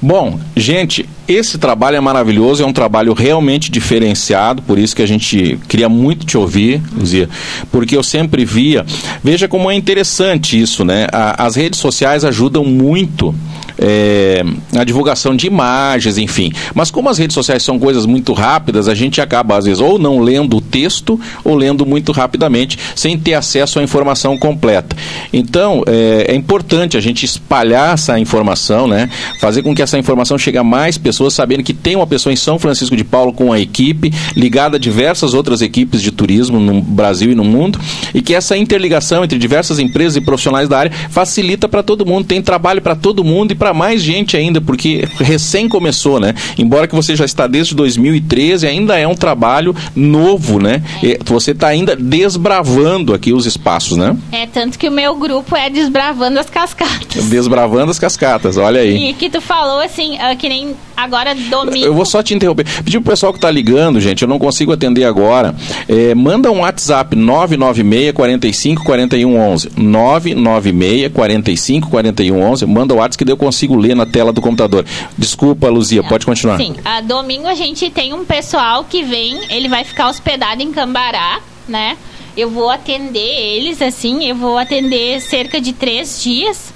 Bom, 0.00 0.38
gente, 0.56 1.08
esse 1.26 1.58
trabalho 1.58 1.96
é 1.96 2.00
maravilhoso, 2.00 2.62
é 2.62 2.66
um 2.66 2.72
trabalho 2.72 3.12
realmente 3.14 3.70
diferenciado, 3.70 4.62
por 4.62 4.78
isso 4.78 4.94
que 4.94 5.02
a 5.02 5.06
gente 5.06 5.58
queria 5.66 5.88
muito 5.88 6.24
te 6.24 6.36
ouvir, 6.38 6.80
Luzia, 6.96 7.28
porque 7.72 7.96
eu 7.96 8.02
sempre 8.02 8.44
via. 8.44 8.84
Veja 9.24 9.48
como 9.48 9.70
é 9.70 9.74
interessante 9.74 10.60
isso, 10.60 10.84
né? 10.84 11.06
A- 11.12 11.44
as 11.46 11.56
redes 11.56 11.80
sociais 11.80 12.24
ajudam 12.24 12.64
muito. 12.64 13.34
É, 13.78 14.42
a 14.76 14.84
divulgação 14.84 15.34
de 15.34 15.46
imagens, 15.46 16.18
enfim. 16.18 16.52
Mas 16.74 16.90
como 16.90 17.08
as 17.08 17.18
redes 17.18 17.34
sociais 17.34 17.62
são 17.62 17.78
coisas 17.78 18.06
muito 18.06 18.32
rápidas, 18.32 18.88
a 18.88 18.94
gente 18.94 19.20
acaba, 19.20 19.56
às 19.56 19.64
vezes, 19.64 19.80
ou 19.80 19.98
não 19.98 20.20
lendo 20.20 20.56
o 20.56 20.60
texto, 20.60 21.18
ou 21.44 21.54
lendo 21.54 21.84
muito 21.84 22.12
rapidamente, 22.12 22.78
sem 22.94 23.18
ter 23.18 23.34
acesso 23.34 23.78
à 23.78 23.82
informação 23.82 24.36
completa. 24.38 24.96
Então, 25.32 25.82
é, 25.86 26.26
é 26.28 26.34
importante 26.34 26.96
a 26.96 27.00
gente 27.00 27.24
espalhar 27.24 27.94
essa 27.94 28.18
informação, 28.18 28.86
né? 28.86 29.08
Fazer 29.40 29.62
com 29.62 29.74
que 29.74 29.82
essa 29.82 29.98
informação 29.98 30.38
chegue 30.38 30.58
a 30.58 30.64
mais 30.64 30.98
pessoas, 30.98 31.34
sabendo 31.34 31.62
que 31.62 31.74
tem 31.74 31.96
uma 31.96 32.06
pessoa 32.06 32.32
em 32.32 32.36
São 32.36 32.58
Francisco 32.58 32.96
de 32.96 33.04
Paulo 33.04 33.32
com 33.32 33.52
a 33.52 33.60
equipe, 33.60 34.12
ligada 34.36 34.76
a 34.76 34.80
diversas 34.80 35.34
outras 35.34 35.62
equipes 35.62 36.02
de 36.02 36.10
turismo 36.10 36.58
no 36.58 36.80
Brasil 36.80 37.32
e 37.32 37.34
no 37.34 37.44
mundo, 37.44 37.78
e 38.14 38.22
que 38.22 38.34
essa 38.34 38.56
interligação 38.56 39.24
entre 39.24 39.38
diversas 39.38 39.78
empresas 39.78 40.16
e 40.16 40.20
profissionais 40.20 40.68
da 40.68 40.78
área 40.78 40.92
facilita 41.10 41.68
para 41.68 41.82
todo 41.82 42.06
mundo, 42.06 42.26
tem 42.26 42.40
trabalho 42.40 42.80
para 42.80 42.94
todo 42.94 43.24
mundo 43.24 43.52
e 43.52 43.54
para 43.54 43.65
mais 43.72 44.02
gente 44.02 44.36
ainda, 44.36 44.60
porque 44.60 45.08
recém 45.18 45.68
começou, 45.68 46.20
né? 46.20 46.34
Embora 46.58 46.86
que 46.86 46.94
você 46.94 47.14
já 47.16 47.24
está 47.24 47.46
desde 47.46 47.74
2013, 47.74 48.66
ainda 48.66 48.98
é 48.98 49.06
um 49.06 49.14
trabalho 49.14 49.74
novo, 49.94 50.58
né? 50.58 50.82
E 51.02 51.18
Você 51.24 51.50
está 51.52 51.68
ainda 51.68 51.96
desbravando 51.96 53.14
aqui 53.14 53.32
os 53.32 53.46
espaços, 53.46 53.96
né? 53.96 54.16
É 54.32 54.46
tanto 54.46 54.78
que 54.78 54.88
o 54.88 54.92
meu 54.92 55.14
grupo 55.16 55.56
é 55.56 55.70
Desbravando 55.70 56.38
as 56.38 56.48
Cascatas. 56.48 57.24
Desbravando 57.24 57.90
as 57.90 57.98
cascatas, 57.98 58.56
olha 58.56 58.80
aí. 58.80 59.10
E 59.10 59.14
que 59.14 59.28
tu 59.28 59.40
falou 59.40 59.80
assim, 59.80 60.18
ah, 60.18 60.34
que 60.34 60.48
nem 60.48 60.74
agora 60.96 61.34
domingo. 61.34 61.86
Eu 61.86 61.94
vou 61.94 62.04
só 62.04 62.22
te 62.22 62.34
interromper. 62.34 62.64
Pedir 62.82 63.00
pro 63.00 63.12
pessoal 63.12 63.32
que 63.32 63.38
está 63.38 63.50
ligando, 63.50 64.00
gente, 64.00 64.22
eu 64.22 64.28
não 64.28 64.38
consigo 64.38 64.72
atender 64.72 65.04
agora. 65.04 65.54
É, 65.88 66.14
manda 66.14 66.50
um 66.50 66.60
WhatsApp 66.60 67.14
996 67.14 68.12
45 68.12 68.84
41 68.84 69.38
11. 69.38 69.70
996 69.76 71.12
45 71.12 71.90
41 71.90 72.42
11. 72.42 72.66
Manda 72.66 72.94
o 72.94 72.96
WhatsApp 72.98 73.24
que 73.24 73.32
eu 73.32 73.36
consigo 73.36 73.76
ler 73.76 73.94
na 73.94 74.06
tela 74.06 74.32
do 74.32 74.40
computador. 74.40 74.84
Desculpa, 75.16 75.68
Luzia, 75.68 76.02
pode 76.02 76.24
continuar. 76.24 76.58
Sim, 76.58 76.76
a 76.84 77.00
domingo 77.00 77.46
a 77.46 77.54
gente 77.54 77.90
tem 77.90 78.14
um 78.14 78.24
pessoal 78.24 78.84
que 78.84 79.02
vem, 79.02 79.38
ele 79.50 79.68
vai 79.68 79.84
ficar 79.84 80.08
hospedado 80.08 80.62
em 80.62 80.72
Cambará, 80.72 81.40
né? 81.68 81.96
Eu 82.36 82.50
vou 82.50 82.70
atender 82.70 83.18
eles, 83.18 83.80
assim, 83.80 84.26
eu 84.26 84.34
vou 84.34 84.58
atender 84.58 85.20
cerca 85.20 85.60
de 85.60 85.72
três 85.72 86.22
dias. 86.22 86.74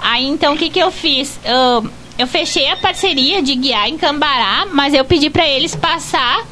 Aí 0.00 0.26
então 0.26 0.54
o 0.54 0.58
que, 0.58 0.68
que 0.68 0.80
eu 0.80 0.90
fiz? 0.90 1.38
Ahn, 1.46 1.88
eu 2.18 2.26
fechei 2.26 2.70
a 2.70 2.76
parceria 2.76 3.42
de 3.42 3.54
guiar 3.54 3.88
em 3.88 3.96
Cambará, 3.96 4.66
mas 4.72 4.94
eu 4.94 5.04
pedi 5.04 5.30
para 5.30 5.46
eles 5.46 5.74
passar, 5.74 6.44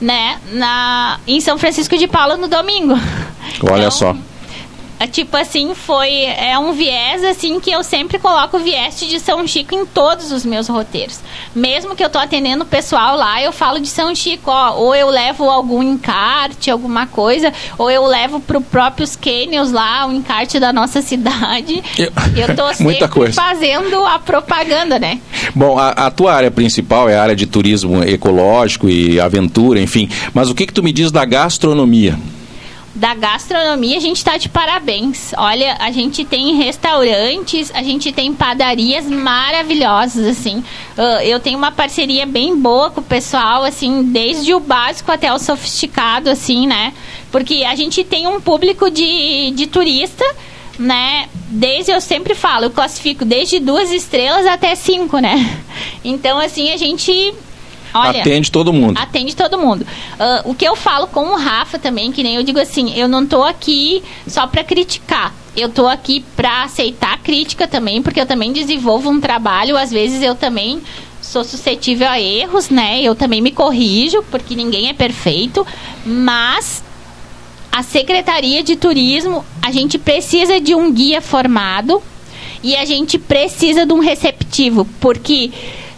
né, 0.00 0.38
na, 0.52 1.18
em 1.26 1.40
São 1.40 1.58
Francisco 1.58 1.96
de 1.96 2.06
Paula 2.06 2.36
no 2.36 2.48
domingo. 2.48 2.94
Olha 3.62 3.78
Então, 3.78 3.90
só. 3.90 4.16
É, 5.00 5.06
tipo 5.06 5.34
assim, 5.34 5.74
foi. 5.74 6.24
É 6.24 6.58
um 6.58 6.74
viés, 6.74 7.24
assim, 7.24 7.58
que 7.58 7.70
eu 7.70 7.82
sempre 7.82 8.18
coloco 8.18 8.58
o 8.58 8.60
viés 8.60 9.00
de 9.00 9.18
São 9.18 9.46
Chico 9.46 9.74
em 9.74 9.86
todos 9.86 10.30
os 10.30 10.44
meus 10.44 10.68
roteiros. 10.68 11.20
Mesmo 11.54 11.96
que 11.96 12.04
eu 12.04 12.10
tô 12.10 12.18
atendendo 12.18 12.64
o 12.64 12.66
pessoal 12.66 13.16
lá, 13.16 13.42
eu 13.42 13.50
falo 13.50 13.80
de 13.80 13.88
São 13.88 14.14
Chico, 14.14 14.50
ó. 14.50 14.74
Ou 14.76 14.94
eu 14.94 15.08
levo 15.08 15.48
algum 15.48 15.82
encarte, 15.82 16.70
alguma 16.70 17.06
coisa, 17.06 17.50
ou 17.78 17.90
eu 17.90 18.04
levo 18.04 18.40
pro 18.40 18.60
próprios 18.60 19.16
Canyons 19.16 19.72
lá, 19.72 20.06
o 20.06 20.12
encarte 20.12 20.60
da 20.60 20.70
nossa 20.70 21.00
cidade. 21.02 21.82
Eu, 21.96 22.12
eu 22.36 22.54
tô 22.54 22.70
sempre 22.74 23.08
coisa. 23.08 23.32
fazendo 23.32 24.04
a 24.04 24.18
propaganda, 24.18 24.98
né? 24.98 25.18
Bom, 25.54 25.78
a, 25.78 25.92
a, 25.92 26.10
tua 26.10 26.34
área 26.34 26.50
principal 26.50 27.08
é 27.08 27.16
a 27.16 27.22
área 27.22 27.36
de 27.36 27.46
turismo 27.46 28.04
ecológico 28.04 28.86
e 28.86 29.18
aventura, 29.18 29.80
enfim. 29.80 30.10
Mas 30.34 30.50
o 30.50 30.54
que 30.54 30.66
que 30.66 30.74
tu 30.74 30.82
me 30.82 30.92
diz 30.92 31.10
da 31.10 31.24
gastronomia? 31.24 32.18
Da 32.94 33.14
gastronomia, 33.14 33.96
a 33.96 34.00
gente 34.00 34.16
está 34.16 34.36
de 34.36 34.48
parabéns. 34.48 35.32
Olha, 35.36 35.76
a 35.78 35.92
gente 35.92 36.24
tem 36.24 36.56
restaurantes, 36.56 37.70
a 37.72 37.82
gente 37.82 38.10
tem 38.10 38.34
padarias 38.34 39.06
maravilhosas, 39.06 40.26
assim. 40.26 40.58
Uh, 40.98 41.22
eu 41.22 41.38
tenho 41.38 41.56
uma 41.56 41.70
parceria 41.70 42.26
bem 42.26 42.56
boa 42.56 42.90
com 42.90 43.00
o 43.00 43.04
pessoal, 43.04 43.62
assim, 43.62 44.02
desde 44.02 44.52
o 44.54 44.60
básico 44.60 45.12
até 45.12 45.32
o 45.32 45.38
sofisticado, 45.38 46.28
assim, 46.28 46.66
né? 46.66 46.92
Porque 47.30 47.64
a 47.64 47.76
gente 47.76 48.02
tem 48.02 48.26
um 48.26 48.40
público 48.40 48.90
de, 48.90 49.52
de 49.52 49.66
turista, 49.68 50.24
né? 50.76 51.28
Desde, 51.48 51.92
eu 51.92 52.00
sempre 52.00 52.34
falo, 52.34 52.64
eu 52.64 52.70
classifico 52.70 53.24
desde 53.24 53.60
duas 53.60 53.92
estrelas 53.92 54.46
até 54.46 54.74
cinco, 54.74 55.18
né? 55.18 55.60
Então, 56.02 56.38
assim, 56.38 56.72
a 56.72 56.76
gente 56.76 57.34
Olha, 57.92 58.20
atende 58.20 58.50
todo 58.50 58.72
mundo. 58.72 58.98
Atende 58.98 59.34
todo 59.34 59.58
mundo. 59.58 59.82
Uh, 59.82 60.50
o 60.50 60.54
que 60.54 60.64
eu 60.64 60.76
falo 60.76 61.06
com 61.06 61.28
o 61.28 61.36
Rafa 61.36 61.78
também, 61.78 62.12
que 62.12 62.22
nem 62.22 62.36
eu 62.36 62.42
digo 62.42 62.58
assim, 62.58 62.92
eu 62.94 63.08
não 63.08 63.26
tô 63.26 63.42
aqui 63.42 64.02
só 64.26 64.46
para 64.46 64.62
criticar. 64.64 65.34
Eu 65.56 65.68
tô 65.68 65.86
aqui 65.86 66.24
para 66.36 66.62
aceitar 66.62 67.18
crítica 67.18 67.66
também, 67.66 68.00
porque 68.02 68.20
eu 68.20 68.26
também 68.26 68.52
desenvolvo 68.52 69.10
um 69.10 69.20
trabalho, 69.20 69.76
às 69.76 69.90
vezes 69.90 70.22
eu 70.22 70.34
também 70.34 70.80
sou 71.20 71.44
suscetível 71.44 72.08
a 72.08 72.20
erros, 72.20 72.70
né? 72.70 73.02
Eu 73.02 73.14
também 73.14 73.40
me 73.40 73.50
corrijo, 73.50 74.22
porque 74.30 74.54
ninguém 74.54 74.88
é 74.88 74.92
perfeito, 74.92 75.66
mas 76.04 76.82
a 77.70 77.82
Secretaria 77.82 78.62
de 78.62 78.76
Turismo, 78.76 79.44
a 79.62 79.70
gente 79.70 79.98
precisa 79.98 80.60
de 80.60 80.74
um 80.74 80.92
guia 80.92 81.20
formado 81.20 82.02
e 82.62 82.76
a 82.76 82.84
gente 82.84 83.18
precisa 83.18 83.86
de 83.86 83.92
um 83.92 84.00
receptivo, 84.00 84.86
porque 85.00 85.50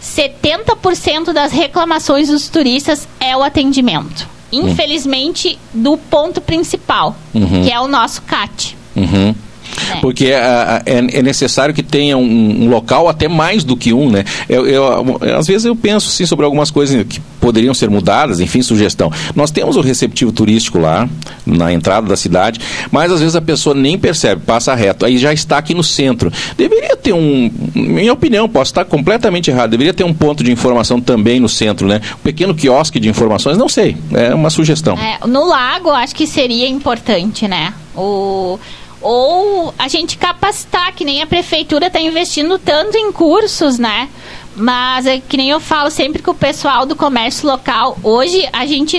70% 0.02 1.32
das 1.32 1.52
reclamações 1.52 2.28
dos 2.28 2.48
turistas 2.48 3.08
é 3.20 3.36
o 3.36 3.42
atendimento. 3.42 4.28
Infelizmente, 4.52 5.58
do 5.72 5.96
ponto 5.96 6.40
principal, 6.40 7.16
uhum. 7.32 7.62
que 7.64 7.72
é 7.72 7.80
o 7.80 7.88
nosso 7.88 8.20
CAT. 8.22 8.76
Uhum. 8.94 9.34
É. 9.90 10.00
Porque 10.00 10.26
é, 10.26 10.82
é, 10.86 10.98
é, 11.18 11.22
necessário 11.22 11.74
que 11.74 11.82
tenha 11.82 12.16
um, 12.16 12.64
um, 12.64 12.68
local 12.68 13.08
até 13.08 13.28
mais 13.28 13.64
do 13.64 13.76
que 13.76 13.92
um, 13.92 14.10
né? 14.10 14.24
Eu, 14.48 14.66
eu, 14.66 15.18
às 15.36 15.46
vezes 15.46 15.64
eu 15.64 15.74
penso 15.74 16.08
sim 16.10 16.26
sobre 16.26 16.44
algumas 16.44 16.70
coisas 16.70 17.04
que 17.06 17.20
poderiam 17.40 17.74
ser 17.74 17.90
mudadas, 17.90 18.40
enfim, 18.40 18.62
sugestão. 18.62 19.10
Nós 19.34 19.50
temos 19.50 19.76
o 19.76 19.80
receptivo 19.80 20.30
turístico 20.30 20.78
lá, 20.78 21.08
na 21.44 21.72
entrada 21.72 22.06
da 22.06 22.16
cidade, 22.16 22.60
mas 22.90 23.10
às 23.10 23.20
vezes 23.20 23.34
a 23.34 23.40
pessoa 23.40 23.74
nem 23.74 23.98
percebe, 23.98 24.42
passa 24.42 24.74
reto, 24.74 25.04
aí 25.04 25.18
já 25.18 25.32
está 25.32 25.58
aqui 25.58 25.74
no 25.74 25.82
centro. 25.82 26.32
Deveria 26.56 26.96
ter 26.96 27.12
um, 27.12 27.50
minha 27.74 28.12
opinião, 28.12 28.48
posso 28.48 28.70
estar 28.70 28.84
completamente 28.84 29.50
errado, 29.50 29.70
deveria 29.70 29.92
ter 29.92 30.04
um 30.04 30.14
ponto 30.14 30.44
de 30.44 30.52
informação 30.52 31.00
também 31.00 31.40
no 31.40 31.48
centro, 31.48 31.86
né? 31.86 32.00
Um 32.14 32.22
pequeno 32.22 32.54
quiosque 32.54 33.00
de 33.00 33.08
informações, 33.08 33.58
não 33.58 33.68
sei, 33.68 33.96
é 34.12 34.34
uma 34.34 34.50
sugestão. 34.50 34.96
É, 34.96 35.26
no 35.26 35.46
lago, 35.46 35.90
acho 35.90 36.14
que 36.14 36.26
seria 36.26 36.68
importante, 36.68 37.48
né? 37.48 37.74
O 37.94 38.58
ou 39.02 39.74
a 39.78 39.88
gente 39.88 40.16
capacitar, 40.16 40.94
que 40.94 41.04
nem 41.04 41.22
a 41.22 41.26
prefeitura 41.26 41.86
está 41.86 42.00
investindo 42.00 42.58
tanto 42.58 42.96
em 42.96 43.12
cursos, 43.12 43.78
né? 43.78 44.08
Mas 44.54 45.06
é 45.06 45.20
que 45.20 45.36
nem 45.36 45.50
eu 45.50 45.60
falo 45.60 45.90
sempre 45.90 46.22
com 46.22 46.30
o 46.30 46.34
pessoal 46.34 46.84
do 46.84 46.94
comércio 46.94 47.48
local, 47.48 47.98
hoje 48.02 48.46
a 48.52 48.66
gente 48.66 48.98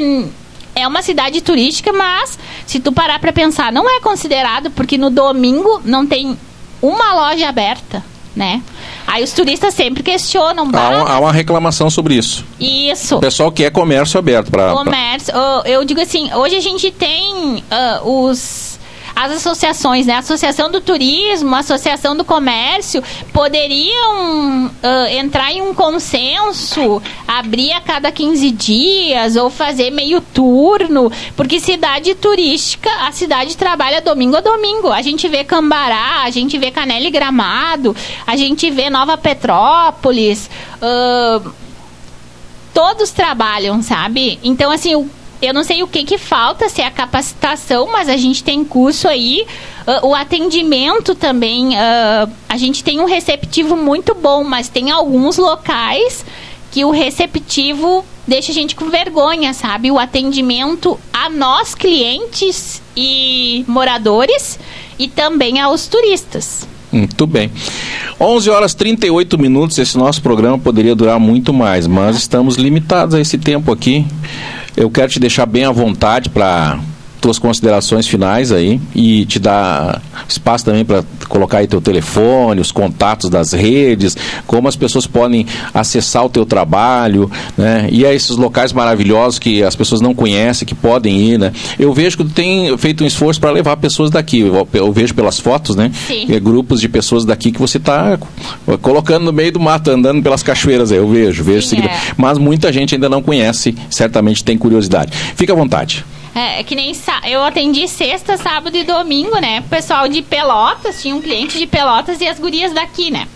é 0.76 0.88
uma 0.88 1.02
cidade 1.02 1.42
turística, 1.42 1.94
mas 1.94 2.38
se 2.66 2.80
tu 2.80 2.92
parar 2.92 3.20
para 3.20 3.32
pensar, 3.32 3.72
não 3.72 3.90
é 3.90 4.00
considerado 4.00 4.72
porque 4.72 4.98
no 4.98 5.10
domingo 5.10 5.82
não 5.86 6.06
tem 6.06 6.38
uma 6.82 7.14
loja 7.14 7.48
aberta, 7.48 8.04
né? 8.36 8.62
Aí 9.06 9.24
os 9.24 9.32
turistas 9.32 9.74
sempre 9.74 10.02
questionam. 10.02 10.70
Há 10.74 10.90
uma, 10.90 11.10
há 11.12 11.20
uma 11.20 11.32
reclamação 11.32 11.90
sobre 11.90 12.16
isso. 12.16 12.44
Isso. 12.60 13.18
O 13.18 13.20
pessoal 13.20 13.52
quer 13.52 13.72
comércio 13.72 14.18
aberto 14.18 14.50
para. 14.50 14.74
Comércio. 14.74 15.32
Pra... 15.32 15.62
Eu 15.66 15.86
digo 15.86 16.02
assim, 16.02 16.34
hoje 16.34 16.56
a 16.56 16.62
gente 16.62 16.90
tem 16.90 17.58
uh, 17.58 18.28
os 18.28 18.73
as 19.16 19.32
associações, 19.32 20.06
né? 20.06 20.14
A 20.16 20.20
Associação 20.20 20.72
do 20.72 20.82
Turismo, 20.82 21.56
a 21.56 21.60
Associação 21.60 22.16
do 22.16 22.24
Comércio, 22.24 23.04
poderiam 23.32 24.66
uh, 24.68 25.08
entrar 25.12 25.52
em 25.52 25.62
um 25.62 25.74
consenso, 25.74 27.02
abrir 27.28 27.72
a 27.74 27.82
cada 27.82 28.12
15 28.12 28.52
dias 28.52 29.36
ou 29.36 29.50
fazer 29.50 29.92
meio 29.92 30.20
turno, 30.20 31.12
porque 31.36 31.60
cidade 31.60 32.16
turística, 32.16 32.90
a 33.02 33.12
cidade 33.12 33.56
trabalha 33.56 34.02
domingo 34.02 34.36
a 34.36 34.42
domingo. 34.42 34.92
A 34.92 35.02
gente 35.02 35.28
vê 35.28 35.44
Cambará, 35.44 36.24
a 36.24 36.30
gente 36.30 36.58
vê 36.58 36.72
Canela 36.72 37.06
e 37.06 37.12
Gramado, 37.12 37.96
a 38.26 38.36
gente 38.36 38.70
vê 38.72 38.90
Nova 38.90 39.18
Petrópolis. 39.18 40.50
Uh, 40.82 41.52
todos 42.74 43.12
trabalham, 43.12 43.82
sabe? 43.82 44.40
Então, 44.44 44.72
assim, 44.72 44.96
o 44.96 45.08
eu 45.46 45.54
não 45.54 45.64
sei 45.64 45.84
o 45.84 45.88
que 45.88 46.04
que 46.04 46.18
falta, 46.18 46.70
se 46.70 46.82
é 46.82 46.86
a 46.86 46.92
capacitação, 46.92 47.92
mas 47.92 48.08
a 48.08 48.18
gente 48.18 48.44
tem 48.44 48.64
curso 48.64 49.08
aí. 49.08 49.46
Uh, 49.86 50.08
o 50.08 50.16
atendimento 50.16 51.14
também, 51.14 51.76
uh, 51.76 52.32
a 52.48 52.58
gente 52.58 52.84
tem 52.84 53.00
um 53.00 53.06
receptivo 53.06 53.76
muito 53.76 54.16
bom, 54.16 54.44
mas 54.44 54.70
tem 54.70 54.90
alguns 54.92 55.38
locais 55.38 56.26
que 56.72 56.86
o 56.86 56.92
receptivo 56.92 58.04
deixa 58.28 58.52
a 58.52 58.56
gente 58.56 58.76
com 58.76 58.90
vergonha, 58.90 59.54
sabe? 59.54 59.92
O 59.92 60.00
atendimento 60.00 60.98
a 61.12 61.30
nós, 61.30 61.76
clientes 61.76 62.82
e 62.96 63.66
moradores, 63.68 64.58
e 64.98 65.08
também 65.08 65.60
aos 65.60 65.88
turistas. 65.88 66.68
Muito 66.92 67.26
bem. 67.26 67.52
11 68.20 68.50
horas 68.50 68.74
38 68.76 69.38
minutos. 69.38 69.78
Esse 69.78 69.98
nosso 69.98 70.22
programa 70.22 70.60
poderia 70.60 70.96
durar 70.96 71.20
muito 71.20 71.52
mais, 71.52 71.88
mas 71.88 72.16
estamos 72.16 72.56
limitados 72.56 73.16
a 73.16 73.20
esse 73.20 73.38
tempo 73.38 73.72
aqui. 73.72 74.06
Eu 74.76 74.90
quero 74.90 75.12
te 75.12 75.20
deixar 75.20 75.46
bem 75.46 75.66
à 75.66 75.72
vontade 75.72 76.30
para 76.30 76.80
tuas 77.24 77.40
considerações 77.40 78.06
finais 78.06 78.52
aí 78.52 78.82
e 78.94 79.26
te 79.26 79.40
dar 79.40 80.02
espaço 80.28 80.66
também 80.66 80.84
para 80.84 81.06
colocar 81.30 81.60
aí 81.60 81.68
teu 81.68 81.80
telefone, 81.80 82.60
os 82.60 82.70
contatos 82.70 83.30
das 83.30 83.54
redes, 83.54 84.18
como 84.46 84.68
as 84.68 84.76
pessoas 84.76 85.08
podem 85.08 85.46
acessar 85.74 86.26
o 86.26 86.30
teu 86.30 86.46
trabalho, 86.46 87.32
né? 87.58 87.88
E 87.90 88.06
a 88.06 88.14
esses 88.14 88.36
locais 88.36 88.74
maravilhosos 88.74 89.40
que 89.40 89.64
as 89.64 89.74
pessoas 89.74 90.02
não 90.02 90.14
conhecem, 90.14 90.68
que 90.68 90.76
podem 90.76 91.18
ir, 91.18 91.40
né? 91.40 91.54
Eu 91.80 91.94
vejo 91.94 92.18
que 92.18 92.26
tu 92.26 92.32
tem 92.32 92.78
feito 92.78 93.06
um 93.06 93.08
esforço 93.08 93.40
para 93.40 93.52
levar 93.52 93.78
pessoas 93.78 94.10
daqui. 94.10 94.42
Eu, 94.42 94.68
eu, 94.74 94.92
vejo 94.92 95.16
pelas 95.16 95.40
fotos, 95.40 95.78
né? 95.78 95.94
Sim. 96.06 96.26
É, 96.28 96.38
grupos 96.42 96.82
de 96.82 96.90
pessoas 96.90 97.24
daqui 97.24 97.54
que 97.54 97.60
você 97.60 97.78
está 97.78 98.20
colocando 98.82 99.24
no 99.24 99.32
meio 99.32 99.54
do 99.54 99.62
mato, 99.62 99.90
andando 99.90 100.22
pelas 100.22 100.44
cachoeiras 100.44 100.92
aí. 100.92 100.98
Eu 100.98 101.08
vejo, 101.08 101.42
vejo. 101.42 101.68
Sim, 101.68 101.78
é. 101.78 101.98
Mas 102.18 102.38
muita 102.38 102.74
gente 102.74 102.96
ainda 102.96 103.08
não 103.08 103.22
conhece, 103.22 103.74
certamente 103.90 104.44
tem 104.44 104.58
curiosidade. 104.58 105.14
Fica 105.38 105.54
à 105.54 105.56
vontade. 105.56 106.04
É, 106.36 106.60
é, 106.60 106.64
que 106.64 106.76
nem 106.76 106.92
eu 107.30 107.44
atendi 107.44 107.88
sexta, 107.88 108.38
sábado 108.38 108.76
e 108.76 108.84
domingo, 108.84 109.40
né? 109.40 109.64
Pessoal 109.70 110.08
de 110.08 110.22
Pelotas, 110.22 111.02
tinha 111.02 111.16
um 111.16 111.22
cliente 111.22 111.60
de 111.60 111.68
Pelotas 111.68 112.20
e 112.22 112.28
as 112.28 112.40
gurias 112.40 112.74
daqui, 112.74 113.12
né? 113.12 113.28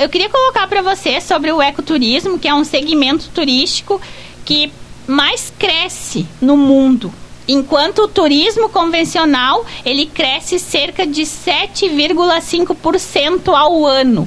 Eu 0.00 0.08
queria 0.08 0.30
colocar 0.30 0.66
para 0.66 0.80
você 0.80 1.20
sobre 1.20 1.52
o 1.52 1.60
ecoturismo, 1.60 2.38
que 2.38 2.48
é 2.48 2.54
um 2.54 2.64
segmento 2.64 3.28
turístico 3.34 4.00
que 4.44 4.72
mais 5.06 5.52
cresce 5.58 6.26
no 6.40 6.56
mundo. 6.56 7.12
Enquanto 7.46 7.98
o 7.98 8.08
turismo 8.08 8.70
convencional, 8.70 9.66
ele 9.84 10.06
cresce 10.06 10.58
cerca 10.58 11.06
de 11.06 11.20
7,5% 11.22 13.54
ao 13.54 13.84
ano. 13.84 14.26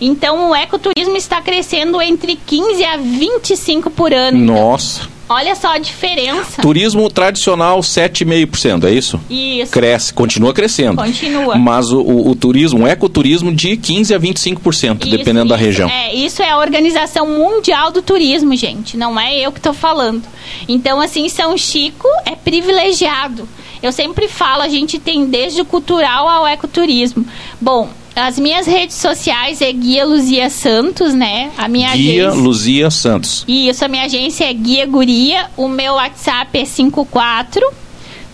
Então, 0.00 0.48
o 0.50 0.54
ecoturismo 0.54 1.16
está 1.16 1.42
crescendo 1.42 2.00
entre 2.00 2.36
15 2.36 2.84
a 2.84 2.96
25 2.96 3.90
por 3.90 4.14
ano. 4.14 4.38
Nossa. 4.38 5.12
Olha 5.28 5.54
só 5.54 5.74
a 5.74 5.78
diferença. 5.78 6.60
Turismo 6.60 7.08
tradicional, 7.08 7.80
7,5%, 7.80 8.84
é 8.84 8.90
isso? 8.90 9.20
Isso. 9.30 9.72
Cresce, 9.72 10.12
continua 10.12 10.52
crescendo. 10.52 11.02
Continua. 11.02 11.56
Mas 11.56 11.90
o, 11.90 12.00
o, 12.00 12.30
o 12.30 12.34
turismo, 12.34 12.84
o 12.84 12.86
ecoturismo, 12.86 13.52
de 13.52 13.70
15% 13.70 14.14
a 14.14 14.20
25%, 14.20 15.00
isso, 15.00 15.10
dependendo 15.10 15.46
isso, 15.46 15.48
da 15.48 15.56
região. 15.56 15.88
É, 15.88 16.14
isso 16.14 16.42
é 16.42 16.50
a 16.50 16.58
Organização 16.58 17.26
Mundial 17.26 17.90
do 17.90 18.02
Turismo, 18.02 18.54
gente. 18.54 18.96
Não 18.96 19.18
é 19.18 19.38
eu 19.38 19.50
que 19.50 19.58
estou 19.58 19.72
falando. 19.72 20.22
Então, 20.68 21.00
assim, 21.00 21.28
São 21.28 21.56
Chico 21.56 22.08
é 22.26 22.34
privilegiado. 22.34 23.48
Eu 23.82 23.92
sempre 23.92 24.28
falo, 24.28 24.62
a 24.62 24.68
gente 24.68 24.98
tem 24.98 25.26
desde 25.26 25.60
o 25.60 25.64
cultural 25.64 26.28
ao 26.28 26.46
ecoturismo. 26.46 27.24
Bom, 27.60 27.90
as 28.16 28.38
minhas 28.38 28.66
redes 28.66 28.96
sociais 28.96 29.60
é 29.60 29.70
Guia 29.72 30.04
Luzia 30.04 30.48
Santos, 30.48 31.12
né? 31.12 31.50
A 31.58 31.66
minha 31.66 31.94
Guia 31.96 32.28
agência... 32.28 32.42
Luzia 32.42 32.88
Santos. 32.90 33.44
Isso, 33.48 33.84
a 33.84 33.88
minha 33.88 34.04
agência 34.04 34.48
é 34.48 34.52
Guia 34.52 34.86
Guria. 34.86 35.46
O 35.56 35.68
meu 35.68 35.94
WhatsApp 35.94 36.56
é 36.58 36.64
54 36.64 37.60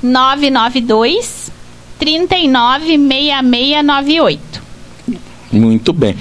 992 0.03 1.51
396698. 1.99 4.61
Muito 5.53 5.93
bem. 5.93 6.17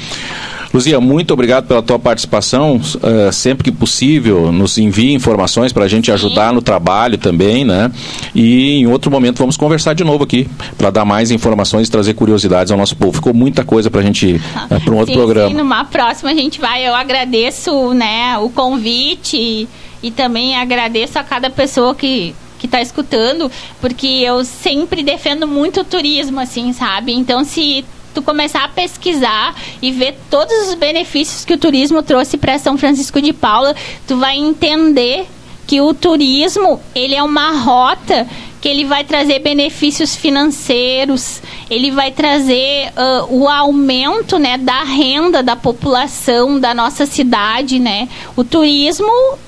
Luzia, 0.74 1.00
muito 1.00 1.34
obrigado 1.34 1.68
pela 1.68 1.82
tua 1.82 1.98
participação. 1.98 2.76
Uh, 2.78 3.32
sempre 3.32 3.64
que 3.64 3.72
possível, 3.72 4.52
nos 4.52 4.78
envie 4.78 5.14
informações 5.14 5.74
para 5.74 5.86
a 5.86 5.88
gente 5.88 6.12
ajudar 6.12 6.50
Sim. 6.50 6.56
no 6.56 6.62
trabalho 6.62 7.18
também, 7.18 7.66
né? 7.66 7.92
E 8.36 8.80
em 8.82 8.88
outro 8.88 9.10
momento 9.10 9.40
vamos 9.40 9.58
conversar 9.58 9.94
de 9.94 10.04
novo 10.04 10.24
aqui 10.24 10.48
para 10.78 10.90
dar 10.92 11.06
mais 11.06 11.32
informações 11.32 11.88
e 11.88 11.92
trazer 11.92 12.14
curiosidades 12.14 12.72
ao 12.72 12.78
nosso 12.78 12.96
povo. 12.96 13.14
Ficou 13.14 13.34
muita 13.34 13.64
coisa 13.64 13.90
para 13.90 14.02
a 14.02 14.04
gente 14.04 14.36
uh, 14.36 14.40
eh, 14.70 14.80
para 14.80 14.94
um 14.94 14.98
outro 14.98 15.14
sim, 15.14 15.20
programa. 15.20 15.50
Sim, 15.50 15.56
numa 15.56 15.86
próxima 15.86 16.30
a 16.30 16.36
gente 16.36 16.60
vai. 16.60 16.88
Eu 16.88 16.94
agradeço, 16.94 17.94
né, 17.94 18.38
o 18.38 18.50
convite 18.50 19.38
e, 19.38 19.68
e 20.04 20.12
também 20.12 20.56
agradeço 20.56 21.18
a 21.18 21.24
cada 21.24 21.50
pessoa 21.50 21.96
que 21.96 22.36
que 22.60 22.66
está 22.66 22.82
escutando, 22.82 23.50
porque 23.80 24.06
eu 24.06 24.44
sempre 24.44 25.02
defendo 25.02 25.48
muito 25.48 25.80
o 25.80 25.84
turismo, 25.86 26.42
assim, 26.42 26.74
sabe? 26.74 27.14
Então, 27.14 27.46
se 27.46 27.86
tu 28.14 28.22
começar 28.22 28.64
a 28.64 28.70
pesquisar 28.70 29.56
e 29.82 29.92
ver 29.92 30.18
todos 30.30 30.54
os 30.68 30.76
benefícios 30.76 31.46
que 31.46 31.54
o 31.54 31.58
turismo 31.58 32.02
trouxe 32.04 32.38
para 32.38 32.58
São 32.58 32.78
Francisco 32.78 33.22
de 33.22 33.34
Paula, 33.34 33.76
tu 34.08 34.18
vai 34.18 34.38
entender 34.38 35.28
que 35.68 35.82
o 35.82 35.94
turismo 35.94 36.82
ele 36.96 37.14
é 37.14 37.22
uma 37.22 37.52
rota 37.52 38.28
que 38.60 38.68
ele 38.68 38.84
vai 38.86 39.04
trazer 39.04 39.40
benefícios 39.40 40.16
financeiros, 40.16 41.42
ele 41.70 41.92
vai 41.92 42.12
trazer 42.12 42.90
uh, 42.90 43.34
o 43.34 43.48
aumento 43.48 44.38
né, 44.38 44.58
da 44.58 44.84
renda 44.84 45.42
da 45.42 45.56
população 45.56 46.60
da 46.60 46.74
nossa 46.74 47.06
cidade, 47.06 47.80
né? 47.80 48.10
O 48.36 48.44
turismo 48.44 49.08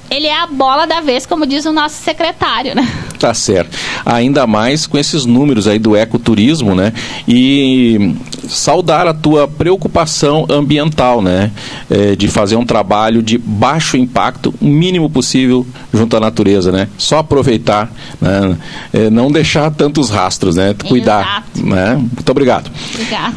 ele 0.09 0.27
é 0.27 0.37
a 0.37 0.47
bola 0.47 0.85
da 0.85 1.01
vez, 1.01 1.25
como 1.25 1.45
diz 1.45 1.65
o 1.65 1.73
nosso 1.73 1.95
secretário, 1.95 2.75
né? 2.75 2.87
Tá 3.21 3.35
certo. 3.35 3.77
Ainda 4.03 4.47
mais 4.47 4.87
com 4.87 4.97
esses 4.97 5.27
números 5.27 5.67
aí 5.67 5.77
do 5.77 5.95
ecoturismo, 5.95 6.73
né? 6.73 6.91
E 7.27 8.15
saudar 8.49 9.05
a 9.05 9.13
tua 9.13 9.47
preocupação 9.47 10.47
ambiental, 10.49 11.21
né? 11.21 11.51
É, 11.87 12.15
de 12.15 12.27
fazer 12.27 12.55
um 12.55 12.65
trabalho 12.65 13.21
de 13.21 13.37
baixo 13.37 13.95
impacto, 13.95 14.51
o 14.59 14.65
mínimo 14.65 15.07
possível 15.07 15.67
junto 15.93 16.17
à 16.17 16.19
natureza, 16.19 16.71
né? 16.71 16.87
Só 16.97 17.19
aproveitar, 17.19 17.91
né? 18.19 18.57
É, 18.91 19.09
não 19.11 19.31
deixar 19.31 19.69
tantos 19.69 20.09
rastros, 20.09 20.55
né? 20.55 20.73
Cuidar, 20.87 21.45
Exato. 21.55 21.69
né? 21.69 21.95
Muito 21.95 22.29
obrigado. 22.29 22.71
Obrigado. 22.95 23.35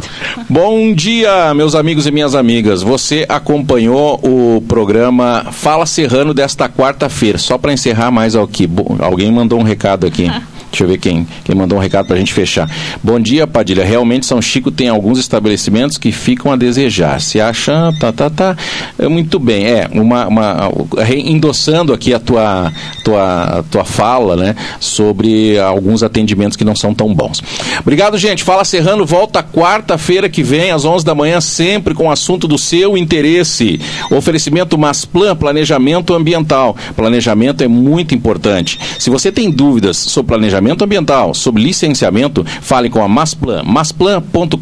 Bom 0.49 0.95
dia, 0.95 1.53
meus 1.53 1.75
amigos 1.75 2.07
e 2.07 2.11
minhas 2.11 2.35
amigas. 2.35 2.83
Você 2.83 3.27
acompanhou 3.29 4.19
o 4.23 4.63
programa 4.67 5.49
Fala 5.53 5.85
Serrano 5.85 6.33
desta 6.33 6.71
quarta-feira. 6.71 7.37
Só 7.37 7.59
para 7.59 7.73
encerrar 7.73 8.11
mais 8.11 8.35
aqui, 8.35 8.67
alguém 8.99 9.31
mandou 9.31 9.61
um 9.61 9.74
recado 9.75 10.07
aqui. 10.07 10.29
Deixa 10.75 10.83
eu 10.83 10.89
ver 10.89 10.99
quem, 10.99 11.25
quem 11.45 11.55
mandou 11.55 11.79
um 11.79 11.81
recado 11.81 12.07
para 12.07 12.17
a 12.17 12.19
gente 12.19 12.33
fechar. 12.33 12.69
Bom 13.01 13.21
dia, 13.21 13.47
Padilha. 13.47 13.85
Realmente 13.85 14.27
São 14.27 14.43
Chico 14.43 14.73
tem 14.73 14.89
alguns 14.89 15.21
estabelecimentos 15.21 15.97
que 15.97 16.11
ficam 16.11 16.51
a 16.51 16.57
desejar. 16.57 17.21
Se 17.21 17.41
acha, 17.41 17.93
tá, 18.01 18.13
tá, 18.13 18.29
tá. 18.29 18.57
É, 18.99 19.07
muito 19.07 19.39
bem. 19.39 19.67
É, 19.67 19.89
uma, 19.93 20.27
uma, 20.27 20.71
endossando 21.15 21.93
aqui 21.93 22.13
a 22.13 22.19
tua, 22.19 22.73
tua, 23.05 23.65
tua 23.71 23.85
fala, 23.85 24.35
né, 24.35 24.57
sobre 24.81 25.57
alguns 25.61 26.03
atendimentos 26.03 26.57
que 26.57 26.65
não 26.65 26.75
são 26.75 26.93
tão 26.93 27.15
bons. 27.15 27.41
Obrigado, 27.81 28.19
gente. 28.19 28.43
Fala 28.43 28.65
Serrano 28.65 29.07
volta 29.07 29.45
quarta-feira 29.45 30.29
que 30.29 30.43
vem, 30.43 30.73
às 30.73 30.85
11 30.85 31.05
da 31.05 31.15
manhã, 31.15 31.41
sempre 31.41 31.95
com 31.95 32.09
o 32.09 32.11
assunto 32.11 32.49
do 32.49 32.59
seu 32.59 32.99
interesse. 32.99 33.81
Oferecimento 34.11 34.77
Masplan, 34.77 35.37
planejamento 35.37 36.15
ambiental. 36.15 36.77
Planejamento 36.97 37.63
é 37.63 37.69
muito 37.69 38.13
importante. 38.13 38.77
Se 38.99 39.09
você 39.09 39.31
tem 39.31 39.53
dúvidas 39.53 39.97
sobre 39.97 40.31
planejamento, 40.31 40.64
planejamento 40.65 40.85
ambiental, 40.85 41.35
sobre 41.35 41.63
licenciamento, 41.63 42.45
fale 42.45 42.89
com 42.89 43.03
a 43.03 43.09
Masplan, 43.09 43.63
masplan.com.br. 43.63 44.57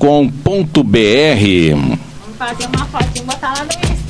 Vamos 1.71 2.37
fazer 2.37 2.67
uma 2.67 2.85
fotinha 2.87 3.23
e 3.23 3.27
botar 3.27 3.55
lá 3.55 3.65
no 3.65 3.71
Insta. 3.71 4.03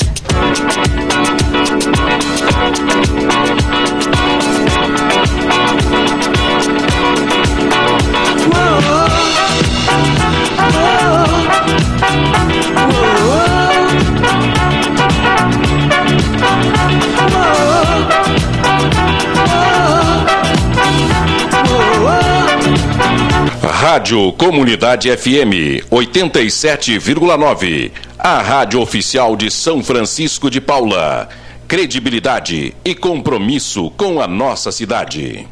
Rádio 23.82 24.30
Comunidade 24.34 25.10
FM 25.10 25.82
87,9. 25.90 27.90
A 28.16 28.40
rádio 28.40 28.80
oficial 28.80 29.34
de 29.34 29.50
São 29.50 29.82
Francisco 29.82 30.48
de 30.48 30.60
Paula. 30.60 31.28
Credibilidade 31.66 32.76
e 32.84 32.94
compromisso 32.94 33.90
com 33.96 34.20
a 34.20 34.28
nossa 34.28 34.70
cidade. 34.70 35.48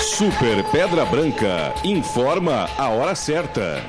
Super 0.00 0.62
Pedra 0.70 1.04
Branca 1.04 1.74
informa 1.82 2.70
a 2.78 2.88
hora 2.90 3.16
certa. 3.16 3.82